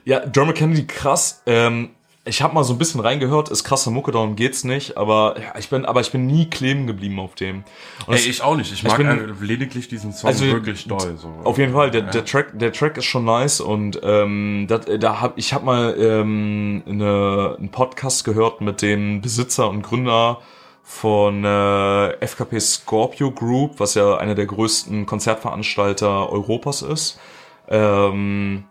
Ja, 0.04 0.20
Dermot 0.20 0.56
Kennedy, 0.56 0.86
krass. 0.86 1.42
Ähm, 1.46 1.92
ich 2.28 2.42
habe 2.42 2.56
mal 2.56 2.64
so 2.64 2.74
ein 2.74 2.80
bisschen 2.80 3.02
reingehört, 3.02 3.50
ist 3.50 3.64
krasse 3.64 3.92
Mucke, 3.92 4.12
darum 4.12 4.36
geht's 4.36 4.64
nicht. 4.64 4.98
Aber 4.98 5.36
ja, 5.40 5.58
ich 5.60 5.70
bin, 5.70 5.86
aber 5.86 6.02
ich 6.02 6.12
bin 6.12 6.26
nie 6.26 6.50
kleben 6.50 6.88
geblieben 6.88 7.20
auf 7.20 7.36
dem. 7.36 7.64
Und 8.08 8.14
Ey, 8.16 8.20
es- 8.20 8.26
ich 8.26 8.42
auch 8.42 8.56
nicht. 8.56 8.74
Ich 8.74 8.84
mag 8.84 8.98
bin- 8.98 9.08
einfach 9.08 9.40
lediglich 9.42 9.88
diesen 9.88 10.12
Song 10.12 10.28
Also, 10.30 10.46
wirklich 10.46 10.88
doll. 10.88 11.18
So. 11.18 11.32
Auf 11.44 11.58
jeden 11.60 11.74
Fall, 11.74 11.92
der, 11.92 12.02
der 12.02 12.26
Track, 12.26 12.58
der 12.58 12.74
Track 12.74 12.98
ist 12.98 13.06
schon 13.06 13.26
nice 13.26 13.62
und 13.62 14.00
ähm, 14.04 14.66
dat, 14.68 14.88
da 15.04 15.22
hab 15.22 15.38
ich 15.38 15.54
habe 15.54 15.66
mal 15.66 15.96
ähm, 16.00 16.82
eine, 16.88 17.56
einen 17.60 17.70
Podcast 17.70 18.26
gehört 18.26 18.60
mit 18.60 18.82
dem 18.82 19.22
Besitzer 19.22 19.70
und 19.70 19.84
Gründer 19.84 20.40
von 20.84 21.44
äh, 21.46 22.12
FKP 22.26 22.60
Scorpio 22.60 23.32
Group, 23.32 23.80
was 23.80 23.94
ja 23.96 24.18
einer 24.18 24.36
der 24.36 24.46
größten 24.46 25.06
Konzertveranstalter 25.06 26.30
Europas 26.32 26.82
ist. 26.82 27.20
Ähm, 27.68 28.66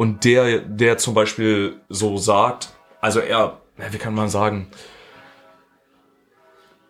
und 0.00 0.24
der, 0.24 0.60
der 0.60 0.96
zum 0.96 1.12
Beispiel 1.12 1.78
so 1.90 2.16
sagt, 2.16 2.70
also 3.02 3.20
er, 3.20 3.60
ja, 3.76 3.92
wie 3.92 3.98
kann 3.98 4.14
man 4.14 4.30
sagen, 4.30 4.68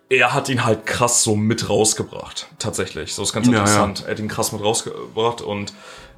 er 0.08 0.32
hat 0.32 0.48
ihn 0.48 0.64
halt 0.64 0.86
krass 0.86 1.24
so 1.24 1.34
mit 1.34 1.68
rausgebracht, 1.68 2.46
tatsächlich. 2.60 3.12
So 3.12 3.24
ist 3.24 3.32
ganz 3.32 3.48
Ja, 3.48 3.54
interessant. 3.54 4.04
Er 4.06 4.12
hat 4.12 4.20
ihn 4.20 4.28
krass 4.28 4.52
mit 4.52 4.62
rausgebracht 4.62 5.40
und 5.40 5.74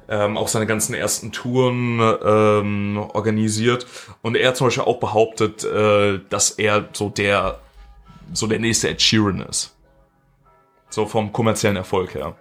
ähm, 0.07 0.37
auch 0.37 0.47
seine 0.47 0.67
ganzen 0.67 0.93
ersten 0.93 1.31
Touren 1.31 1.99
ähm, 2.23 3.03
organisiert. 3.11 3.87
Und 4.21 4.37
er 4.37 4.49
hat 4.49 4.57
zum 4.57 4.67
Beispiel 4.67 4.83
auch 4.83 4.99
behauptet, 4.99 5.63
äh, 5.63 6.19
dass 6.29 6.51
er 6.51 6.89
so 6.93 7.09
der 7.09 7.59
so 8.33 8.45
der 8.45 8.59
nächste 8.59 8.89
Ed 8.89 9.01
Sheeran 9.01 9.41
ist. 9.41 9.75
So 10.91 11.07
vom 11.07 11.33
kommerziellen 11.33 11.77
Erfolg 11.77 12.13
her. 12.13 12.35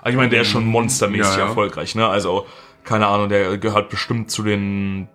Also 0.00 0.10
ich 0.12 0.16
meine, 0.16 0.30
der 0.30 0.40
ist 0.42 0.48
schon 0.48 0.64
monstermäßig 0.64 1.34
Ja, 1.34 1.40
ja. 1.40 1.46
erfolgreich, 1.48 1.94
ne? 1.94 2.08
Also, 2.08 2.46
keine 2.88 3.06
Ahnung, 3.06 3.28
der 3.28 3.58
gehört 3.58 3.90
bestimmt 3.90 4.30
zu 4.30 4.42
den 4.42 5.08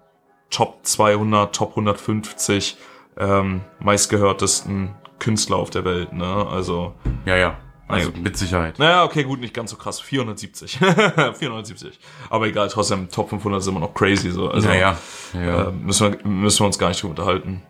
Top 0.52 0.86
200, 0.86 1.56
Top 1.56 1.72
150 1.72 2.78
ähm, 3.18 3.62
meistgehörtesten 3.80 4.94
Künstler 5.18 5.58
auf 5.58 5.72
der 5.72 5.84
Welt, 5.84 6.14
ne? 6.14 6.48
Also, 6.48 6.94
Ja, 7.26 7.36
ja. 7.36 7.58
Also 7.88 8.12
mit 8.12 8.38
Sicherheit. 8.38 8.80
naja, 8.80 9.04
okay, 9.04 9.24
gut, 9.24 9.40
nicht 9.40 9.54
ganz 9.54 9.72
so 9.72 9.78
krass. 9.78 10.00
470. 10.00 10.78
470. 10.78 12.00
Aber 12.30 12.48
egal, 12.48 12.68
trotzdem, 12.70 13.10
Top 13.10 13.30
500 13.30 13.62
ist 13.62 13.68
immer 13.68 13.80
noch 13.80 13.94
crazy, 13.94 14.30
so. 14.32 14.50
Also, 14.50 14.70
ja, 14.70 14.76
ja. 14.76 14.98
ja. 15.34 15.68
äh, 15.68 15.72
müssen, 15.72 16.12
wir, 16.12 16.28
müssen 16.28 16.62
wir 16.62 16.68
uns 16.68 16.78
gar 16.78 16.90
nicht 16.90 17.02
drüber 17.02 17.12
unterhalten. 17.12 17.64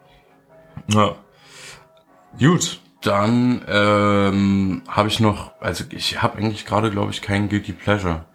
Ja. 0.87 1.15
Gut. 2.37 2.79
Dann 3.01 3.63
ähm, 3.67 4.81
habe 4.87 5.07
ich 5.09 5.19
noch, 5.19 5.51
also 5.59 5.83
ich 5.89 6.21
habe 6.21 6.37
eigentlich 6.37 6.65
gerade, 6.65 6.89
glaube 6.89 7.11
ich, 7.11 7.21
keinen 7.21 7.49
Guilty 7.49 7.73
Pleasure. 7.73 8.25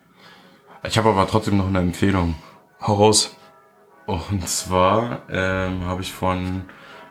Ich 0.82 0.96
habe 0.98 1.08
aber 1.10 1.26
trotzdem 1.26 1.56
noch 1.56 1.66
eine 1.66 1.80
Empfehlung. 1.80 2.34
Hau 2.80 2.94
raus. 2.94 3.36
Und 4.06 4.48
zwar 4.48 5.22
ähm, 5.30 5.84
habe 5.84 6.00
ich 6.02 6.12
von 6.12 6.64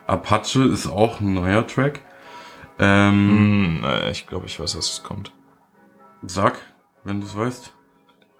Apache, 0.06 0.64
ist 0.64 0.86
auch 0.88 1.20
ein 1.20 1.34
neuer 1.34 1.66
Track. 1.66 2.00
Ähm, 2.78 3.80
Hm, 3.80 3.84
äh, 3.84 4.10
ich 4.10 4.26
glaube, 4.26 4.46
ich 4.46 4.58
weiß, 4.58 4.76
was 4.76 4.90
es 4.92 5.02
kommt. 5.02 5.32
Sag, 6.22 6.58
wenn 7.04 7.20
du 7.20 7.26
es 7.26 7.36
weißt. 7.36 7.72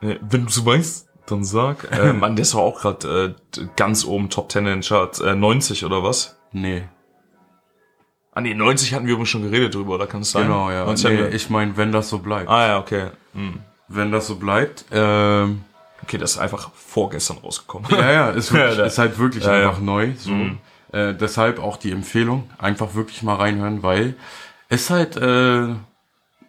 Äh, 0.01 0.17
Wenn 0.23 0.45
du 0.47 0.51
so 0.51 0.65
weißt, 0.67 1.09
dann 1.27 1.45
sag. 1.45 1.91
Äh, 1.93 2.13
Mann, 2.15 2.35
der 2.37 2.43
ist 2.43 2.55
doch 2.55 2.61
auch 2.61 2.81
gerade 2.81 3.37
äh, 3.57 3.67
ganz 3.77 4.05
oben 4.05 4.31
Top 4.31 4.51
10 4.51 4.67
in 4.67 4.73
den 4.75 4.81
Charts. 4.83 5.21
Äh, 5.21 5.35
90 5.37 5.85
oder 5.85 6.03
was? 6.03 6.39
Nee, 6.53 6.89
Ah 8.33 8.41
nee, 8.41 8.55
90 8.55 8.95
hatten 8.95 9.07
wir 9.07 9.15
übrigens 9.15 9.31
schon 9.31 9.43
geredet 9.43 9.75
drüber, 9.75 9.97
oder 9.97 10.07
kann 10.07 10.21
es 10.21 10.31
sein? 10.31 10.45
genau, 10.45 10.71
ja. 10.71 10.85
90 10.85 11.07
hatten 11.07 11.17
Nee, 11.31 11.35
ich 11.35 11.51
meine, 11.51 11.77
wenn 11.77 11.91
das 11.91 12.09
so 12.09 12.21
bleibt. 12.21 12.49
ah 12.49 12.67
ja, 12.69 12.79
okay. 12.79 13.09
Hm. 13.35 13.61
Wenn 13.89 14.13
das 14.13 14.27
so 14.27 14.37
bleibt, 14.37 14.85
ähm, 14.91 15.65
Okay, 16.03 16.17
das 16.17 16.33
ist 16.33 16.39
einfach 16.39 16.71
vorgestern 16.75 17.39
rausgekommen. 17.39 17.91
Ja, 17.91 18.13
ja, 18.13 18.31
ist, 18.31 18.53
wirklich, 18.53 18.79
Ja, 18.79 18.85
ist 18.85 18.99
halt 18.99 19.19
wirklich 19.19 19.45
Ja, 19.45 19.59
ja. 19.59 19.69
einfach 19.69 19.83
neu. 19.83 20.13
So. 20.17 20.33
Äh, 20.93 21.15
deshalb 21.15 21.59
auch 21.59 21.77
die 21.77 21.91
Empfehlung, 21.91 22.49
einfach 22.59 22.95
wirklich 22.95 23.23
mal 23.23 23.35
reinhören, 23.35 23.83
weil 23.83 24.15
es 24.69 24.91
halt 24.91 25.17
äh, 25.17 25.69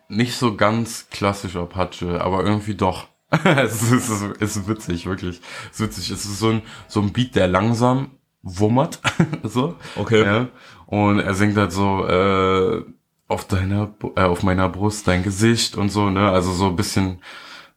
nicht 0.08 0.36
so 0.38 0.56
ganz 0.56 1.08
klassisch 1.10 1.56
Apache, 1.56 2.22
aber 2.22 2.44
irgendwie 2.44 2.76
doch. 2.76 3.08
es, 3.44 3.82
ist, 3.82 3.92
es, 3.92 4.10
ist, 4.10 4.24
es 4.40 4.56
ist 4.58 4.68
witzig, 4.68 5.06
wirklich. 5.06 5.42
Es 5.72 5.80
ist 5.80 5.88
witzig. 5.88 6.12
Es 6.12 6.26
ist 6.26 6.40
so 6.40 6.50
ein, 6.50 6.62
so 6.88 7.02
ein 7.02 7.12
Beat, 7.12 7.36
der 7.36 7.48
langsam 7.48 8.12
wummert. 8.42 9.00
so. 9.44 9.76
Okay. 9.96 10.24
Ja. 10.24 10.48
Und 10.86 11.20
er 11.20 11.34
singt 11.34 11.58
halt 11.58 11.72
so, 11.72 12.06
äh, 12.08 12.84
auf 13.30 13.46
deiner, 13.46 13.94
äh, 14.16 14.24
auf 14.24 14.44
meiner 14.44 14.68
Brust 14.68 15.08
dein 15.08 15.24
Gesicht 15.24 15.78
und 15.78 15.90
so, 15.90 16.10
ne? 16.10 16.30
Also 16.30 16.52
so 16.52 16.66
ein 16.66 16.76
bisschen, 16.76 17.22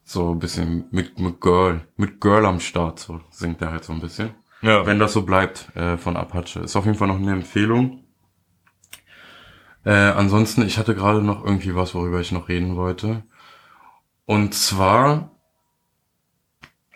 so 0.03 0.33
ein 0.33 0.41
bisschen 0.41 0.87
mit, 0.91 1.21
mit 1.21 1.41
Girl, 1.41 1.87
mit 1.97 2.21
Girl 2.21 2.47
am 2.47 2.59
Start, 2.59 2.99
so 2.99 3.21
singt 3.31 3.63
er 3.63 3.71
halt 3.71 3.85
so 3.85 3.93
ein 3.93 4.01
bisschen. 4.01 4.31
Ja. 4.63 4.87
Wenn 4.87 4.99
das 4.99 5.13
so 5.13 5.23
bleibt, 5.23 5.75
äh, 5.77 5.99
von 5.99 6.17
Apache. 6.17 6.61
Ist 6.61 6.75
auf 6.75 6.87
jeden 6.87 6.97
Fall 6.97 7.09
noch 7.09 7.19
eine 7.19 7.33
Empfehlung. 7.33 8.03
Äh, 9.85 9.91
ansonsten, 9.91 10.63
ich 10.63 10.79
hatte 10.79 10.95
gerade 10.95 11.21
noch 11.21 11.45
irgendwie 11.45 11.75
was, 11.75 11.95
worüber 11.95 12.21
ich 12.21 12.33
noch 12.33 12.49
reden 12.49 12.77
wollte. 12.77 13.25
Und 14.25 14.55
zwar 14.55 15.33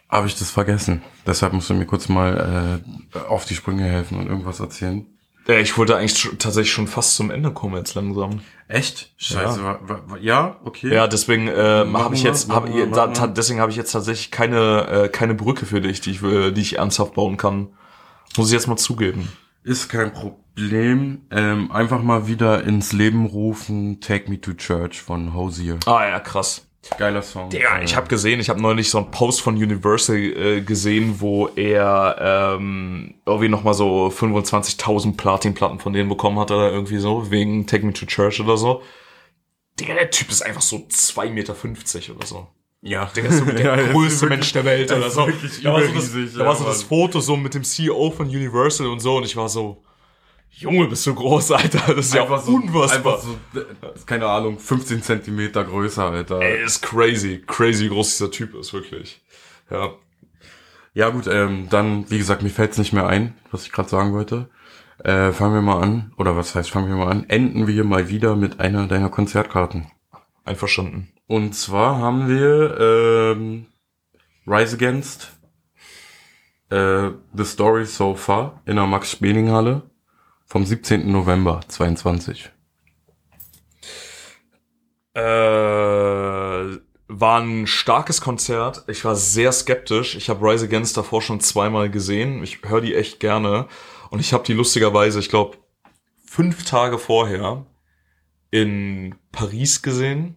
habe 0.09 0.29
ich 0.29 0.39
das 0.39 0.51
vergessen. 0.51 1.03
Deshalb 1.27 1.53
musst 1.53 1.69
du 1.69 1.75
mir 1.75 1.85
kurz 1.85 2.09
mal 2.09 2.83
äh, 3.13 3.19
auf 3.19 3.45
die 3.45 3.57
Sprünge 3.57 3.85
helfen 3.85 4.19
und 4.19 4.29
irgendwas 4.29 4.61
erzählen. 4.61 5.07
Ja, 5.47 5.59
ich 5.59 5.79
wollte 5.79 5.97
eigentlich 5.97 6.19
schon, 6.19 6.39
tatsächlich 6.39 6.73
schon 6.73 6.89
fast 6.89 7.15
zum 7.15 7.31
Ende 7.31 7.53
kommen 7.53 7.77
jetzt 7.77 7.95
langsam. 7.95 8.41
Echt? 8.69 9.13
Scheiße. 9.17 9.61
Ja, 9.61 9.81
wa, 9.87 10.03
wa, 10.07 10.17
ja 10.17 10.57
okay. 10.65 10.93
Ja, 10.93 11.07
deswegen 11.07 11.47
äh, 11.47 11.87
habe 11.93 12.15
ich 12.15 12.25
jetzt, 12.25 12.51
hab, 12.51 12.73
wir, 12.73 12.87
da, 12.89 13.09
ta, 13.09 13.29
deswegen 13.29 13.61
habe 13.61 13.71
ich 13.71 13.77
jetzt 13.77 13.93
tatsächlich 13.93 14.33
keine 14.33 14.89
äh, 14.89 15.09
keine 15.09 15.35
Brücke 15.35 15.67
für 15.67 15.81
dich, 15.81 16.01
die 16.01 16.11
ich, 16.11 16.23
äh, 16.23 16.51
die 16.51 16.63
ich 16.63 16.79
ernsthaft 16.79 17.15
bauen 17.15 17.37
kann. 17.37 17.69
Muss 18.37 18.49
ich 18.49 18.55
jetzt 18.55 18.67
mal 18.67 18.77
zugeben. 18.77 19.33
Ist 19.63 19.89
kein 19.89 20.13
Problem. 20.13 21.23
Ähm, 21.31 21.71
einfach 21.71 22.03
mal 22.03 22.27
wieder 22.27 22.65
ins 22.65 22.93
Leben 22.93 23.27
rufen. 23.27 24.01
Take 24.01 24.29
Me 24.31 24.41
to 24.41 24.53
Church 24.55 25.01
von 25.01 25.33
Hosier. 25.33 25.79
Ah 25.87 26.07
ja, 26.09 26.21
krass. 26.21 26.67
Geiler 26.99 27.23
Song. 27.23 27.51
Ja, 27.51 27.81
ich 27.83 27.97
habe 27.97 28.09
gesehen, 28.09 28.41
ich 28.41 28.49
habe 28.49 28.61
neulich 28.61 28.91
so 28.91 28.99
einen 28.99 29.11
Post 29.11 29.41
von 29.41 29.57
Universal 29.57 30.17
äh, 30.17 30.61
gesehen, 30.61 31.21
wo 31.21 31.49
er 31.57 32.57
ähm, 32.59 33.15
irgendwie 33.25 33.49
nochmal 33.49 33.75
so 33.75 34.07
25.000 34.09 35.17
Platinplatten 35.17 35.79
von 35.79 35.93
denen 35.93 36.09
bekommen 36.09 36.39
hat 36.39 36.51
oder 36.51 36.71
irgendwie 36.71 36.99
so, 36.99 37.31
wegen 37.31 37.67
Take 37.67 37.85
Me 37.85 37.93
to 37.93 38.07
Church 38.07 38.41
oder 38.41 38.57
so. 38.57 38.83
Digga, 39.79 39.95
der 39.95 40.11
Typ 40.11 40.31
ist 40.31 40.43
einfach 40.43 40.63
so 40.63 40.77
2,50 40.77 41.29
Meter 41.31 41.55
oder 42.17 42.27
so. 42.27 42.47
Ja. 42.83 43.11
Digga, 43.15 43.29
ist 43.29 43.39
so 43.39 43.45
der 43.51 43.61
Ja, 43.65 43.93
größte 43.93 44.27
Mensch 44.27 44.53
der 44.53 44.65
Welt 44.65 44.91
oder 44.93 45.11
so. 45.11 45.27
Da 45.63 45.73
war 45.73 45.83
so, 45.83 45.93
das, 45.93 46.33
da 46.33 46.47
war 46.47 46.57
so 46.57 46.65
das. 46.65 46.83
Foto 46.85 47.21
so 47.21 47.37
mit 47.37 47.55
dem 47.55 47.65
CEO 47.65 48.11
von 48.11 48.27
Universal 48.27 48.87
und 48.87 49.01
so 49.01 49.17
und 49.17 49.25
ich 49.25 49.37
war 49.37 49.49
so, 49.49 49.83
Junge, 50.59 50.89
bist 50.89 51.07
du 51.07 51.15
groß, 51.15 51.53
Alter. 51.53 51.95
Das 51.95 52.07
ist 52.07 52.15
ja 52.15 52.23
Einfach 52.23 52.41
so, 52.41 52.55
unfassbar. 52.55 53.17
Einfach 53.17 53.29
so, 53.29 53.37
keine 54.07 54.27
Ahnung, 54.27 54.59
15 54.59 55.03
Zentimeter 55.03 55.65
größer, 55.65 56.05
Alter. 56.05 56.41
Ey, 56.41 56.65
ist 56.65 56.81
crazy, 56.81 57.43
crazy 57.47 57.85
wie 57.85 57.89
groß 57.91 58.17
dieser 58.17 58.31
Typ 58.31 58.55
ist, 58.55 58.73
wirklich. 58.73 59.21
Ja. 59.71 59.91
Ja 60.95 61.11
gut, 61.11 61.27
ähm, 61.27 61.69
dann, 61.69 62.11
wie 62.11 62.17
gesagt, 62.17 62.43
mir 62.43 62.49
fällt's 62.49 62.79
nicht 62.79 62.95
mehr 62.95 63.07
ein, 63.07 63.35
was 63.51 63.67
ich 63.67 63.73
gerade 63.73 63.91
sagen 63.91 64.15
wollte. 64.15 64.49
Äh, 65.05 65.33
fangen 65.33 65.53
wir 65.53 65.61
mal 65.61 65.83
an, 65.83 66.15
oder 66.17 66.37
was 66.39 66.55
heißt, 66.55 66.71
fangen 66.71 66.89
wir 66.89 66.97
mal 66.97 67.11
an, 67.11 67.29
enden 67.29 67.67
wir 67.67 67.85
mal 67.85 68.09
wieder 68.09 68.35
mit 68.35 68.59
einer 68.59 68.87
deiner 68.87 69.11
Konzertkarten. 69.11 69.91
Einverstanden. 70.47 71.13
Und 71.27 71.55
zwar 71.55 71.99
haben 71.99 72.29
wir 72.29 72.81
ähm, 72.81 73.67
Rise 74.47 74.77
Against 74.77 75.33
äh, 76.71 77.11
The 77.35 77.45
Story 77.45 77.85
So 77.85 78.15
Far 78.15 78.63
in 78.65 78.77
der 78.77 78.87
Max-Spening-Halle 78.87 79.83
vom 80.47 80.65
17. 80.65 81.11
November 81.11 81.61
22. 81.69 82.51
Äh, 85.15 85.21
war 87.09 87.41
ein 87.41 87.67
starkes 87.67 88.21
Konzert. 88.21 88.85
Ich 88.87 89.05
war 89.05 89.17
sehr 89.17 89.53
skeptisch. 89.53 90.15
Ich 90.15 90.29
habe 90.29 90.47
Rise 90.47 90.67
Against 90.67 90.97
davor 90.97 91.23
schon 91.23 91.41
zweimal 91.41 91.91
gesehen. 91.91 92.43
Ich 92.43 92.61
höre 92.65 92.81
die 92.81 92.95
echt 92.95 93.21
gerne. 93.21 93.67
Und 94.11 94.21
ich 94.21 94.33
habe 94.33 94.45
die 94.45 94.53
lustigerweise, 94.53 95.19
ich 95.19 95.29
glaube, 95.29 95.59
fünf 96.25 96.65
Tage 96.65 96.99
vorher 96.99 97.67
in 98.51 99.15
Paris 99.33 99.83
gesehen. 99.83 100.37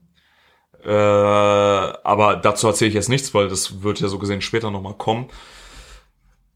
Äh, 0.83 0.89
aber 0.89 2.37
dazu 2.37 2.67
erzähle 2.67 2.89
ich 2.89 2.95
jetzt 2.95 3.09
nichts, 3.09 3.33
weil 3.33 3.49
das 3.49 3.83
wird 3.83 3.99
ja 3.99 4.07
so 4.07 4.17
gesehen 4.17 4.41
später 4.41 4.71
nochmal 4.71 4.95
kommen. 4.95 5.29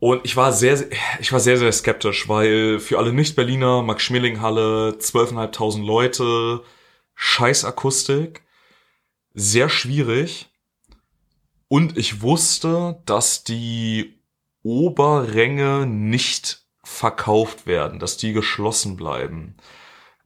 Und 0.03 0.25
ich 0.25 0.35
war 0.35 0.51
sehr, 0.51 0.83
ich 1.21 1.31
war 1.31 1.39
sehr, 1.39 1.57
sehr 1.57 1.71
skeptisch, 1.71 2.27
weil 2.27 2.79
für 2.79 2.97
alle 2.97 3.13
Nicht-Berliner, 3.13 3.83
Max-Schmeling-Halle, 3.83 4.97
12.500 4.99 5.81
Leute, 5.81 6.61
scheiß 7.15 7.63
Akustik, 7.63 8.43
sehr 9.33 9.69
schwierig. 9.69 10.49
Und 11.69 11.97
ich 11.97 12.21
wusste, 12.21 13.01
dass 13.05 13.45
die 13.45 14.19
Oberränge 14.61 15.85
nicht 15.85 16.65
verkauft 16.83 17.65
werden, 17.65 17.99
dass 17.99 18.17
die 18.17 18.33
geschlossen 18.33 18.97
bleiben. 18.97 19.55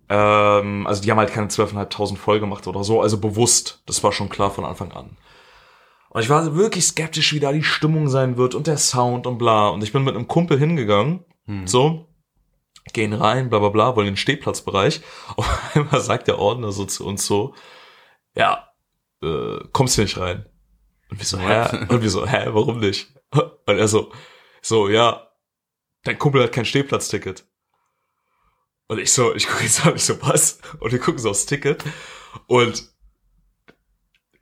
Ähm, 0.09 0.87
also 0.87 1.03
die 1.03 1.11
haben 1.11 1.19
halt 1.19 1.31
keine 1.31 1.49
12.500 1.49 2.17
voll 2.17 2.39
gemacht 2.39 2.65
oder 2.65 2.83
so, 2.83 2.99
also 2.99 3.19
bewusst. 3.19 3.83
Das 3.85 4.03
war 4.03 4.11
schon 4.11 4.29
klar 4.29 4.49
von 4.49 4.65
Anfang 4.65 4.91
an. 4.91 5.17
Und 6.17 6.23
ich 6.23 6.29
war 6.29 6.55
wirklich 6.55 6.83
skeptisch, 6.83 7.31
wie 7.33 7.39
da 7.39 7.51
die 7.51 7.61
Stimmung 7.61 8.09
sein 8.09 8.37
wird 8.37 8.55
und 8.55 8.65
der 8.65 8.79
Sound 8.79 9.27
und 9.27 9.37
bla. 9.37 9.67
Und 9.67 9.83
ich 9.83 9.93
bin 9.93 10.03
mit 10.03 10.15
einem 10.15 10.27
Kumpel 10.27 10.57
hingegangen, 10.57 11.23
so, 11.65 12.07
gehen 12.91 13.13
rein, 13.13 13.51
bla 13.51 13.59
bla 13.59 13.69
bla, 13.69 13.95
wollen 13.95 14.07
in 14.07 14.13
den 14.13 14.17
Stehplatzbereich. 14.17 15.01
Auf 15.35 15.75
einmal 15.75 16.01
sagt 16.01 16.27
der 16.27 16.39
Ordner 16.39 16.71
so 16.71 16.85
zu 16.85 17.05
uns 17.05 17.23
so, 17.27 17.53
ja, 18.33 18.67
äh, 19.21 19.59
kommst 19.73 19.99
du 19.99 20.01
nicht 20.01 20.17
rein? 20.17 20.47
Und 21.11 21.19
wir 21.19 21.25
so, 21.27 21.37
hä? 21.37 21.85
Und 21.87 22.01
wir 22.01 22.09
so, 22.09 22.25
hä, 22.25 22.47
warum 22.47 22.79
nicht? 22.79 23.13
Und 23.31 23.77
er 23.77 23.87
so, 23.87 24.11
so, 24.63 24.89
ja, 24.89 25.27
dein 26.01 26.17
Kumpel 26.17 26.41
hat 26.41 26.51
kein 26.51 26.65
Stehplatzticket. 26.65 27.47
Und 28.87 28.97
ich 28.97 29.13
so, 29.13 29.35
ich 29.35 29.47
gucke 29.47 29.61
jetzt 29.61 29.85
an, 29.85 29.95
ich 29.95 30.03
so, 30.03 30.19
was? 30.23 30.61
Und 30.79 30.91
wir 30.91 30.99
gucken 30.99 31.19
so 31.19 31.29
aufs 31.29 31.45
Ticket. 31.45 31.83
Und 32.47 32.91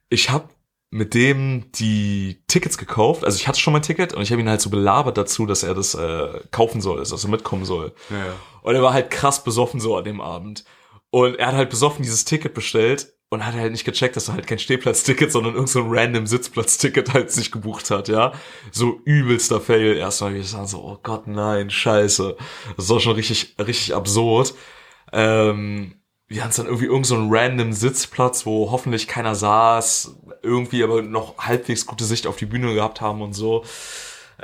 ich 0.08 0.30
habe 0.30 0.55
mit 0.96 1.14
dem 1.14 1.74
die 1.74 2.42
Tickets 2.48 2.78
gekauft. 2.78 3.26
Also 3.26 3.36
ich 3.36 3.50
hatte 3.50 3.60
schon 3.60 3.74
mein 3.74 3.82
Ticket 3.82 4.14
und 4.14 4.22
ich 4.22 4.32
habe 4.32 4.42
ihn 4.42 4.48
halt 4.48 4.62
so 4.62 4.70
belabert 4.70 5.18
dazu, 5.18 5.46
dass 5.46 5.62
er 5.62 5.74
das 5.74 5.94
äh, 5.94 6.40
kaufen 6.52 6.80
soll, 6.80 7.00
dass 7.00 7.12
er 7.22 7.30
mitkommen 7.30 7.66
soll. 7.66 7.92
Ja. 8.10 8.34
Und 8.62 8.76
er 8.76 8.82
war 8.82 8.94
halt 8.94 9.12
krass 9.12 9.44
besoffen 9.44 9.82
so 9.82 9.98
an 9.98 10.06
dem 10.06 10.22
Abend. 10.22 10.64
Und 11.10 11.36
er 11.36 11.48
hat 11.48 11.56
halt 11.56 11.70
besoffen 11.70 12.04
dieses 12.04 12.24
Ticket 12.24 12.54
bestellt 12.54 13.14
und 13.28 13.46
hat 13.46 13.56
halt 13.56 13.74
nicht 13.74 13.84
gecheckt, 13.84 14.16
dass 14.16 14.30
er 14.30 14.36
halt 14.36 14.48
kein 14.48 14.58
Stehplatzticket, 14.58 15.34
sondern 15.34 15.56
irgend 15.56 15.68
so 15.68 15.82
ein 15.82 15.90
random 15.90 16.28
Sitzplatzticket 16.28 17.14
halt 17.14 17.30
sich 17.30 17.52
gebucht 17.52 17.92
hat, 17.92 18.08
ja. 18.08 18.32
So 18.72 19.02
übelster 19.04 19.60
Fail. 19.60 19.98
Erstmal 19.98 20.30
hab 20.30 20.38
ich 20.38 20.44
gesagt 20.44 20.70
so, 20.70 20.82
oh 20.82 20.98
Gott, 21.04 21.28
nein, 21.28 21.70
scheiße. 21.70 22.38
Das 22.78 22.90
war 22.90 23.02
schon 23.02 23.16
richtig, 23.16 23.56
richtig 23.60 23.94
absurd. 23.94 24.54
Ähm, 25.12 25.96
wir 26.28 26.44
hatten 26.44 26.56
dann 26.58 26.66
irgendwie 26.66 26.86
irgend 26.86 27.06
so 27.06 27.16
einen 27.16 27.30
random 27.30 27.72
Sitzplatz, 27.72 28.46
wo 28.46 28.72
hoffentlich 28.72 29.08
keiner 29.08 29.36
saß, 29.36 30.16
irgendwie 30.42 30.84
aber 30.84 31.02
noch 31.02 31.38
halbwegs 31.38 31.86
gute 31.86 32.06
Sicht 32.06 32.26
auf 32.26 32.36
die 32.36 32.48
Bühne 32.48 32.74
gehabt 32.74 33.02
haben 33.02 33.22
und 33.22 33.34
so. 33.34 33.64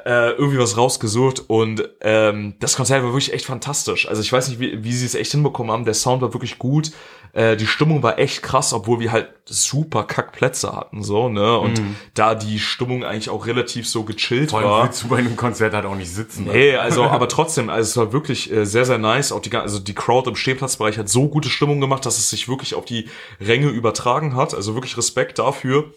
Äh, 0.05 0.31
irgendwie 0.31 0.57
was 0.57 0.77
rausgesucht 0.77 1.49
und 1.49 1.89
ähm, 1.99 2.55
das 2.59 2.77
Konzert 2.77 3.03
war 3.03 3.09
wirklich 3.09 3.33
echt 3.33 3.45
fantastisch. 3.45 4.07
Also 4.07 4.21
ich 4.21 4.31
weiß 4.31 4.47
nicht, 4.47 4.59
wie, 4.61 4.85
wie 4.85 4.93
sie 4.93 5.05
es 5.05 5.15
echt 5.15 5.31
hinbekommen 5.31 5.69
haben. 5.69 5.83
Der 5.83 5.93
Sound 5.93 6.21
war 6.21 6.33
wirklich 6.33 6.59
gut. 6.59 6.91
Äh, 7.33 7.55
die 7.55 7.67
Stimmung 7.67 8.03
war 8.03 8.19
echt 8.19 8.43
krass, 8.43 8.73
obwohl 8.73 8.99
wir 8.99 9.11
halt 9.11 9.29
super 9.45 10.03
Kackplätze 10.03 10.73
hatten, 10.75 11.03
so, 11.03 11.29
ne? 11.29 11.57
Und 11.57 11.81
da 12.13 12.35
die 12.35 12.59
Stimmung 12.59 13.03
eigentlich 13.05 13.29
auch 13.29 13.45
relativ 13.45 13.87
so 13.87 14.03
gechillt 14.03 14.51
Vor 14.51 14.63
war. 14.63 14.73
allem 14.75 14.87
willst 14.87 15.03
du 15.03 15.07
bei 15.07 15.17
einem 15.17 15.37
Konzert 15.37 15.73
halt 15.73 15.85
auch 15.85 15.95
nicht 15.95 16.13
sitzen. 16.13 16.45
ne? 16.45 16.51
Nee, 16.51 16.75
also, 16.75 17.03
aber 17.05 17.29
trotzdem, 17.29 17.69
also 17.69 17.89
es 17.89 17.97
war 17.97 18.13
wirklich 18.13 18.51
äh, 18.51 18.65
sehr, 18.65 18.85
sehr 18.85 18.97
nice. 18.97 19.31
Auch 19.31 19.41
die, 19.41 19.55
also 19.55 19.79
die 19.79 19.95
Crowd 19.95 20.29
im 20.29 20.35
Stehplatzbereich 20.35 20.97
hat 20.97 21.07
so 21.09 21.29
gute 21.29 21.49
Stimmung 21.49 21.79
gemacht, 21.79 22.05
dass 22.05 22.17
es 22.17 22.29
sich 22.29 22.49
wirklich 22.49 22.75
auf 22.75 22.85
die 22.85 23.09
Ränge 23.39 23.69
übertragen 23.69 24.35
hat. 24.35 24.53
Also 24.53 24.73
wirklich 24.75 24.97
Respekt 24.97 25.39
dafür. 25.39 25.93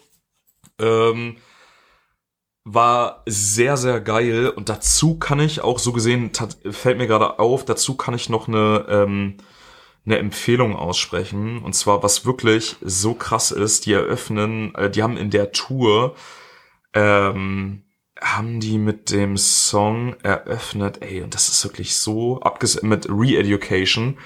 Ähm, 0.79 1.37
war 2.65 3.23
sehr, 3.25 3.77
sehr 3.77 4.01
geil. 4.01 4.49
Und 4.49 4.69
dazu 4.69 5.17
kann 5.19 5.39
ich 5.39 5.61
auch 5.61 5.79
so 5.79 5.93
gesehen, 5.93 6.31
fällt 6.71 6.97
mir 6.97 7.07
gerade 7.07 7.39
auf, 7.39 7.63
dazu 7.63 7.95
kann 7.95 8.15
ich 8.15 8.29
noch 8.29 8.47
eine, 8.47 8.85
ähm, 8.89 9.37
eine 10.05 10.17
Empfehlung 10.17 10.75
aussprechen. 10.75 11.59
Und 11.59 11.73
zwar, 11.73 12.03
was 12.03 12.25
wirklich 12.25 12.75
so 12.81 13.13
krass 13.13 13.51
ist, 13.51 13.85
die 13.85 13.93
eröffnen, 13.93 14.73
äh, 14.75 14.89
die 14.89 15.03
haben 15.03 15.17
in 15.17 15.29
der 15.29 15.51
Tour, 15.51 16.15
ähm, 16.93 17.83
haben 18.21 18.59
die 18.59 18.77
mit 18.77 19.11
dem 19.11 19.37
Song 19.37 20.15
eröffnet, 20.23 21.01
ey, 21.01 21.21
und 21.21 21.33
das 21.33 21.49
ist 21.49 21.63
wirklich 21.65 21.95
so, 21.95 22.39
abges 22.41 22.81
mit 22.81 23.07
Re-Education, 23.09 24.17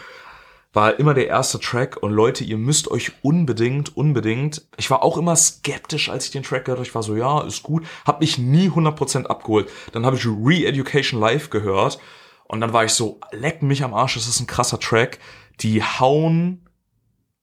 war 0.72 1.00
immer 1.00 1.16
der 1.16 1.28
erste 1.28 1.60
Track 1.60 1.98
und 2.04 2.12
Leute, 2.12 2.44
ihr 2.44 2.58
müsst 2.58 2.92
euch 2.92 3.12
unbedingt, 3.24 3.98
unbedingt, 3.98 4.68
ich 4.78 4.92
war 4.92 5.02
auch 5.02 5.18
immer 5.18 5.36
skeptisch, 5.36 6.10
als 6.10 6.26
ich 6.26 6.32
den 6.32 6.44
Track 6.44 6.66
gehört 6.66 6.78
habe, 6.78 6.88
ich 6.88 6.94
war 6.94 7.02
so, 7.02 7.16
ja, 7.16 7.42
ist 7.42 7.64
gut, 7.64 7.86
hab 8.06 8.20
mich 8.20 8.38
nie 8.38 8.70
100% 8.70 9.26
abgeholt. 9.26 9.70
Dann 9.94 10.06
habe 10.06 10.16
ich 10.16 10.28
Re-Education 10.28 11.20
live 11.20 11.50
gehört 11.50 12.00
und 12.46 12.62
dann 12.62 12.74
war 12.74 12.86
ich 12.86 12.92
so, 12.92 13.20
leck 13.32 13.64
mich 13.64 13.84
am 13.84 13.96
Arsch, 13.96 14.14
das 14.14 14.28
ist 14.28 14.40
ein 14.40 14.48
krasser 14.48 14.80
Track. 14.80 15.20
Die 15.62 15.84
hauen, 15.84 16.70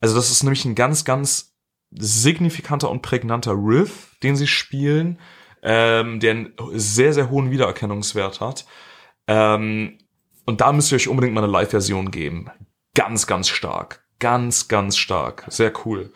also 0.00 0.14
das 0.14 0.30
ist 0.30 0.42
nämlich 0.42 0.64
ein 0.64 0.74
ganz, 0.74 1.04
ganz 1.04 1.56
signifikanter 1.90 2.90
und 2.90 3.02
prägnanter 3.02 3.52
Riff, 3.52 4.16
den 4.22 4.36
sie 4.36 4.46
spielen, 4.46 5.18
ähm, 5.62 6.20
der 6.20 6.30
einen 6.32 6.52
sehr, 6.72 7.12
sehr 7.12 7.30
hohen 7.30 7.50
Wiedererkennungswert 7.50 8.40
hat. 8.40 8.66
Ähm, 9.26 9.98
und 10.44 10.60
da 10.60 10.72
müsst 10.72 10.92
ihr 10.92 10.96
euch 10.96 11.08
unbedingt 11.08 11.34
mal 11.34 11.42
eine 11.42 11.52
Live-Version 11.52 12.10
geben. 12.10 12.50
Ganz, 12.94 13.26
ganz 13.26 13.48
stark. 13.48 14.04
Ganz, 14.18 14.68
ganz 14.68 14.96
stark. 14.96 15.44
Sehr 15.48 15.72
cool. 15.84 16.12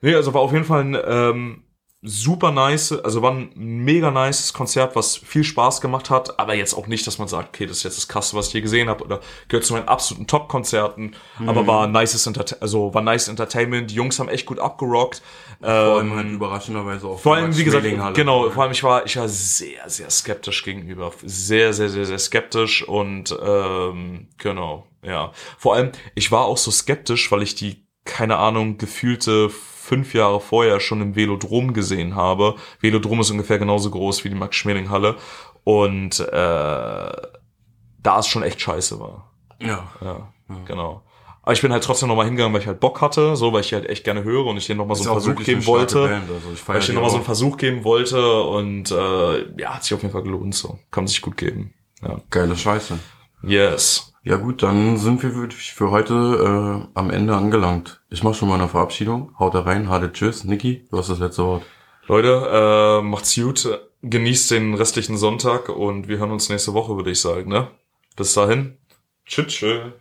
Nee, 0.00 0.14
also 0.14 0.32
war 0.34 0.40
auf 0.40 0.52
jeden 0.52 0.64
Fall 0.64 0.84
ein, 0.84 0.96
ähm, 1.04 1.64
super 2.06 2.52
nice, 2.52 2.92
also 2.92 3.20
war 3.20 3.32
ein 3.32 3.50
mega 3.54 4.10
nices 4.10 4.52
Konzert, 4.52 4.94
was 4.94 5.16
viel 5.16 5.42
Spaß 5.44 5.80
gemacht 5.80 6.08
hat, 6.08 6.38
aber 6.38 6.54
jetzt 6.54 6.74
auch 6.74 6.86
nicht, 6.86 7.06
dass 7.06 7.18
man 7.18 7.26
sagt, 7.26 7.48
okay, 7.48 7.66
das 7.66 7.78
ist 7.78 7.82
jetzt 7.82 7.98
das 7.98 8.08
Krasse, 8.08 8.36
was 8.36 8.48
ich 8.48 8.54
je 8.54 8.60
gesehen 8.60 8.88
habe 8.88 9.04
oder 9.04 9.20
gehört 9.48 9.64
zu 9.64 9.74
meinen 9.74 9.88
absoluten 9.88 10.26
Top-Konzerten, 10.26 11.14
mhm. 11.38 11.48
aber 11.48 11.66
war 11.66 11.86
nices 11.88 12.26
Entertainment, 12.26 12.62
also 12.62 12.94
war 12.94 13.02
nice 13.02 13.28
Entertainment, 13.28 13.90
die 13.90 13.96
Jungs 13.96 14.18
haben 14.18 14.28
echt 14.28 14.46
gut 14.46 14.60
abgerockt. 14.60 15.20
Vor 15.60 15.70
allem 15.70 16.14
halt 16.14 16.26
ähm, 16.26 16.34
überraschenderweise 16.34 17.08
auch. 17.08 17.18
Vor 17.18 17.34
allem, 17.34 17.56
wie 17.56 17.64
gesagt, 17.64 17.86
genau, 18.14 18.50
vor 18.50 18.62
allem 18.62 18.72
ich 18.72 18.84
war, 18.84 19.04
ich 19.04 19.16
war 19.16 19.28
sehr, 19.28 19.88
sehr 19.88 20.10
skeptisch 20.10 20.62
gegenüber, 20.62 21.12
sehr, 21.22 21.72
sehr, 21.72 21.88
sehr, 21.88 22.06
sehr 22.06 22.18
skeptisch 22.18 22.86
und 22.86 23.36
ähm, 23.42 24.28
genau, 24.38 24.86
ja. 25.02 25.32
Vor 25.58 25.74
allem, 25.74 25.92
ich 26.14 26.30
war 26.30 26.44
auch 26.44 26.58
so 26.58 26.70
skeptisch, 26.70 27.32
weil 27.32 27.42
ich 27.42 27.54
die, 27.54 27.86
keine 28.04 28.36
Ahnung, 28.36 28.78
gefühlte 28.78 29.50
fünf 29.86 30.14
Jahre 30.14 30.40
vorher 30.40 30.80
schon 30.80 31.00
im 31.00 31.16
Velodrom 31.16 31.72
gesehen 31.72 32.16
habe. 32.16 32.56
Velodrom 32.80 33.20
ist 33.20 33.30
ungefähr 33.30 33.58
genauso 33.58 33.90
groß 33.90 34.24
wie 34.24 34.28
die 34.28 34.34
Max-Schmeling-Halle. 34.34 35.16
Und 35.64 36.20
äh, 36.20 36.32
da 36.32 38.18
es 38.18 38.26
schon 38.26 38.42
echt 38.42 38.60
scheiße 38.60 39.00
war. 39.00 39.32
Ja. 39.60 39.88
Ja, 40.00 40.32
ja. 40.48 40.58
genau. 40.66 41.02
Aber 41.42 41.52
ich 41.52 41.62
bin 41.62 41.72
halt 41.72 41.84
trotzdem 41.84 42.08
nochmal 42.08 42.24
hingegangen, 42.24 42.52
weil 42.52 42.60
ich 42.60 42.66
halt 42.66 42.80
Bock 42.80 43.00
hatte, 43.00 43.36
so, 43.36 43.52
weil 43.52 43.60
ich 43.60 43.72
halt 43.72 43.88
echt 43.88 44.02
gerne 44.02 44.24
höre 44.24 44.46
und 44.46 44.56
ich 44.56 44.66
denen 44.66 44.78
nochmal 44.78 44.96
so 44.96 45.08
einen 45.08 45.20
Versuch 45.20 45.44
geben 45.44 45.64
wollte. 45.66 46.08
Band, 46.08 46.28
also 46.28 46.52
ich 46.52 46.68
weil 46.68 46.80
ich 46.80 46.86
denen 46.86 46.96
nochmal 46.96 47.10
so 47.10 47.16
einen 47.16 47.24
Versuch 47.24 47.56
geben 47.56 47.84
wollte 47.84 48.42
und 48.42 48.90
äh, 48.90 49.60
ja, 49.60 49.74
hat 49.74 49.84
sich 49.84 49.94
auf 49.94 50.02
jeden 50.02 50.12
Fall 50.12 50.24
gelohnt, 50.24 50.56
so. 50.56 50.80
Kann 50.90 51.06
sich 51.06 51.22
gut 51.22 51.36
geben. 51.36 51.72
Ja. 52.02 52.20
Geile 52.30 52.56
Scheiße. 52.56 52.98
Yes. 53.44 54.12
Ja 54.26 54.38
gut, 54.38 54.64
dann 54.64 54.96
sind 54.96 55.22
wir 55.22 55.30
für, 55.52 55.92
heute 55.92 56.12
äh, 56.12 56.98
am 56.98 57.10
Ende 57.10 57.36
angelangt. 57.36 58.00
Ich 58.10 58.24
mach 58.24 58.34
schon 58.34 58.48
mal 58.48 58.56
eine 58.56 58.66
Verabschiedung. 58.66 59.32
Haut 59.38 59.54
da 59.54 59.60
rein, 59.60 59.88
harte 59.88 60.12
Tschüss. 60.12 60.42
Niki, 60.42 60.84
du 60.90 60.98
hast 60.98 61.10
das 61.10 61.20
letzte 61.20 61.44
Wort. 61.44 61.62
Leute, 62.08 62.48
äh, 62.50 63.02
macht's 63.02 63.36
gut. 63.36 63.68
Genießt 64.02 64.50
den 64.50 64.74
restlichen 64.74 65.16
Sonntag 65.16 65.68
und 65.68 66.08
wir 66.08 66.18
hören 66.18 66.32
uns 66.32 66.48
nächste 66.48 66.74
Woche, 66.74 66.96
würde 66.96 67.12
ich 67.12 67.20
sagen. 67.20 67.48
Ne? 67.48 67.68
Bis 68.16 68.34
dahin. 68.34 68.78
Tschüss. 69.26 69.46
tschüss. 69.46 69.92